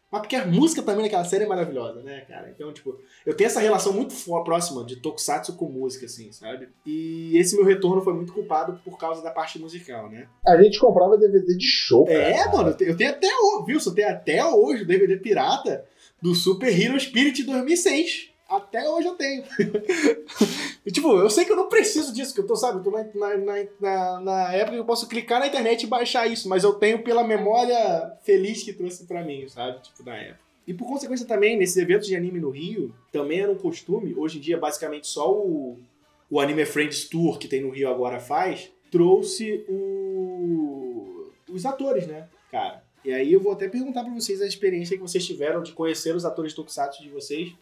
Mas 0.10 0.22
porque 0.22 0.38
a 0.38 0.46
música 0.46 0.82
também 0.82 1.04
naquela 1.04 1.26
série 1.26 1.44
é 1.44 1.48
maravilhosa, 1.48 2.02
né, 2.02 2.22
cara? 2.22 2.50
Então, 2.50 2.72
tipo, 2.72 2.98
eu 3.26 3.36
tenho 3.36 3.48
essa 3.48 3.60
relação 3.60 3.92
muito 3.92 4.16
próxima 4.44 4.86
de 4.86 4.96
Tokusatsu 5.02 5.58
com 5.58 5.66
música, 5.66 6.06
assim, 6.06 6.32
sabe? 6.32 6.70
E 6.86 7.38
esse 7.38 7.58
meu 7.58 7.66
retorno 7.66 8.02
foi 8.02 8.14
muito 8.14 8.32
culpado 8.32 8.80
por 8.86 8.98
causa 8.98 9.22
da 9.22 9.32
parte 9.32 9.60
musical, 9.60 10.10
né? 10.10 10.30
A 10.46 10.62
gente 10.62 10.80
comprava 10.80 11.18
DVD 11.18 11.58
de 11.58 11.68
show, 11.68 12.06
cara. 12.06 12.20
É, 12.20 12.46
mano, 12.48 12.76
eu 12.80 12.96
tenho 12.96 13.10
até 13.10 13.28
hoje, 13.28 13.66
viu? 13.66 13.80
Eu 13.86 13.94
tenho 13.94 14.10
até 14.10 14.46
hoje 14.46 14.84
o 14.84 14.88
DVD 14.88 15.18
pirata 15.18 15.86
do 16.22 16.34
Super 16.34 16.70
Hero 16.70 16.98
Spirit 16.98 17.44
2006. 17.44 18.37
Até 18.50 18.90
hoje 18.90 19.08
eu 19.08 19.16
tenho. 19.16 19.44
e, 20.86 20.92
tipo, 20.92 21.18
eu 21.20 21.30
sei 21.30 21.44
que 21.44 21.52
eu 21.52 21.56
não 21.56 21.68
preciso 21.68 22.14
disso, 22.14 22.34
que 22.34 22.40
eu 22.40 22.48
tô, 22.48 22.56
sabe, 22.56 22.78
eu 22.80 22.84
tô 22.84 22.92
na, 22.92 23.04
na, 23.38 23.66
na, 23.80 24.20
na- 24.22 24.54
época 24.54 24.72
que 24.74 24.80
eu 24.80 24.86
posso 24.86 25.08
clicar 25.08 25.40
na 25.40 25.48
internet 25.48 25.84
e 25.84 25.88
baixar 25.88 26.28
isso, 26.28 26.48
mas 26.48 26.64
eu 26.64 26.74
tenho 26.74 27.04
pela 27.04 27.24
memória 27.26 28.14
feliz 28.24 28.64
que 28.64 28.72
trouxe 28.72 29.06
pra 29.06 29.24
mim, 29.24 29.48
sabe? 29.50 29.82
Tipo, 29.82 30.04
na 30.04 30.16
época. 30.16 30.40
E 30.66 30.74
por 30.74 30.86
consequência 30.88 31.26
também, 31.26 31.58
nesses 31.58 31.78
eventos 31.78 32.08
de 32.08 32.16
anime 32.16 32.40
no 32.40 32.50
Rio, 32.50 32.94
também 33.12 33.40
era 33.42 33.52
um 33.52 33.56
costume, 33.58 34.14
hoje 34.16 34.38
em 34.38 34.42
dia 34.42 34.58
basicamente 34.58 35.08
só 35.08 35.32
o, 35.34 35.78
o 36.30 36.40
Anime 36.42 36.66
Friends 36.66 37.08
Tour 37.08 37.38
que 37.38 37.48
tem 37.48 37.62
no 37.62 37.70
Rio 37.70 37.90
agora 37.90 38.20
faz, 38.20 38.70
trouxe 38.92 39.66
o, 39.70 41.32
os 41.50 41.66
atores, 41.66 42.06
né, 42.08 42.28
cara? 42.52 42.84
E 43.06 43.14
aí 43.14 43.32
eu 43.32 43.40
vou 43.40 43.54
até 43.54 43.70
perguntar 43.70 44.04
pra 44.04 44.14
vocês 44.14 44.42
a 44.42 44.46
experiência 44.48 44.98
que 44.98 45.02
vocês 45.02 45.26
tiveram 45.26 45.64
de 45.64 45.72
conhecer 45.72 46.14
os 46.14 46.26
atores 46.26 46.54
Tokusatsu 46.54 47.02
de 47.02 47.10
vocês. 47.10 47.54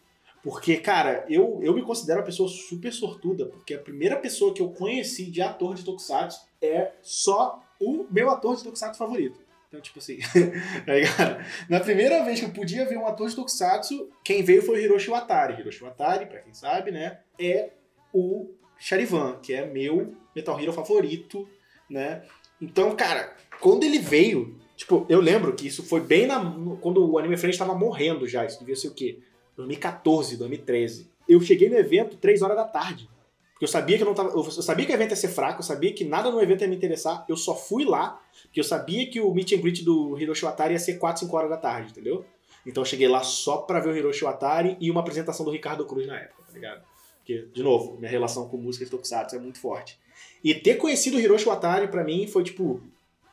Porque, 0.46 0.76
cara, 0.76 1.26
eu, 1.28 1.58
eu 1.60 1.74
me 1.74 1.82
considero 1.82 2.20
uma 2.20 2.24
pessoa 2.24 2.48
super 2.48 2.92
sortuda, 2.92 3.46
porque 3.46 3.74
a 3.74 3.80
primeira 3.80 4.14
pessoa 4.14 4.54
que 4.54 4.62
eu 4.62 4.70
conheci 4.70 5.28
de 5.28 5.42
ator 5.42 5.74
de 5.74 5.84
Tokusatsu 5.84 6.46
é 6.62 6.92
só 7.02 7.60
o 7.80 8.06
meu 8.08 8.30
ator 8.30 8.54
de 8.54 8.62
Tokusatsu 8.62 8.96
favorito. 8.96 9.40
Então, 9.66 9.80
tipo 9.80 9.98
assim, 9.98 10.18
tá? 10.86 11.44
Na 11.68 11.80
primeira 11.80 12.24
vez 12.24 12.38
que 12.38 12.46
eu 12.46 12.52
podia 12.52 12.84
ver 12.84 12.96
um 12.96 13.08
ator 13.08 13.28
de 13.28 13.34
Tokusatsu, 13.34 14.08
quem 14.22 14.44
veio 14.44 14.62
foi 14.62 14.76
o 14.76 14.80
Hiroshi 14.80 15.10
Watari. 15.10 15.60
Hiroshi 15.60 15.82
Watari, 15.82 16.26
pra 16.26 16.38
quem 16.38 16.54
sabe, 16.54 16.92
né, 16.92 17.18
é 17.40 17.70
o 18.14 18.48
Charivan, 18.78 19.40
que 19.42 19.52
é 19.52 19.66
meu 19.66 20.14
Metal 20.32 20.60
Hero 20.60 20.72
favorito, 20.72 21.48
né? 21.90 22.22
Então, 22.62 22.94
cara, 22.94 23.34
quando 23.60 23.82
ele 23.82 23.98
veio, 23.98 24.56
tipo, 24.76 25.04
eu 25.08 25.20
lembro 25.20 25.56
que 25.56 25.66
isso 25.66 25.82
foi 25.82 26.02
bem 26.02 26.28
na, 26.28 26.38
quando 26.80 27.04
o 27.04 27.18
Anime 27.18 27.36
Friends 27.36 27.56
estava 27.56 27.76
morrendo 27.76 28.28
já, 28.28 28.44
isso 28.44 28.60
devia 28.60 28.76
ser 28.76 28.86
o 28.86 28.94
quê? 28.94 29.18
2014, 29.56 30.36
2013. 30.36 31.10
Eu 31.28 31.40
cheguei 31.40 31.68
no 31.68 31.76
evento 31.76 32.16
3 32.16 32.42
horas 32.42 32.56
da 32.56 32.64
tarde. 32.64 33.08
Porque 33.52 33.64
eu 33.64 33.68
sabia 33.68 33.96
que 33.96 34.02
eu 34.02 34.06
não 34.06 34.14
tava. 34.14 34.28
Eu 34.30 34.42
sabia 34.50 34.84
que 34.84 34.92
o 34.92 34.94
evento 34.94 35.10
ia 35.10 35.16
ser 35.16 35.28
fraco, 35.28 35.60
eu 35.60 35.64
sabia 35.64 35.92
que 35.92 36.04
nada 36.04 36.30
no 36.30 36.40
evento 36.42 36.60
ia 36.60 36.68
me 36.68 36.76
interessar. 36.76 37.24
Eu 37.26 37.36
só 37.36 37.54
fui 37.54 37.84
lá, 37.84 38.20
porque 38.42 38.60
eu 38.60 38.64
sabia 38.64 39.08
que 39.08 39.18
o 39.18 39.32
meet 39.32 39.52
and 39.52 39.62
greet 39.62 39.82
do 39.82 40.18
Hiroshi 40.18 40.44
Watari 40.44 40.74
ia 40.74 40.78
ser 40.78 40.98
4, 40.98 41.20
5 41.20 41.36
horas 41.36 41.50
da 41.50 41.56
tarde, 41.56 41.90
entendeu? 41.90 42.24
Então 42.66 42.82
eu 42.82 42.86
cheguei 42.86 43.08
lá 43.08 43.22
só 43.22 43.58
pra 43.58 43.80
ver 43.80 43.90
o 43.90 43.96
Hiroshi 43.96 44.24
Watari 44.24 44.76
e 44.78 44.90
uma 44.90 45.00
apresentação 45.00 45.44
do 45.44 45.52
Ricardo 45.52 45.86
Cruz 45.86 46.06
na 46.06 46.18
época, 46.18 46.42
tá 46.46 46.52
ligado? 46.52 46.82
Porque, 47.18 47.48
de 47.52 47.62
novo, 47.62 47.96
minha 47.98 48.10
relação 48.10 48.48
com 48.48 48.56
música 48.56 48.84
de 48.84 48.90
Tokusatsu 48.90 49.34
é 49.34 49.38
muito 49.38 49.58
forte. 49.58 49.98
E 50.44 50.54
ter 50.54 50.76
conhecido 50.76 51.16
o 51.16 51.20
Hiroshi 51.20 51.46
Watari, 51.46 51.88
pra 51.88 52.04
mim, 52.04 52.26
foi 52.26 52.44
tipo. 52.44 52.80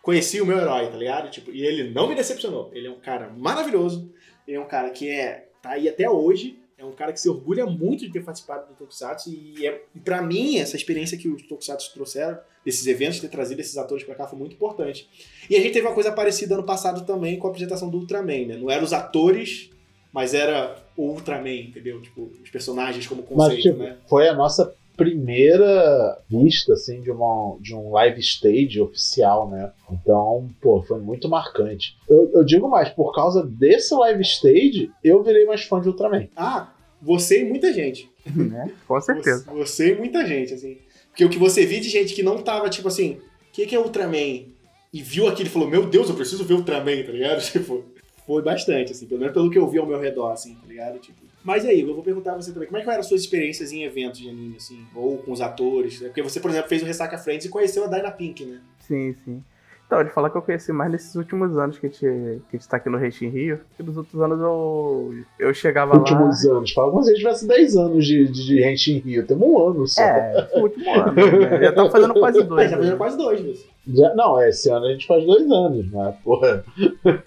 Conheci 0.01 0.41
o 0.41 0.45
meu 0.45 0.57
herói, 0.57 0.89
tá 0.89 0.97
ligado? 0.97 1.29
Tipo, 1.29 1.51
e 1.51 1.65
ele 1.65 1.91
não 1.91 2.07
me 2.07 2.15
decepcionou. 2.15 2.71
Ele 2.73 2.87
é 2.87 2.91
um 2.91 2.99
cara 2.99 3.29
maravilhoso. 3.29 4.11
Ele 4.47 4.57
é 4.57 4.59
um 4.59 4.67
cara 4.67 4.89
que 4.89 5.09
é. 5.09 5.47
Tá 5.63 5.71
aí 5.71 5.89
até 5.89 6.07
hoje. 6.07 6.59
É 6.77 6.85
um 6.85 6.91
cara 6.91 7.13
que 7.13 7.19
se 7.19 7.29
orgulha 7.29 7.65
muito 7.65 8.05
de 8.05 8.11
ter 8.11 8.23
participado 8.23 8.67
do 8.67 8.73
Tokusatsu. 8.75 9.29
E, 9.31 9.65
é, 9.65 9.83
pra 10.03 10.21
mim, 10.21 10.57
essa 10.57 10.75
experiência 10.75 11.17
que 11.17 11.29
os 11.29 11.41
Tokusatsu 11.43 11.93
trouxeram, 11.93 12.37
desses 12.65 12.85
eventos, 12.85 13.19
ter 13.21 13.29
trazido 13.29 13.61
esses 13.61 13.77
atores 13.77 14.03
pra 14.03 14.15
cá, 14.15 14.27
foi 14.27 14.37
muito 14.37 14.53
importante. 14.53 15.09
E 15.49 15.55
a 15.55 15.59
gente 15.59 15.71
teve 15.71 15.87
uma 15.87 15.93
coisa 15.93 16.11
parecida 16.11 16.55
ano 16.55 16.63
passado 16.63 17.05
também 17.05 17.39
com 17.39 17.47
a 17.47 17.49
apresentação 17.49 17.89
do 17.89 17.97
Ultraman, 17.99 18.47
né? 18.47 18.57
Não 18.57 18.69
eram 18.69 18.83
os 18.83 18.91
atores, 18.91 19.69
mas 20.11 20.33
era 20.33 20.75
o 20.97 21.03
Ultraman, 21.11 21.55
entendeu? 21.55 22.01
Tipo, 22.01 22.29
os 22.43 22.49
personagens 22.49 23.07
como 23.07 23.23
conceito, 23.23 23.53
Mas, 23.53 23.63
tipo, 23.63 23.77
né? 23.77 23.97
foi 24.07 24.27
a 24.27 24.33
nossa 24.33 24.75
primeira 24.95 26.21
vista, 26.29 26.73
assim, 26.73 27.01
de, 27.01 27.11
uma, 27.11 27.57
de 27.59 27.75
um 27.75 27.91
live 27.91 28.19
stage 28.19 28.79
oficial, 28.79 29.49
né? 29.49 29.71
Então, 29.91 30.47
pô, 30.61 30.81
foi 30.83 30.99
muito 30.99 31.27
marcante. 31.27 31.97
Eu, 32.07 32.31
eu 32.33 32.43
digo 32.43 32.69
mais, 32.69 32.89
por 32.89 33.13
causa 33.13 33.43
desse 33.43 33.93
live 33.93 34.21
stage, 34.21 34.91
eu 35.03 35.23
virei 35.23 35.45
mais 35.45 35.63
fã 35.63 35.81
de 35.81 35.87
Ultraman. 35.87 36.27
Ah, 36.35 36.71
você 37.01 37.41
e 37.41 37.45
muita 37.45 37.73
gente. 37.73 38.09
né? 38.35 38.71
Com 38.87 38.99
certeza. 39.01 39.45
Você, 39.45 39.51
você 39.51 39.93
e 39.93 39.97
muita 39.97 40.25
gente, 40.25 40.53
assim. 40.53 40.77
Porque 41.09 41.25
o 41.25 41.29
que 41.29 41.37
você 41.37 41.65
viu 41.65 41.79
de 41.79 41.89
gente 41.89 42.13
que 42.13 42.23
não 42.23 42.41
tava, 42.41 42.69
tipo 42.69 42.87
assim, 42.87 43.13
o 43.13 43.51
que, 43.51 43.65
que 43.65 43.75
é 43.75 43.79
Ultraman? 43.79 44.45
E 44.91 45.01
viu 45.01 45.27
aquilo 45.27 45.47
e 45.47 45.51
falou, 45.51 45.69
meu 45.69 45.85
Deus, 45.87 46.09
eu 46.09 46.15
preciso 46.15 46.43
ver 46.43 46.53
Ultraman, 46.53 47.03
tá 47.03 47.11
ligado? 47.11 47.41
Tipo, 47.51 47.83
foi 48.25 48.41
bastante, 48.41 48.91
assim, 48.91 49.05
pelo 49.05 49.19
menos 49.19 49.33
pelo 49.33 49.49
que 49.49 49.57
eu 49.57 49.67
vi 49.67 49.77
ao 49.77 49.85
meu 49.85 49.99
redor, 49.99 50.31
assim, 50.31 50.55
tá 50.55 50.67
ligado? 50.67 50.97
Tipo, 50.99 51.32
mas 51.43 51.65
aí, 51.65 51.81
eu 51.81 51.93
vou 51.93 52.03
perguntar 52.03 52.33
a 52.33 52.35
você 52.35 52.51
também, 52.51 52.67
como 52.67 52.77
é 52.77 52.83
que 52.83 52.89
eram 52.89 52.99
as 52.99 53.07
suas 53.07 53.21
experiências 53.21 53.71
em 53.71 53.83
eventos 53.83 54.19
de 54.19 54.29
anime, 54.29 54.55
assim, 54.57 54.85
ou 54.95 55.17
com 55.17 55.31
os 55.31 55.41
atores? 55.41 55.99
né? 56.01 56.07
Porque 56.07 56.21
você, 56.21 56.39
por 56.39 56.49
exemplo, 56.49 56.69
fez 56.69 56.81
o 56.81 56.85
Ressaca 56.85 57.17
Friends 57.17 57.45
e 57.45 57.49
conheceu 57.49 57.83
a 57.83 57.87
Dyna 57.87 58.11
Pink, 58.11 58.45
né? 58.45 58.59
Sim, 58.79 59.13
sim. 59.25 59.43
Então, 59.85 60.03
de 60.03 60.09
falar 60.09 60.31
que 60.31 60.37
eu 60.37 60.41
conheci 60.41 60.71
mais 60.73 60.91
nesses 60.91 61.13
últimos 61.13 61.55
anos 61.55 61.77
que 61.77 61.85
a 61.85 61.89
gente, 61.89 61.99
que 61.99 62.55
a 62.55 62.57
gente 62.57 62.67
tá 62.67 62.77
aqui 62.77 62.89
no 62.89 62.97
Reixin 62.97 63.27
Rio. 63.27 63.59
Porque 63.69 63.83
nos 63.83 63.95
outros 63.95 64.19
anos 64.19 64.39
eu, 64.39 65.13
eu 65.37 65.53
chegava 65.53 65.95
Últimos 65.95 66.43
anos. 66.45 66.71
Fala 66.71 66.89
como 66.89 67.03
se 67.03 67.11
a 67.11 67.13
gente 67.13 67.21
tivesse 67.21 67.47
10 67.47 67.75
anos 67.75 68.07
de, 68.07 68.25
de, 68.27 68.45
de 68.45 68.59
Rente 68.61 68.91
em 68.91 68.97
Rio. 68.97 69.27
Temos 69.27 69.47
um 69.47 69.67
ano 69.69 69.87
só. 69.87 70.01
lá. 70.01 70.07
É, 70.07 70.49
o 70.55 70.61
último 70.61 70.89
ano. 70.91 71.13
Né? 71.13 71.63
Já 71.65 71.73
tava 71.73 71.91
fazendo 71.91 72.13
quase 72.15 72.41
dois. 72.47 72.71
já 72.71 72.77
fazendo 72.77 72.97
quase 72.97 73.17
dois, 73.17 73.41
mas... 73.41 73.67
Já- 73.95 74.15
não, 74.15 74.41
é, 74.41 74.49
esse 74.49 74.67
ano 74.71 74.85
a 74.85 74.91
gente 74.93 75.05
faz 75.05 75.23
dois 75.25 75.51
anos, 75.51 75.91
né? 75.91 76.17
Porra. 76.23 76.63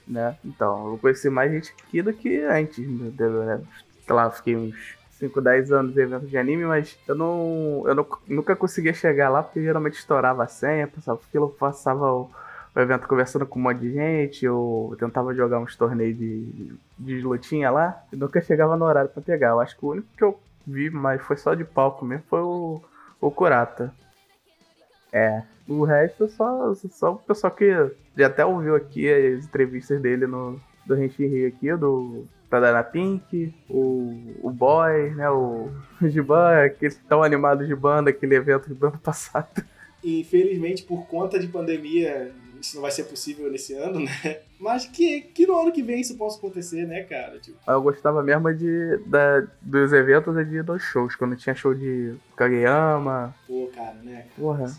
né? 0.08 0.36
Então, 0.44 0.90
eu 0.92 0.98
conheci 0.98 1.30
mais 1.30 1.52
gente 1.52 1.72
aqui 1.86 2.02
do 2.02 2.12
que 2.12 2.38
antes, 2.38 2.84
né? 2.88 3.60
Sei 4.06 4.14
lá, 4.14 4.30
fiquei 4.30 4.56
uns 4.56 4.96
5, 5.18 5.40
10 5.40 5.72
anos 5.72 5.96
em 5.96 6.00
eventos 6.00 6.30
de 6.30 6.38
anime, 6.38 6.64
mas 6.64 6.96
eu 7.08 7.14
não. 7.14 7.82
Eu 7.86 7.94
não- 7.94 8.06
nunca 8.28 8.54
conseguia 8.54 8.94
chegar 8.94 9.28
lá 9.28 9.42
porque 9.42 9.62
geralmente 9.62 9.94
estourava 9.98 10.44
a 10.44 10.46
senha, 10.46 10.86
passava 10.86 11.20
aquilo, 11.28 11.48
passava 11.50 12.12
o, 12.12 12.30
o 12.74 12.80
evento 12.80 13.08
conversando 13.08 13.46
com 13.46 13.58
um 13.58 13.62
monte 13.62 13.80
de 13.80 13.92
gente, 13.92 14.44
eu 14.44 14.94
tentava 14.98 15.34
jogar 15.34 15.58
uns 15.58 15.74
torneios 15.76 16.16
de, 16.16 16.74
de 16.98 17.20
lutinha 17.22 17.70
lá, 17.70 18.00
e 18.12 18.16
nunca 18.16 18.40
chegava 18.40 18.76
no 18.76 18.84
horário 18.84 19.10
pra 19.10 19.22
pegar. 19.22 19.48
Eu 19.50 19.60
acho 19.60 19.76
que 19.76 19.84
o 19.84 19.90
único 19.90 20.08
que 20.16 20.22
eu 20.22 20.38
vi, 20.66 20.90
mas 20.90 21.20
foi 21.22 21.36
só 21.36 21.54
de 21.54 21.64
palco 21.64 22.04
mesmo, 22.04 22.24
foi 22.28 22.40
o, 22.40 22.80
o 23.20 23.30
Kurata. 23.30 23.92
É. 25.12 25.42
O 25.66 25.82
resto 25.84 26.28
só, 26.28 26.74
só 26.74 27.12
o 27.14 27.18
pessoal 27.18 27.50
que 27.52 27.72
já 28.16 28.26
até 28.28 28.44
ouviu 28.44 28.76
aqui 28.76 29.08
as 29.10 29.44
entrevistas 29.46 30.00
dele 30.00 30.26
no 30.26 30.60
do 30.84 30.94
Renshin 30.94 31.26
Rio 31.26 31.48
aqui, 31.48 31.74
do 31.74 32.24
Tadana 32.60 32.82
Pink, 32.82 33.54
o, 33.68 34.34
o 34.42 34.50
Boy, 34.50 35.10
né? 35.14 35.28
O 35.30 35.70
Giban, 36.08 36.64
aquele 36.64 36.94
tão 37.08 37.22
animado 37.22 37.66
Giban 37.66 38.02
daquele 38.02 38.34
evento 38.34 38.74
do 38.74 38.86
ano 38.86 38.98
passado. 38.98 39.64
E, 40.02 40.20
infelizmente, 40.20 40.82
por 40.84 41.06
conta 41.06 41.38
de 41.38 41.46
pandemia, 41.48 42.32
isso 42.60 42.76
não 42.76 42.82
vai 42.82 42.90
ser 42.90 43.04
possível 43.04 43.50
nesse 43.50 43.74
ano, 43.74 44.00
né? 44.00 44.40
Mas 44.58 44.86
que, 44.86 45.20
que 45.20 45.46
no 45.46 45.60
ano 45.60 45.72
que 45.72 45.82
vem 45.82 46.00
isso 46.00 46.16
possa 46.16 46.38
acontecer, 46.38 46.86
né, 46.86 47.02
cara? 47.02 47.38
Tipo, 47.38 47.58
Eu 47.66 47.82
gostava 47.82 48.22
mesmo 48.22 48.52
de, 48.54 48.98
da, 49.06 49.46
dos 49.60 49.92
eventos 49.92 50.36
e 50.36 50.44
de 50.44 50.62
dos 50.62 50.82
shows, 50.82 51.14
quando 51.14 51.36
tinha 51.36 51.54
show 51.54 51.74
de 51.74 52.14
Kageyama. 52.36 53.34
pô, 53.46 53.70
cara, 53.74 53.96
né? 54.02 54.26
Porra, 54.36 54.72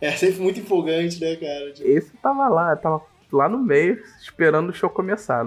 É 0.00 0.10
sempre 0.12 0.40
muito 0.42 0.60
empolgante, 0.60 1.20
né, 1.20 1.36
cara? 1.36 1.72
Tipo, 1.72 1.88
esse 1.88 2.10
tava 2.18 2.48
lá, 2.48 2.76
tava 2.76 3.00
lá 3.36 3.48
no 3.48 3.58
meio, 3.58 4.02
esperando 4.20 4.70
o 4.70 4.74
show 4.74 4.90
começar. 4.90 5.44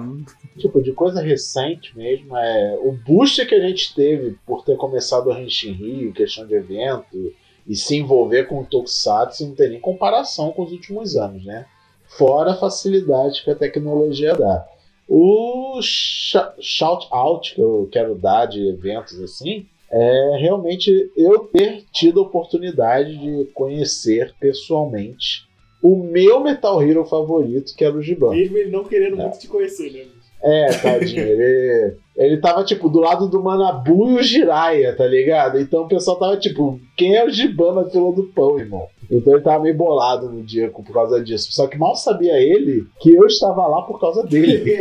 Tipo, 0.58 0.82
de 0.82 0.92
coisa 0.92 1.22
recente 1.22 1.96
mesmo, 1.98 2.36
é 2.38 2.78
o 2.82 2.92
boost 2.92 3.46
que 3.46 3.56
a 3.56 3.60
gente 3.68 3.94
teve 3.94 4.38
por 4.46 4.64
ter 4.64 4.76
começado 4.78 5.28
o 5.28 5.38
Henshin 5.38 5.72
Rio, 5.72 6.14
questão 6.14 6.46
de 6.46 6.56
evento, 6.56 7.34
e 7.68 7.76
se 7.76 7.96
envolver 7.96 8.46
com 8.46 8.60
o 8.62 8.66
Tokusatsu, 8.66 9.48
não 9.48 9.56
tem 9.56 9.70
nem 9.70 9.80
comparação 9.80 10.52
com 10.52 10.64
os 10.64 10.72
últimos 10.72 11.16
anos, 11.16 11.44
né? 11.46 11.66
Fora 12.08 12.52
a 12.52 12.56
facilidade 12.58 13.44
que 13.44 13.50
a 13.50 13.56
tecnologia 13.56 14.36
dá. 14.36 14.66
O 15.08 15.80
sh- 15.82 16.36
shout 16.60 17.08
out 17.12 17.54
que 17.54 17.62
eu 17.62 17.88
quero 17.92 18.16
dar 18.16 18.46
de 18.48 18.68
eventos 18.70 19.20
assim 19.22 19.66
é 19.92 20.38
realmente 20.40 21.12
eu 21.16 21.40
ter 21.46 21.84
tido 21.92 22.20
a 22.20 22.24
oportunidade 22.24 23.18
de 23.18 23.46
conhecer 23.54 24.34
pessoalmente 24.40 25.45
o 25.94 26.04
meu 26.04 26.40
Metal 26.40 26.82
Hero 26.82 27.06
favorito, 27.06 27.76
que 27.76 27.84
era 27.86 27.96
o 27.96 28.02
Giban. 28.02 28.32
mesmo 28.32 28.58
ele 28.58 28.72
não 28.72 28.84
querendo 28.84 29.20
É. 29.20 29.24
muito 29.24 29.40
te 29.40 29.48
conhecer, 29.48 29.92
né? 29.92 30.02
É, 30.48 30.68
tadinho. 30.78 31.22
ele, 31.24 31.96
ele 32.16 32.38
tava, 32.38 32.64
tipo, 32.64 32.88
do 32.88 33.00
lado 33.00 33.28
do 33.28 33.42
Manabu 33.42 34.12
e 34.12 34.16
o 34.16 34.22
Jiraiya, 34.24 34.96
tá 34.96 35.08
ligado? 35.08 35.60
Então 35.60 35.84
o 35.84 35.88
pessoal 35.88 36.18
tava, 36.20 36.38
tipo, 36.38 36.80
quem 36.96 37.16
é 37.16 37.26
o 37.26 37.30
Giban 37.32 37.74
na 37.74 37.86
fila 37.86 38.12
do 38.12 38.24
pão, 38.26 38.60
irmão? 38.60 38.86
Então 39.10 39.34
ele 39.34 39.42
tava 39.42 39.64
meio 39.64 39.76
bolado 39.76 40.30
no 40.30 40.44
dia 40.44 40.70
por 40.70 40.84
causa 40.94 41.24
disso. 41.24 41.52
Só 41.52 41.66
que 41.68 41.78
mal 41.80 41.96
sabia 41.96 42.40
ele 42.40 42.86
que 43.00 43.14
eu 43.16 43.26
estava 43.26 43.66
lá 43.66 43.82
por 43.84 44.00
causa 44.00 44.24
dele. 44.24 44.64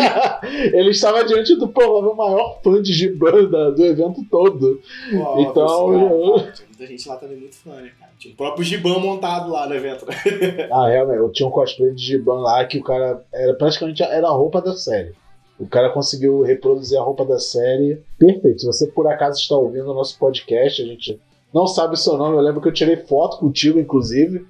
ele 0.72 0.90
estava 0.90 1.24
diante 1.24 1.56
do 1.56 1.68
provável 1.68 2.14
maior 2.14 2.60
fã 2.62 2.80
de 2.80 2.92
Giban 2.92 3.44
do 3.74 3.84
evento 3.84 4.22
todo. 4.30 4.80
Ó, 5.14 5.40
Então, 5.40 6.36
muita 6.80 6.86
gente 6.86 7.08
lá 7.08 7.16
também 7.16 7.36
muito 7.36 7.56
fã, 7.56 7.76
né, 7.76 7.92
cara? 7.98 8.12
Tinha 8.18 8.32
o 8.32 8.36
próprio 8.36 8.64
Giban 8.64 8.98
montado 8.98 9.50
lá 9.50 9.68
no 9.68 9.74
evento, 9.74 10.06
né? 10.06 10.14
Ah, 10.72 10.88
realmente, 10.88 11.18
eu 11.18 11.30
tinha 11.30 11.46
um 11.46 11.52
cosplay 11.52 11.92
de 11.92 12.02
Giban 12.02 12.40
lá 12.40 12.64
que 12.64 12.78
o 12.78 12.82
cara 12.82 13.22
era 13.32 13.54
praticamente 13.54 14.02
era 14.02 14.26
a 14.26 14.32
roupa 14.32 14.60
da 14.60 14.74
série. 14.74 15.12
O 15.58 15.66
cara 15.66 15.90
conseguiu 15.90 16.40
reproduzir 16.40 16.98
a 16.98 17.02
roupa 17.02 17.24
da 17.24 17.38
série 17.38 18.02
perfeito. 18.18 18.60
Se 18.60 18.66
você 18.66 18.86
por 18.86 19.06
acaso 19.06 19.38
está 19.38 19.54
ouvindo 19.54 19.90
o 19.90 19.94
nosso 19.94 20.18
podcast, 20.18 20.80
a 20.80 20.86
gente 20.86 21.20
não 21.52 21.66
sabe 21.66 21.94
o 21.94 21.98
seu 21.98 22.16
nome, 22.16 22.36
eu 22.36 22.40
lembro 22.40 22.62
que 22.62 22.68
eu 22.68 22.72
tirei 22.72 22.96
foto 22.96 23.38
contigo, 23.38 23.78
inclusive. 23.78 24.46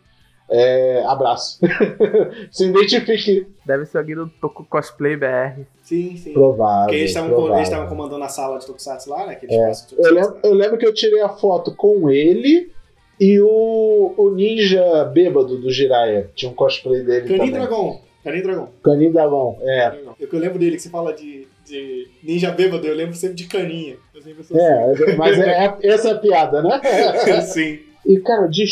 É, 0.51 1.05
abraço. 1.07 1.61
Se 2.51 2.65
identifique. 2.67 3.47
Deve 3.65 3.87
ser 3.87 3.99
alguém 3.99 4.17
do 4.17 4.29
Toku 4.41 4.65
Cosplay 4.65 5.17
BR. 5.17 5.63
Sim, 5.83 6.17
sim. 6.17 6.33
Provável. 6.33 6.87
Porque 6.87 6.97
eles 6.97 7.11
estavam 7.13 7.89
comandando 7.89 8.25
a 8.25 8.29
sala 8.29 8.59
de 8.59 8.67
Tokusatsu 8.67 9.11
lá, 9.11 9.27
né? 9.27 9.39
É. 9.49 9.73
Eu 9.99 10.15
lembro, 10.15 10.39
eu 10.43 10.55
lembro 10.55 10.79
que 10.79 10.87
eu 10.87 10.95
tirei 10.95 11.21
a 11.21 11.29
foto 11.29 11.75
com 11.75 12.11
ele 12.11 12.71
e 13.21 13.41
o, 13.41 14.15
o 14.17 14.31
ninja 14.31 15.05
bêbado 15.05 15.59
do 15.59 15.71
Jiraiya. 15.71 16.31
Tinha 16.35 16.51
um 16.51 16.55
cosplay 16.55 17.03
dele 17.03 17.29
Canin 17.29 17.39
também. 17.39 17.53
Dragão. 17.53 18.01
Canin 18.25 18.43
Dragão. 18.43 18.69
Canin 18.83 19.13
Dragão, 19.13 19.59
é. 19.63 19.99
Eu, 20.19 20.29
eu 20.31 20.39
lembro 20.39 20.59
dele 20.59 20.77
que 20.77 20.83
você 20.83 20.91
fala 20.91 21.13
de, 21.13 21.47
de 21.65 22.09
ninja 22.23 22.51
bêbado, 22.51 22.87
eu 22.87 22.95
lembro 22.95 23.15
sempre 23.15 23.37
de 23.37 23.45
caninha. 23.45 23.97
Eu 24.15 24.23
sempre 24.23 24.43
sou 24.45 24.59
É, 24.59 25.17
mas 25.17 25.39
é, 25.39 25.65
é- 25.65 25.79
essa 25.89 26.09
é 26.09 26.13
a 26.13 26.19
piada, 26.19 26.63
né? 26.63 26.81
assim. 26.83 27.41
Sim. 27.77 27.79
E, 28.07 28.19
cara, 28.21 28.47
de, 28.47 28.65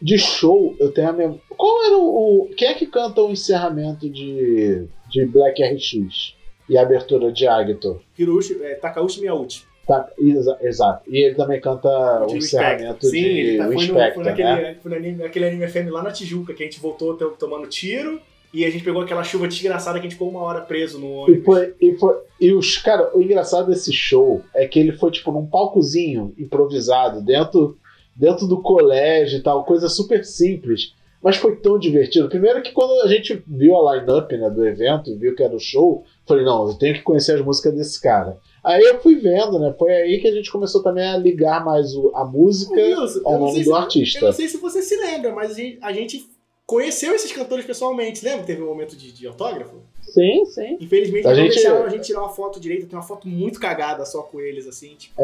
de 0.00 0.18
show, 0.18 0.74
eu 0.78 0.90
tenho 0.92 1.08
a 1.08 1.12
memória. 1.12 1.40
Qual 1.56 1.84
era 1.86 1.96
o, 1.96 2.42
o- 2.44 2.48
Quem 2.56 2.68
é 2.68 2.74
que 2.74 2.86
canta 2.86 3.22
o 3.22 3.30
encerramento 3.30 4.08
de, 4.10 4.84
de 5.08 5.26
Black 5.26 5.62
RX? 5.62 6.34
E 6.68 6.76
a 6.76 6.82
abertura 6.82 7.30
de 7.32 7.46
Agito? 7.46 8.00
Hiroshi, 8.18 8.58
é, 8.62 8.74
Takauchi 8.74 9.20
Miyauchi. 9.20 9.62
Tá, 9.86 10.08
exa- 10.18 10.58
exato. 10.60 11.08
E 11.08 11.16
ele 11.24 11.36
também 11.36 11.60
canta 11.60 11.88
o 12.28 12.36
encerramento 12.36 13.06
Sim, 13.06 13.10
de 13.22 13.26
ele 13.28 13.58
tá, 13.58 13.64
foi, 13.66 13.86
no, 13.86 14.14
foi 14.14 14.24
naquele, 14.24 14.48
né? 14.56 14.76
foi 14.82 15.12
naquele 15.16 15.44
anime 15.46 15.68
FM 15.68 15.90
lá 15.90 16.02
na 16.02 16.10
Tijuca, 16.10 16.52
que 16.52 16.64
a 16.64 16.66
gente 16.66 16.80
voltou 16.80 17.14
to- 17.16 17.36
tomando 17.38 17.68
tiro 17.68 18.20
e 18.52 18.64
a 18.64 18.70
gente 18.70 18.82
pegou 18.82 19.00
aquela 19.00 19.22
chuva 19.22 19.46
desgraçada 19.46 20.00
que 20.00 20.06
a 20.06 20.08
gente 20.10 20.14
ficou 20.18 20.28
uma 20.28 20.40
hora 20.40 20.60
preso 20.60 20.98
no 20.98 21.06
E 21.06 21.10
ônibus. 21.18 21.44
foi, 21.44 21.74
e 21.80 21.92
foi. 21.98 22.16
E 22.40 22.52
os. 22.52 22.78
Cara, 22.78 23.16
o 23.16 23.22
engraçado 23.22 23.68
desse 23.68 23.92
show 23.92 24.42
é 24.52 24.66
que 24.66 24.80
ele 24.80 24.90
foi, 24.92 25.12
tipo, 25.12 25.30
num 25.30 25.46
palcozinho 25.46 26.34
improvisado, 26.36 27.22
dentro 27.22 27.78
dentro 28.16 28.46
do 28.46 28.62
colégio 28.62 29.38
e 29.38 29.42
tal, 29.42 29.64
coisa 29.64 29.88
super 29.88 30.24
simples. 30.24 30.94
Mas 31.22 31.36
foi 31.38 31.56
tão 31.56 31.78
divertido. 31.78 32.28
Primeiro 32.28 32.62
que 32.62 32.70
quando 32.72 33.00
a 33.02 33.08
gente 33.08 33.42
viu 33.48 33.74
a 33.76 33.96
line-up 33.96 34.36
né, 34.36 34.48
do 34.48 34.64
evento, 34.66 35.16
viu 35.18 35.34
que 35.34 35.42
era 35.42 35.56
o 35.56 35.58
show, 35.58 36.04
falei, 36.26 36.44
não, 36.44 36.68
eu 36.68 36.74
tenho 36.74 36.94
que 36.94 37.02
conhecer 37.02 37.32
as 37.32 37.40
músicas 37.40 37.74
desse 37.74 38.00
cara. 38.00 38.38
Aí 38.62 38.82
eu 38.82 39.00
fui 39.00 39.16
vendo, 39.16 39.58
né? 39.58 39.74
Foi 39.78 39.90
aí 39.92 40.20
que 40.20 40.28
a 40.28 40.32
gente 40.32 40.50
começou 40.52 40.82
também 40.82 41.04
a 41.04 41.16
ligar 41.16 41.64
mais 41.64 41.94
o, 41.96 42.12
a 42.14 42.24
música 42.24 42.74
Wilson, 42.74 43.20
ao 43.24 43.38
nome 43.40 43.58
do 43.58 43.64
se- 43.64 43.72
artista. 43.72 44.18
Eu 44.20 44.24
não 44.26 44.32
sei 44.32 44.46
se 44.48 44.56
você 44.58 44.82
se 44.82 44.96
lembra, 44.96 45.32
mas 45.32 45.52
a 45.52 45.54
gente, 45.54 45.78
a 45.82 45.92
gente 45.92 46.30
conheceu 46.66 47.14
esses 47.14 47.32
cantores 47.32 47.64
pessoalmente. 47.64 48.24
Lembra 48.24 48.44
teve 48.44 48.62
um 48.62 48.66
momento 48.66 48.94
de, 48.96 49.10
de 49.10 49.26
autógrafo? 49.26 49.76
Sim, 50.16 50.44
sim. 50.46 50.78
Infelizmente, 50.80 51.26
A 51.26 51.30
eles 51.30 51.38
não 51.38 51.44
gente- 51.46 51.54
deixaram 51.54 51.84
a 51.84 51.88
gente 51.90 52.04
tirar 52.06 52.20
uma 52.20 52.28
foto 52.30 52.58
direita. 52.58 52.86
Tem 52.86 52.96
uma 52.98 53.04
foto 53.04 53.28
muito 53.28 53.60
cagada 53.60 54.04
só 54.06 54.22
com 54.22 54.40
eles, 54.40 54.66
assim. 54.66 54.94
Tipo, 54.96 55.20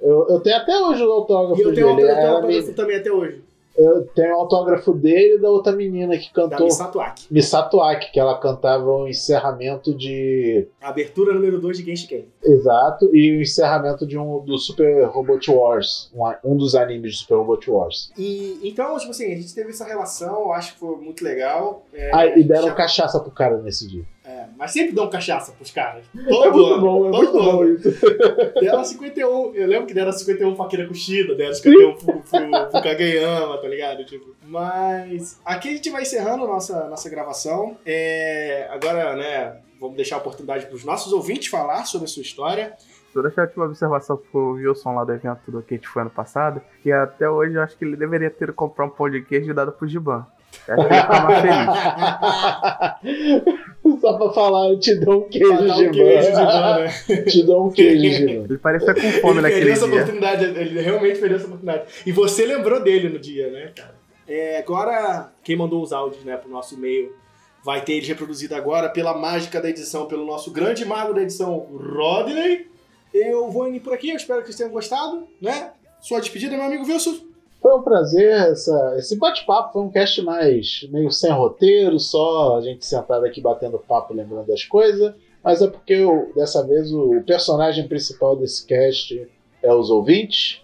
Eu, 0.00 0.26
eu 0.28 0.40
tenho 0.40 0.56
até 0.56 0.78
hoje 0.80 1.02
o 1.04 1.10
autógrafo 1.12 1.60
e 1.60 1.64
eu 1.64 1.74
tenho, 1.74 1.94
dele. 1.96 2.08
autógrafo, 2.10 2.10
eu 2.10 2.14
tenho 2.16 2.26
Era 2.26 2.34
autógrafo 2.36 2.68
mi- 2.68 2.74
também 2.74 2.96
até 2.96 3.12
hoje, 3.12 3.42
eu 3.76 4.06
tenho 4.14 4.34
o 4.36 4.40
autógrafo 4.40 4.92
dele 4.92 5.36
e 5.36 5.38
da 5.38 5.48
outra 5.50 5.72
menina 5.72 6.16
que 6.18 6.26
da 6.34 6.42
cantou 6.42 6.66
Misatuaki. 6.66 7.26
Misato 7.30 7.80
Aki, 7.80 8.12
que 8.12 8.20
ela 8.20 8.38
cantava 8.38 8.84
o 8.90 9.08
encerramento 9.08 9.94
de. 9.94 10.66
A 10.80 10.88
abertura 10.90 11.32
número 11.32 11.58
2 11.60 11.78
de 11.78 11.84
Genshin 11.84 12.06
Ken. 12.06 12.22
Exato, 12.44 13.14
e 13.16 13.36
o 13.38 13.40
encerramento 13.40 14.06
de 14.06 14.18
um 14.18 14.40
do 14.44 14.58
Super 14.58 15.06
Robot 15.06 15.50
Wars, 15.50 16.10
um, 16.14 16.52
um 16.52 16.56
dos 16.56 16.74
animes 16.74 17.12
de 17.12 17.18
Super 17.20 17.36
Robot 17.36 17.70
Wars. 17.70 18.12
E, 18.18 18.60
então, 18.62 18.96
tipo 18.98 19.10
assim, 19.10 19.32
a 19.32 19.36
gente 19.36 19.54
teve 19.54 19.70
essa 19.70 19.84
relação, 19.86 20.40
eu 20.42 20.52
acho 20.52 20.74
que 20.74 20.78
foi 20.80 20.96
muito 20.96 21.24
legal. 21.24 21.82
É, 21.94 22.10
Ah, 22.14 22.26
e 22.26 22.44
deram 22.44 22.68
já- 22.68 22.74
cachaça 22.74 23.20
pro 23.20 23.30
cara 23.30 23.56
nesse 23.58 23.88
dia. 23.88 24.04
É, 24.24 24.44
mas 24.56 24.70
sempre 24.72 24.92
dão 24.94 25.10
cachaça 25.10 25.52
pros 25.52 25.70
caras. 25.70 26.04
É 26.16 26.22
Todo 26.28 26.52
muito 26.52 26.74
ano. 26.74 26.80
bom, 26.80 27.08
é 27.08 27.10
todo 27.10 27.24
muito 27.24 27.38
ano. 27.38 27.52
bom 27.52 27.64
isso. 27.64 27.90
Deram 28.60 28.84
51. 28.84 29.54
Eu 29.54 29.66
lembro 29.66 29.86
que 29.86 29.94
deram 29.94 30.12
51 30.12 30.54
pra 30.54 30.66
Kira 30.66 30.86
Kushida, 30.86 31.34
deram 31.34 31.52
51 31.54 31.94
pro, 31.96 32.20
pro, 32.20 32.50
pro 32.70 32.82
Kageyama, 32.82 33.58
tá 33.58 33.66
ligado? 33.68 34.04
Tipo, 34.04 34.34
mas 34.46 35.40
aqui 35.44 35.70
a 35.70 35.72
gente 35.72 35.90
vai 35.90 36.02
encerrando 36.02 36.46
nossa, 36.46 36.88
nossa 36.88 37.10
gravação. 37.10 37.76
É, 37.84 38.68
agora, 38.70 39.16
né, 39.16 39.56
vamos 39.80 39.96
deixar 39.96 40.16
a 40.16 40.18
oportunidade 40.18 40.66
pros 40.66 40.84
nossos 40.84 41.12
ouvintes 41.12 41.48
falar 41.48 41.84
sobre 41.86 42.04
a 42.04 42.08
sua 42.08 42.22
história. 42.22 42.74
Só 43.12 43.20
deixar 43.20 43.50
uma 43.56 43.66
observação 43.66 44.16
pro 44.30 44.52
Wilson 44.52 44.94
lá 44.94 45.04
do 45.04 45.12
evento 45.12 45.50
do 45.50 45.60
que 45.62 45.74
a 45.74 45.76
gente 45.76 45.88
foi 45.88 46.00
ano 46.02 46.10
passado, 46.10 46.62
que 46.82 46.90
até 46.90 47.28
hoje 47.28 47.54
eu 47.56 47.62
acho 47.62 47.76
que 47.76 47.84
ele 47.84 47.96
deveria 47.96 48.30
ter 48.30 48.44
ido 48.44 48.54
comprar 48.54 48.86
um 48.86 48.90
pão 48.90 49.10
de 49.10 49.20
queijo 49.20 49.50
e 49.50 49.54
dado 49.54 49.72
pro 49.72 49.86
Giban. 49.86 50.24
Acho 50.68 50.86
que 50.86 50.94
ele 50.94 51.02
ficar 51.02 51.24
mais 51.24 51.40
feliz. 53.02 53.54
Só 54.02 54.14
pra 54.14 54.32
falar, 54.32 54.70
eu 54.70 54.80
te 54.80 54.96
dou 54.96 55.20
um 55.20 55.28
queijo, 55.28 55.52
um 55.52 55.58
queijo 55.58 55.92
de 55.92 56.34
Giban. 56.34 56.78
né? 56.82 57.22
Te 57.22 57.42
dou 57.44 57.66
um 57.68 57.70
queijo, 57.70 58.16
Giban. 58.16 58.44
Ele 58.48 58.58
parecia 58.58 58.94
com 58.94 59.00
fome 59.00 59.34
ele 59.34 59.40
naquele 59.42 59.64
perdeu 59.66 59.72
essa 59.72 59.86
dia. 59.86 59.94
oportunidade, 59.94 60.44
ele 60.44 60.80
realmente 60.80 61.20
perdeu 61.20 61.36
essa 61.36 61.46
oportunidade. 61.46 61.84
E 62.04 62.10
você 62.10 62.44
lembrou 62.44 62.82
dele 62.82 63.08
no 63.08 63.20
dia, 63.20 63.48
né, 63.48 63.70
cara? 63.76 63.94
É, 64.26 64.58
agora, 64.58 65.32
quem 65.44 65.54
mandou 65.54 65.80
os 65.80 65.92
áudios, 65.92 66.24
né, 66.24 66.36
pro 66.36 66.50
nosso 66.50 66.74
e-mail, 66.74 67.12
vai 67.64 67.80
ter 67.80 67.92
ele 67.92 68.06
reproduzido 68.06 68.56
agora 68.56 68.88
pela 68.88 69.16
mágica 69.16 69.60
da 69.60 69.70
edição, 69.70 70.06
pelo 70.06 70.26
nosso 70.26 70.50
grande 70.50 70.84
mago 70.84 71.14
da 71.14 71.22
edição, 71.22 71.56
Rodney. 71.58 72.66
Eu 73.14 73.52
vou 73.52 73.68
indo 73.68 73.80
por 73.80 73.92
aqui, 73.92 74.10
eu 74.10 74.16
espero 74.16 74.40
que 74.40 74.46
vocês 74.46 74.56
tenham 74.56 74.72
gostado, 74.72 75.28
né? 75.40 75.70
Sua 76.00 76.18
despedida, 76.18 76.56
meu 76.56 76.64
amigo 76.64 76.84
Wilson. 76.84 77.31
Foi 77.62 77.76
um 77.76 77.82
prazer 77.82 78.28
essa, 78.50 78.96
esse 78.98 79.16
bate-papo. 79.16 79.72
Foi 79.72 79.82
um 79.82 79.90
cast 79.90 80.20
mais 80.22 80.86
meio 80.90 81.12
sem 81.12 81.30
roteiro, 81.30 81.96
só 82.00 82.56
a 82.56 82.60
gente 82.60 82.84
sentado 82.84 83.24
aqui 83.24 83.40
batendo 83.40 83.78
papo, 83.78 84.12
lembrando 84.12 84.48
das 84.48 84.64
coisas. 84.64 85.14
Mas 85.44 85.62
é 85.62 85.68
porque 85.68 85.92
eu, 85.92 86.32
dessa 86.34 86.66
vez 86.66 86.92
o, 86.92 87.22
personagem 87.22 87.86
principal 87.86 88.34
desse 88.34 88.66
cast 88.66 89.28
é 89.62 89.72
os 89.72 89.90
ouvintes. 89.90 90.60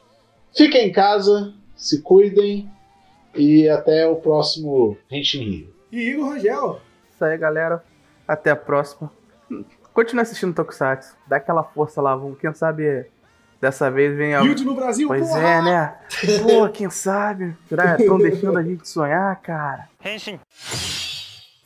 Fiquem 0.53 0.88
em 0.88 0.92
casa, 0.92 1.55
se 1.76 2.03
cuidem 2.03 2.68
e 3.32 3.68
até 3.68 4.09
o 4.09 4.16
próximo 4.16 4.96
Henshin 5.09 5.44
Rio. 5.44 5.74
E 5.92 6.11
Igor 6.11 6.30
Rangel. 6.30 6.80
Isso 7.14 7.24
aí, 7.24 7.38
galera. 7.38 7.82
Até 8.26 8.51
a 8.51 8.57
próxima. 8.57 9.11
Continue 9.94 10.22
assistindo 10.22 10.55
Tokusatsu. 10.55 11.16
Dá 11.28 11.36
aquela 11.36 11.62
força 11.62 12.03
lá, 12.03 12.14
vamos. 12.16 12.38
Quem 12.40 12.53
sabe 12.53 13.07
dessa 13.61 13.90
vez 13.90 14.16
venha. 14.16 14.40
Hilde 14.40 14.64
no 14.64 14.74
Brasil, 14.74 15.09
Pois 15.09 15.26
porra! 15.28 15.40
é, 15.40 15.62
né? 15.62 15.94
Pô, 16.42 16.68
quem 16.68 16.88
sabe? 16.90 17.56
Estão 17.98 18.18
deixando 18.18 18.59
a 18.59 18.62
gente 18.62 18.88
sonhar, 18.88 19.36
cara. 19.42 19.88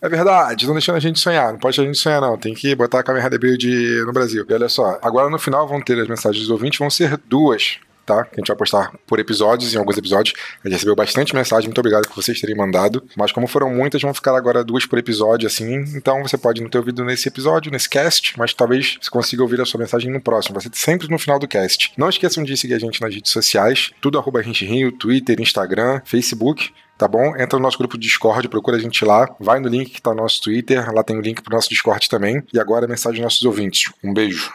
É 0.01 0.09
verdade, 0.09 0.67
não 0.67 0.73
deixando 0.75 0.97
a 0.97 1.01
gente 1.01 1.21
sonhar. 1.21 1.53
Não 1.53 1.61
pode 1.61 1.77
deixar 1.77 1.83
a 1.83 1.93
gente 1.93 1.99
sonhar, 2.03 2.21
não. 2.21 2.37
Tem 2.37 2.55
que 2.55 2.75
botar 2.75 2.99
a 2.99 3.03
Kamen 3.05 3.23
Rider 3.23 3.39
Build 3.39 4.05
no 4.05 4.13
Brasil. 4.13 4.45
E 4.49 4.53
olha 4.53 4.69
só, 4.69 4.99
agora 5.01 5.31
no 5.31 5.39
final 5.39 5.67
vão 5.69 5.81
ter 5.81 6.01
as 6.01 6.09
mensagens 6.09 6.43
dos 6.43 6.51
ouvintes, 6.51 6.79
vão 6.79 6.91
ser 6.91 7.17
duas, 7.25 7.79
tá? 8.05 8.25
Que 8.25 8.37
a 8.37 8.41
gente 8.41 8.49
vai 8.49 8.57
postar 8.57 8.93
por 9.07 9.19
episódios, 9.19 9.75
em 9.75 9.79
alguns 9.79 9.97
episódios. 9.97 10.35
A 10.63 10.69
gente 10.69 10.75
recebeu 10.75 10.95
bastante 10.95 11.35
mensagem, 11.35 11.69
muito 11.69 11.79
obrigado 11.79 12.07
por 12.09 12.23
vocês 12.23 12.41
terem 12.41 12.57
mandado. 12.57 13.05
Mas 13.17 13.33
como 13.33 13.47
foram 13.47 13.71
muitas, 13.71 14.03
vão 14.03 14.13
ficar 14.15 14.37
agora 14.37 14.65
duas 14.65 14.87
por 14.87 14.99
episódio, 14.99 15.47
assim. 15.47 15.85
Então 15.95 16.23
você 16.23 16.37
pode 16.37 16.61
não 16.61 16.69
ter 16.69 16.79
ouvido 16.79 17.05
nesse 17.05 17.29
episódio, 17.29 17.71
nesse 17.71 17.89
cast, 17.89 18.39
mas 18.39 18.53
talvez 18.55 18.99
você 19.01 19.11
consiga 19.11 19.43
ouvir 19.43 19.61
a 19.61 19.65
sua 19.65 19.81
mensagem 19.81 20.11
no 20.11 20.21
próximo. 20.21 20.55
Vai 20.55 20.63
ser 20.63 20.71
sempre 20.75 21.09
no 21.09 21.19
final 21.19 21.39
do 21.39 21.49
cast. 21.49 21.93
Não 21.97 22.09
esqueçam 22.09 22.43
de 22.45 22.57
seguir 22.57 22.75
a 22.75 22.79
gente 22.79 23.01
nas 23.01 23.15
redes 23.15 23.33
sociais, 23.33 23.91
tudo 24.01 24.19
arroba 24.19 24.43
Gente 24.43 24.65
Rio, 24.65 24.93
Twitter, 24.93 25.41
Instagram, 25.41 26.01
Facebook 26.05 26.73
tá 27.03 27.09
bom? 27.09 27.35
Entra 27.37 27.59
no 27.59 27.65
nosso 27.65 27.79
grupo 27.79 27.99
de 27.99 28.07
Discord, 28.07 28.49
procura 28.49 28.77
a 28.77 28.81
gente 28.81 29.05
lá, 29.05 29.29
vai 29.41 29.59
no 29.59 29.69
link 29.69 29.91
que 29.91 30.01
tá 30.01 30.11
no 30.11 30.23
nosso 30.23 30.41
Twitter, 30.41 30.95
lá 30.95 31.03
tem 31.03 31.17
o 31.17 31.21
link 31.21 31.43
pro 31.43 31.53
nosso 31.53 31.69
Discord 31.69 32.09
também. 32.09 32.43
E 32.53 32.61
agora 32.61 32.85
a 32.85 32.89
mensagem 32.89 33.17
dos 33.17 33.25
nossos 33.25 33.43
ouvintes. 33.43 33.93
Um 34.05 34.15
beijo. 34.15 34.53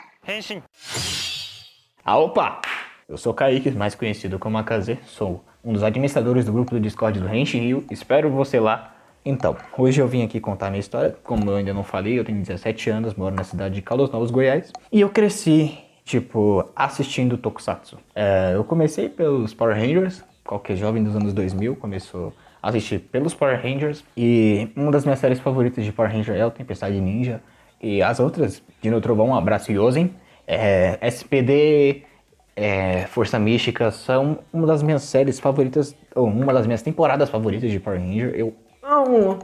Ah, 2.05 2.17
opa! 2.17 2.61
Eu 3.09 3.15
sou 3.17 3.33
Kaique, 3.33 3.71
mais 3.71 3.95
conhecido 3.95 4.37
como 4.37 4.57
AKZ, 4.57 4.97
sou 5.05 5.41
um 5.63 5.71
dos 5.71 5.81
administradores 5.81 6.43
do 6.43 6.51
grupo 6.51 6.71
do 6.71 6.79
Discord 6.81 7.17
do 7.21 7.25
Rente 7.25 7.57
Rio, 7.57 7.85
espero 7.89 8.29
você 8.29 8.59
lá. 8.59 8.97
Então, 9.23 9.55
hoje 9.77 10.01
eu 10.01 10.07
vim 10.09 10.25
aqui 10.25 10.41
contar 10.41 10.69
minha 10.69 10.81
história, 10.81 11.15
como 11.23 11.49
eu 11.49 11.55
ainda 11.55 11.73
não 11.73 11.85
falei, 11.85 12.19
eu 12.19 12.25
tenho 12.25 12.37
17 12.37 12.89
anos, 12.89 13.15
moro 13.15 13.33
na 13.33 13.45
cidade 13.45 13.75
de 13.75 13.81
Caldas 13.81 14.11
Novos, 14.11 14.29
Goiás, 14.29 14.73
e 14.91 14.99
eu 14.99 15.09
cresci, 15.09 15.77
tipo, 16.03 16.69
assistindo 16.75 17.37
Tokusatsu. 17.37 17.97
É, 18.13 18.51
eu 18.55 18.65
comecei 18.65 19.07
pelos 19.07 19.53
Power 19.53 19.77
Rangers, 19.77 20.21
qualquer 20.43 20.75
jovem 20.75 21.01
dos 21.01 21.15
anos 21.15 21.31
2000 21.33 21.77
começou 21.77 22.33
a 22.61 22.67
assistir 22.67 22.99
pelos 22.99 23.33
Power 23.33 23.57
Rangers, 23.57 24.03
e 24.17 24.69
uma 24.75 24.91
das 24.91 25.05
minhas 25.05 25.19
séries 25.19 25.39
favoritas 25.39 25.85
de 25.85 25.93
Power 25.93 26.11
Ranger 26.11 26.35
é 26.35 26.45
o 26.45 26.51
Tempestade 26.51 26.99
Ninja, 26.99 27.41
e 27.81 28.01
as 28.01 28.19
outras, 28.19 28.61
Dino 28.81 28.99
Trovão, 28.99 29.33
Abraço 29.33 29.71
Yosen, 29.71 30.13
é, 30.45 30.97
SPD, 31.01 32.03
é, 32.57 33.05
Força 33.05 33.37
Mística 33.37 33.91
são 33.91 34.39
uma 34.51 34.65
das 34.65 34.81
minhas 34.81 35.03
séries 35.03 35.39
favoritas, 35.39 35.95
ou 36.15 36.25
uma 36.25 36.51
das 36.51 36.65
minhas 36.65 36.81
temporadas 36.81 37.29
favoritas 37.29 37.69
de 37.69 37.79
Power 37.79 37.99
Ranger. 37.99 38.33
Eu 38.35 38.51
amo 38.81 39.37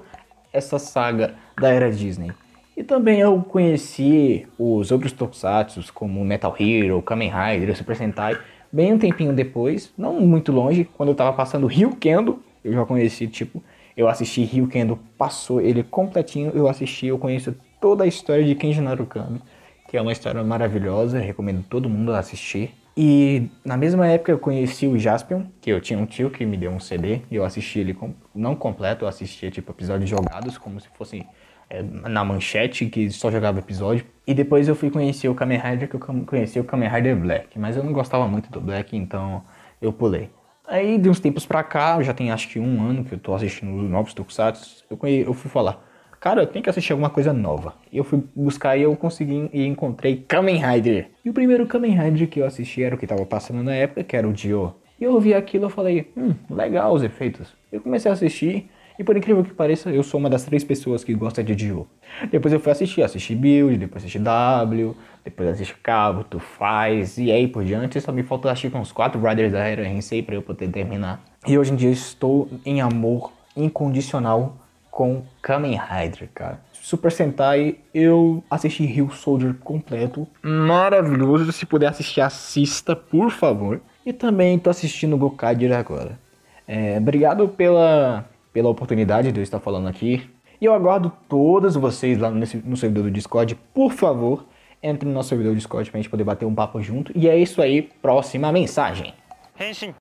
essa 0.51 0.79
saga 0.79 1.35
da 1.61 1.69
era 1.69 1.91
Disney. 1.91 2.31
E 2.75 2.83
também 2.83 3.19
eu 3.19 3.39
conheci 3.43 4.47
os 4.57 4.91
outros 4.91 5.11
tokusatsu, 5.11 5.93
como 5.93 6.25
Metal 6.25 6.55
Hero, 6.59 7.03
Kamen 7.03 7.29
Rider, 7.29 7.77
Super 7.77 7.95
Sentai, 7.95 8.35
bem 8.71 8.91
um 8.91 8.97
tempinho 8.97 9.31
depois, 9.31 9.93
não 9.95 10.19
muito 10.19 10.51
longe, 10.51 10.83
quando 10.97 11.09
eu 11.09 11.15
tava 11.15 11.33
passando 11.33 11.67
Rio 11.67 11.95
Kendo, 11.95 12.41
eu 12.63 12.73
já 12.73 12.83
conheci, 12.83 13.27
tipo, 13.27 13.63
eu 13.95 14.07
assisti 14.07 14.43
Rio 14.43 14.67
Kendo, 14.67 14.97
passou 15.19 15.61
ele 15.61 15.83
completinho, 15.83 16.51
eu 16.55 16.67
assisti, 16.67 17.05
eu 17.05 17.19
conheço 17.19 17.55
toda 17.79 18.05
a 18.05 18.07
história 18.07 18.43
de 18.43 18.55
Kenji 18.55 18.81
Narukami, 18.81 19.39
que 19.87 19.95
é 19.95 20.01
uma 20.01 20.11
história 20.11 20.43
maravilhosa, 20.43 21.19
recomendo 21.19 21.63
todo 21.69 21.87
mundo 21.87 22.11
assistir. 22.11 22.73
E 22.95 23.49
na 23.65 23.75
mesma 23.75 24.07
época 24.07 24.31
eu 24.31 24.37
conheci 24.37 24.85
o 24.85 24.99
Jaspion, 24.99 25.45
que 25.59 25.71
eu 25.71 25.81
tinha 25.81 25.97
um 25.97 26.05
tio 26.05 26.29
que 26.29 26.45
me 26.45 26.55
deu 26.55 26.71
um 26.71 26.79
CD 26.79 27.21
e 27.31 27.35
eu 27.35 27.43
assisti 27.43 27.79
ele 27.79 27.93
com, 27.93 28.13
não 28.35 28.55
completo, 28.55 29.05
eu 29.05 29.09
assistia 29.09 29.49
tipo 29.49 29.71
episódios 29.71 30.09
jogados, 30.09 30.59
como 30.59 30.79
se 30.79 30.87
fosse 30.89 31.25
é, 31.69 31.81
na 31.81 32.23
manchete, 32.23 32.85
que 32.85 33.09
só 33.09 33.31
jogava 33.31 33.57
episódio. 33.57 34.05
E 34.27 34.33
depois 34.33 34.67
eu 34.67 34.75
fui 34.75 34.91
conhecer 34.91 35.27
o 35.27 35.33
Kamen 35.33 35.59
Rider, 35.59 35.89
que 35.89 35.95
eu 35.95 35.99
conheci 35.99 36.59
o 36.59 36.63
Kamen 36.63 36.87
Rider 36.87 37.15
Black, 37.15 37.57
mas 37.57 37.75
eu 37.75 37.83
não 37.83 37.91
gostava 37.91 38.27
muito 38.27 38.51
do 38.51 38.61
Black, 38.61 38.95
então 38.95 39.43
eu 39.81 39.91
pulei. 39.91 40.29
Aí 40.67 40.97
de 40.99 41.09
uns 41.09 41.19
tempos 41.19 41.45
pra 41.47 41.63
cá, 41.63 42.01
já 42.03 42.13
tem 42.13 42.31
acho 42.31 42.47
que 42.47 42.59
um 42.59 42.81
ano 42.81 43.03
que 43.03 43.15
eu 43.15 43.19
tô 43.19 43.33
assistindo 43.33 43.75
os 43.75 43.89
novos 43.89 44.13
Tokusatsu, 44.13 44.85
eu, 44.89 44.99
eu 45.07 45.33
fui 45.33 45.49
falar, 45.49 45.83
cara, 46.23 46.41
eu 46.41 46.47
tenho 46.47 46.63
que 46.63 46.69
assistir 46.69 46.93
alguma 46.93 47.09
coisa 47.09 47.33
nova. 47.33 47.73
Eu 47.91 48.05
fui 48.05 48.23
buscar 48.33 48.77
e 48.77 48.83
eu 48.83 48.95
consegui 48.95 49.49
e 49.51 49.67
encontrei 49.67 50.23
Kamen 50.25 50.55
Rider. 50.55 51.09
E 51.25 51.29
o 51.29 51.33
primeiro 51.33 51.67
Kamen 51.67 51.99
Rider 51.99 52.29
que 52.29 52.39
eu 52.39 52.45
assisti 52.45 52.81
era 52.81 52.95
o 52.95 52.97
que 52.97 53.05
tava 53.05 53.25
passando 53.25 53.61
na 53.61 53.75
época, 53.75 54.05
que 54.05 54.15
era 54.15 54.25
o 54.25 54.31
Dio. 54.31 54.73
E 54.97 55.03
eu 55.03 55.19
vi 55.19 55.33
aquilo 55.33 55.67
e 55.67 55.69
falei, 55.69 56.13
hum, 56.15 56.33
legal 56.49 56.93
os 56.93 57.03
efeitos. 57.03 57.53
Eu 57.69 57.81
comecei 57.81 58.09
a 58.09 58.13
assistir 58.13 58.69
e 58.97 59.03
por 59.03 59.17
incrível 59.17 59.43
que 59.43 59.53
pareça, 59.53 59.89
eu 59.89 60.01
sou 60.01 60.17
uma 60.17 60.29
das 60.29 60.45
três 60.45 60.63
pessoas 60.63 61.03
que 61.03 61.13
gosta 61.13 61.43
de 61.43 61.53
Dio. 61.53 61.85
Depois 62.31 62.53
eu 62.53 62.59
fui 62.61 62.71
assistir, 62.71 63.03
assisti 63.03 63.35
Build, 63.35 63.75
depois 63.75 64.01
assisti 64.01 64.19
W, 64.19 64.95
depois 65.25 65.49
assisti 65.49 65.75
Cabo, 65.83 66.23
Tu 66.23 66.39
Faz, 66.39 67.17
e 67.17 67.33
aí 67.33 67.49
por 67.49 67.65
diante. 67.65 67.99
Só 67.99 68.13
me 68.13 68.23
falta 68.23 68.49
assistir 68.49 68.71
com 68.71 68.79
uns 68.79 68.93
quatro 68.93 69.19
Riders 69.21 69.51
da 69.51 69.59
Era 69.59 69.85
Hensei 69.85 70.23
pra 70.23 70.35
eu 70.35 70.41
poder 70.41 70.69
terminar. 70.69 71.21
E 71.45 71.57
hoje 71.57 71.73
em 71.73 71.75
dia 71.75 71.91
estou 71.91 72.47
em 72.65 72.79
amor 72.79 73.33
incondicional 73.57 74.62
com 74.93 75.23
Kamen 75.41 75.75
Rider, 75.75 76.29
cara. 76.35 76.61
Super 76.71 77.11
Sentai, 77.11 77.77
eu 77.93 78.43
assisti 78.49 78.85
Rio 78.85 79.09
Soldier 79.09 79.55
completo. 79.55 80.27
Maravilhoso. 80.43 81.51
Se 81.51 81.65
puder 81.65 81.87
assistir, 81.87 82.21
assista, 82.21 82.95
por 82.95 83.31
favor. 83.31 83.81
e 84.05 84.13
também 84.13 84.59
tô 84.59 84.69
assistindo 84.69 85.15
o 85.15 85.17
Gokaiger 85.17 85.75
agora. 85.75 86.19
É, 86.67 86.97
obrigado 86.99 87.47
pela, 87.47 88.23
pela 88.53 88.69
oportunidade 88.69 89.31
de 89.31 89.39
eu 89.39 89.43
estar 89.43 89.59
falando 89.59 89.87
aqui. 89.87 90.29
E 90.61 90.65
eu 90.65 90.73
aguardo 90.75 91.11
todos 91.27 91.75
vocês 91.75 92.19
lá 92.19 92.29
nesse, 92.29 92.57
no 92.57 92.77
servidor 92.77 93.05
do 93.05 93.11
Discord. 93.11 93.55
Por 93.73 93.91
favor, 93.91 94.45
entre 94.81 95.07
no 95.07 95.15
nosso 95.15 95.29
servidor 95.29 95.53
do 95.53 95.57
Discord 95.57 95.89
pra 95.89 95.99
gente 95.99 96.09
poder 96.09 96.23
bater 96.23 96.45
um 96.45 96.53
papo 96.53 96.79
junto. 96.81 97.11
E 97.15 97.27
é 97.27 97.35
isso 97.35 97.61
aí, 97.63 97.81
próxima 97.81 98.51
mensagem. 98.51 99.11
Henshin. 99.59 99.95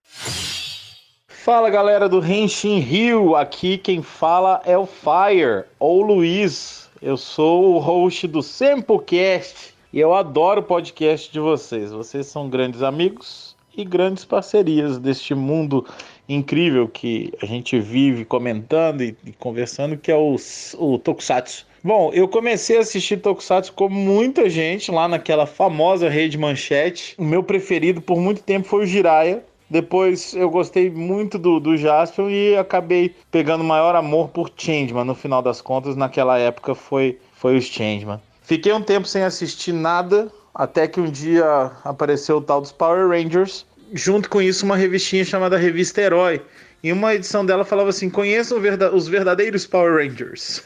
Fala 1.45 1.69
galera 1.71 2.09
do 2.09 2.25
Henshin 2.25 2.79
Rio, 2.79 3.35
aqui 3.35 3.77
quem 3.77 4.01
fala 4.01 4.63
é 4.65 4.79
o 4.79 4.87
Fire, 4.87 5.65
ou 5.77 6.01
Luiz. 6.01 6.89
Eu 7.03 7.17
sou 7.17 7.75
o 7.75 7.79
host 7.81 8.29
do 8.29 8.41
Sempocast 8.41 9.75
e 9.93 9.99
eu 9.99 10.15
adoro 10.15 10.61
o 10.61 10.63
podcast 10.63 11.33
de 11.33 11.41
vocês. 11.41 11.91
Vocês 11.91 12.27
são 12.27 12.49
grandes 12.49 12.81
amigos 12.81 13.57
e 13.77 13.85
grandes 13.85 14.25
parcerias 14.25 14.99
deste 14.99 15.35
mundo 15.35 15.85
incrível 16.29 16.87
que 16.87 17.33
a 17.43 17.47
gente 17.47 17.77
vive 17.81 18.25
comentando 18.25 19.03
e, 19.03 19.17
conversando, 19.41 19.97
que 19.97 20.13
é 20.13 20.17
o, 20.17 20.37
o 20.79 20.97
Tokusatsu. 20.97 21.67
Bom, 21.83 22.13
eu 22.15 22.29
comecei 22.29 22.79
a 22.79 22.83
assistir 22.83 23.17
Tokusatsu 23.17 23.73
com 23.73 23.89
muita 23.89 24.49
gente 24.49 24.93
lá 24.93 25.09
naquela 25.09 25.45
famosa 25.45 26.09
rede 26.09 26.39
Manchete. 26.39 27.17
O 27.19 27.25
meu 27.25 27.43
preferido 27.43 28.01
por 28.01 28.21
muito 28.21 28.45
tempo 28.45 28.69
foi 28.69 28.85
o 28.85 28.87
Jiraiya. 28.87 29.43
Depois 29.73 30.35
eu 30.35 30.51
gostei 30.51 30.91
muito 30.91 31.39
do, 31.39 31.59
do 31.59 31.79
Jaspion 31.79 32.29
e 32.29 32.55
acabei 32.59 33.17
pegando 33.31 33.65
maior 33.65 33.97
amor 33.97 34.29
por 34.29 34.53
Changeman. 34.55 35.03
No 35.03 35.15
final 35.15 35.41
das 35.41 35.63
contas, 35.63 35.97
naquela 35.97 36.39
época 36.39 36.75
foi, 36.75 37.19
foi 37.33 37.57
os 37.57 37.65
Changeman. 37.65 38.21
Fiquei 38.43 38.71
um 38.75 38.83
tempo 38.83 39.09
sem 39.09 39.23
assistir 39.23 39.73
nada, 39.73 40.31
até 40.55 40.87
que 40.87 41.01
um 41.01 41.11
dia 41.11 41.73
apareceu 41.85 42.37
o 42.37 42.41
tal 42.43 42.61
dos 42.61 42.71
Power 42.71 43.09
Rangers. 43.09 43.65
Junto 43.95 44.29
com 44.29 44.43
isso, 44.43 44.67
uma 44.67 44.77
revistinha 44.77 45.25
chamada 45.25 45.57
Revista 45.57 46.03
Herói. 46.03 46.43
E 46.83 46.93
uma 46.93 47.15
edição 47.15 47.47
dela 47.47 47.65
falava 47.65 47.89
assim: 47.89 48.11
conheçam 48.11 48.59
os 48.93 49.09
verdadeiros 49.09 49.67
Power 49.67 50.05
Rangers. 50.05 50.63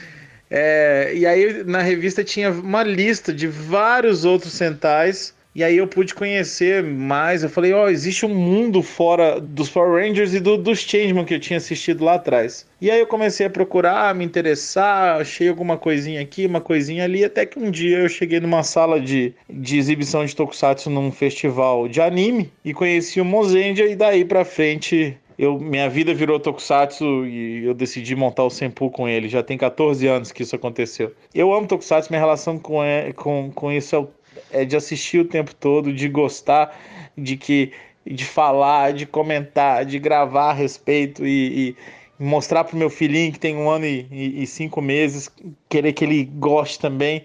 é, 0.50 1.12
e 1.14 1.26
aí 1.26 1.62
na 1.62 1.82
revista 1.82 2.24
tinha 2.24 2.50
uma 2.50 2.82
lista 2.82 3.34
de 3.34 3.48
vários 3.48 4.24
outros 4.24 4.54
centais 4.54 5.35
e 5.56 5.64
aí 5.64 5.78
eu 5.78 5.88
pude 5.88 6.14
conhecer 6.14 6.82
mais. 6.82 7.42
Eu 7.42 7.48
falei, 7.48 7.72
ó, 7.72 7.86
oh, 7.86 7.88
existe 7.88 8.26
um 8.26 8.34
mundo 8.34 8.82
fora 8.82 9.40
dos 9.40 9.70
Power 9.70 10.04
Rangers 10.04 10.34
e 10.34 10.38
do, 10.38 10.58
dos 10.58 10.80
Changeman 10.80 11.24
que 11.24 11.32
eu 11.32 11.40
tinha 11.40 11.56
assistido 11.56 12.04
lá 12.04 12.16
atrás. 12.16 12.68
E 12.78 12.90
aí 12.90 13.00
eu 13.00 13.06
comecei 13.06 13.46
a 13.46 13.48
procurar, 13.48 14.14
me 14.14 14.22
interessar, 14.22 15.18
achei 15.18 15.48
alguma 15.48 15.78
coisinha 15.78 16.20
aqui, 16.20 16.44
uma 16.44 16.60
coisinha 16.60 17.04
ali, 17.04 17.24
até 17.24 17.46
que 17.46 17.58
um 17.58 17.70
dia 17.70 18.00
eu 18.00 18.08
cheguei 18.10 18.38
numa 18.38 18.62
sala 18.62 19.00
de, 19.00 19.32
de 19.48 19.78
exibição 19.78 20.26
de 20.26 20.36
Tokusatsu 20.36 20.90
num 20.90 21.10
festival 21.10 21.88
de 21.88 22.02
anime 22.02 22.52
e 22.62 22.74
conheci 22.74 23.18
o 23.18 23.24
Mozendia 23.24 23.86
e 23.86 23.96
daí 23.96 24.26
pra 24.26 24.44
frente 24.44 25.16
eu, 25.38 25.58
minha 25.58 25.88
vida 25.88 26.12
virou 26.12 26.38
Tokusatsu 26.38 27.24
e 27.24 27.64
eu 27.64 27.72
decidi 27.72 28.14
montar 28.14 28.44
o 28.44 28.50
Senpu 28.50 28.90
com 28.90 29.08
ele. 29.08 29.26
Já 29.26 29.42
tem 29.42 29.56
14 29.56 30.06
anos 30.06 30.32
que 30.32 30.42
isso 30.42 30.54
aconteceu. 30.54 31.12
Eu 31.34 31.52
amo 31.54 31.66
Tokusatsu, 31.66 32.10
minha 32.10 32.20
relação 32.20 32.58
com, 32.58 32.84
é, 32.84 33.12
com, 33.14 33.50
com 33.54 33.72
isso 33.72 33.96
é 33.96 34.06
é 34.50 34.64
de 34.64 34.76
assistir 34.76 35.18
o 35.18 35.24
tempo 35.24 35.54
todo, 35.54 35.92
de 35.92 36.08
gostar, 36.08 36.76
de 37.16 37.36
que 37.36 37.72
de 38.06 38.24
falar, 38.24 38.92
de 38.92 39.04
comentar, 39.04 39.84
de 39.84 39.98
gravar 39.98 40.50
a 40.50 40.52
respeito 40.52 41.26
e, 41.26 41.70
e 41.70 42.24
mostrar 42.24 42.64
pro 42.64 42.76
meu 42.76 42.88
filhinho 42.88 43.32
que 43.32 43.38
tem 43.38 43.56
um 43.56 43.68
ano 43.68 43.84
e, 43.84 44.06
e, 44.10 44.42
e, 44.42 44.46
cinco 44.46 44.80
meses, 44.80 45.30
querer 45.68 45.92
que 45.92 46.04
ele 46.04 46.24
goste 46.24 46.78
também, 46.78 47.24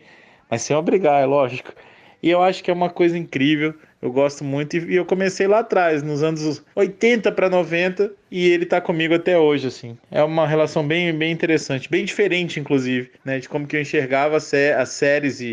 mas 0.49 0.63
sem 0.63 0.75
obrigar, 0.75 1.21
é 1.21 1.25
lógico. 1.25 1.71
E 2.21 2.29
eu 2.29 2.41
acho 2.41 2.63
que 2.63 2.69
é 2.69 2.73
uma 2.73 2.89
coisa 2.89 3.17
incrível. 3.17 3.73
Eu 4.01 4.11
gosto 4.11 4.43
muito 4.43 4.77
e 4.77 4.95
eu 4.95 5.05
comecei 5.05 5.47
lá 5.47 5.59
atrás, 5.59 6.01
nos 6.01 6.23
anos 6.23 6.63
80 6.75 7.31
para 7.31 7.49
90, 7.49 8.11
e 8.31 8.49
ele 8.49 8.65
tá 8.65 8.81
comigo 8.81 9.13
até 9.13 9.37
hoje, 9.37 9.67
assim. 9.67 9.97
É 10.09 10.23
uma 10.23 10.47
relação 10.47 10.87
bem, 10.87 11.13
bem 11.15 11.31
interessante, 11.31 11.89
bem 11.89 12.03
diferente, 12.03 12.59
inclusive, 12.59 13.11
né, 13.23 13.39
de 13.39 13.47
como 13.47 13.67
que 13.67 13.75
eu 13.75 13.81
enxergava 13.81 14.37
as, 14.37 14.51
as 14.53 14.89
séries 14.89 15.39
e, 15.39 15.45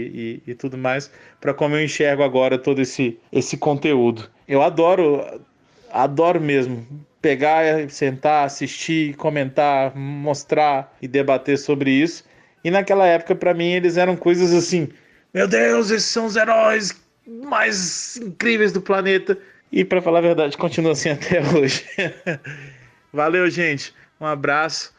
e, 0.46 0.50
e 0.50 0.54
tudo 0.54 0.78
mais, 0.78 1.10
para 1.40 1.52
como 1.52 1.76
eu 1.76 1.84
enxergo 1.84 2.22
agora 2.22 2.58
todo 2.58 2.80
esse, 2.80 3.18
esse 3.30 3.56
conteúdo. 3.58 4.30
Eu 4.46 4.62
adoro, 4.62 5.42
adoro 5.90 6.40
mesmo 6.40 6.86
pegar, 7.20 7.90
sentar, 7.90 8.46
assistir, 8.46 9.14
comentar, 9.16 9.94
mostrar 9.94 10.96
e 11.02 11.08
debater 11.08 11.58
sobre 11.58 11.90
isso. 11.90 12.24
E 12.64 12.70
naquela 12.70 13.06
época, 13.06 13.34
para 13.34 13.54
mim, 13.54 13.72
eles 13.72 13.96
eram 13.96 14.16
coisas 14.16 14.52
assim: 14.52 14.88
meu 15.32 15.46
Deus, 15.46 15.90
esses 15.90 16.08
são 16.08 16.26
os 16.26 16.36
heróis 16.36 16.94
mais 17.26 18.16
incríveis 18.16 18.72
do 18.72 18.80
planeta. 18.80 19.38
E 19.70 19.84
para 19.84 20.00
falar 20.00 20.18
a 20.18 20.22
verdade, 20.22 20.56
continua 20.56 20.92
assim 20.92 21.10
até 21.10 21.40
hoje. 21.54 21.84
Valeu, 23.12 23.48
gente. 23.50 23.94
Um 24.20 24.26
abraço 24.26 24.94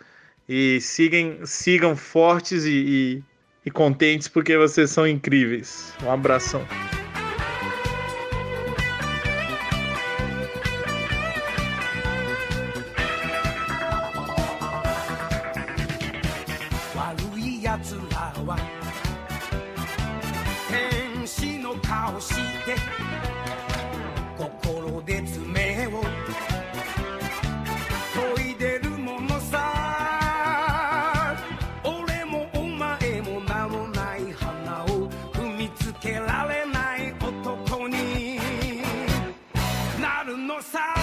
e 0.47 0.79
sigam, 0.81 1.39
sigam 1.45 1.95
fortes 1.95 2.65
e, 2.65 2.69
e, 2.71 3.23
e 3.65 3.71
contentes 3.71 4.27
porque 4.27 4.57
vocês 4.57 4.89
são 4.91 5.07
incríveis. 5.07 5.93
Um 6.03 6.11
abração. 6.11 6.65
outside. 40.75 40.98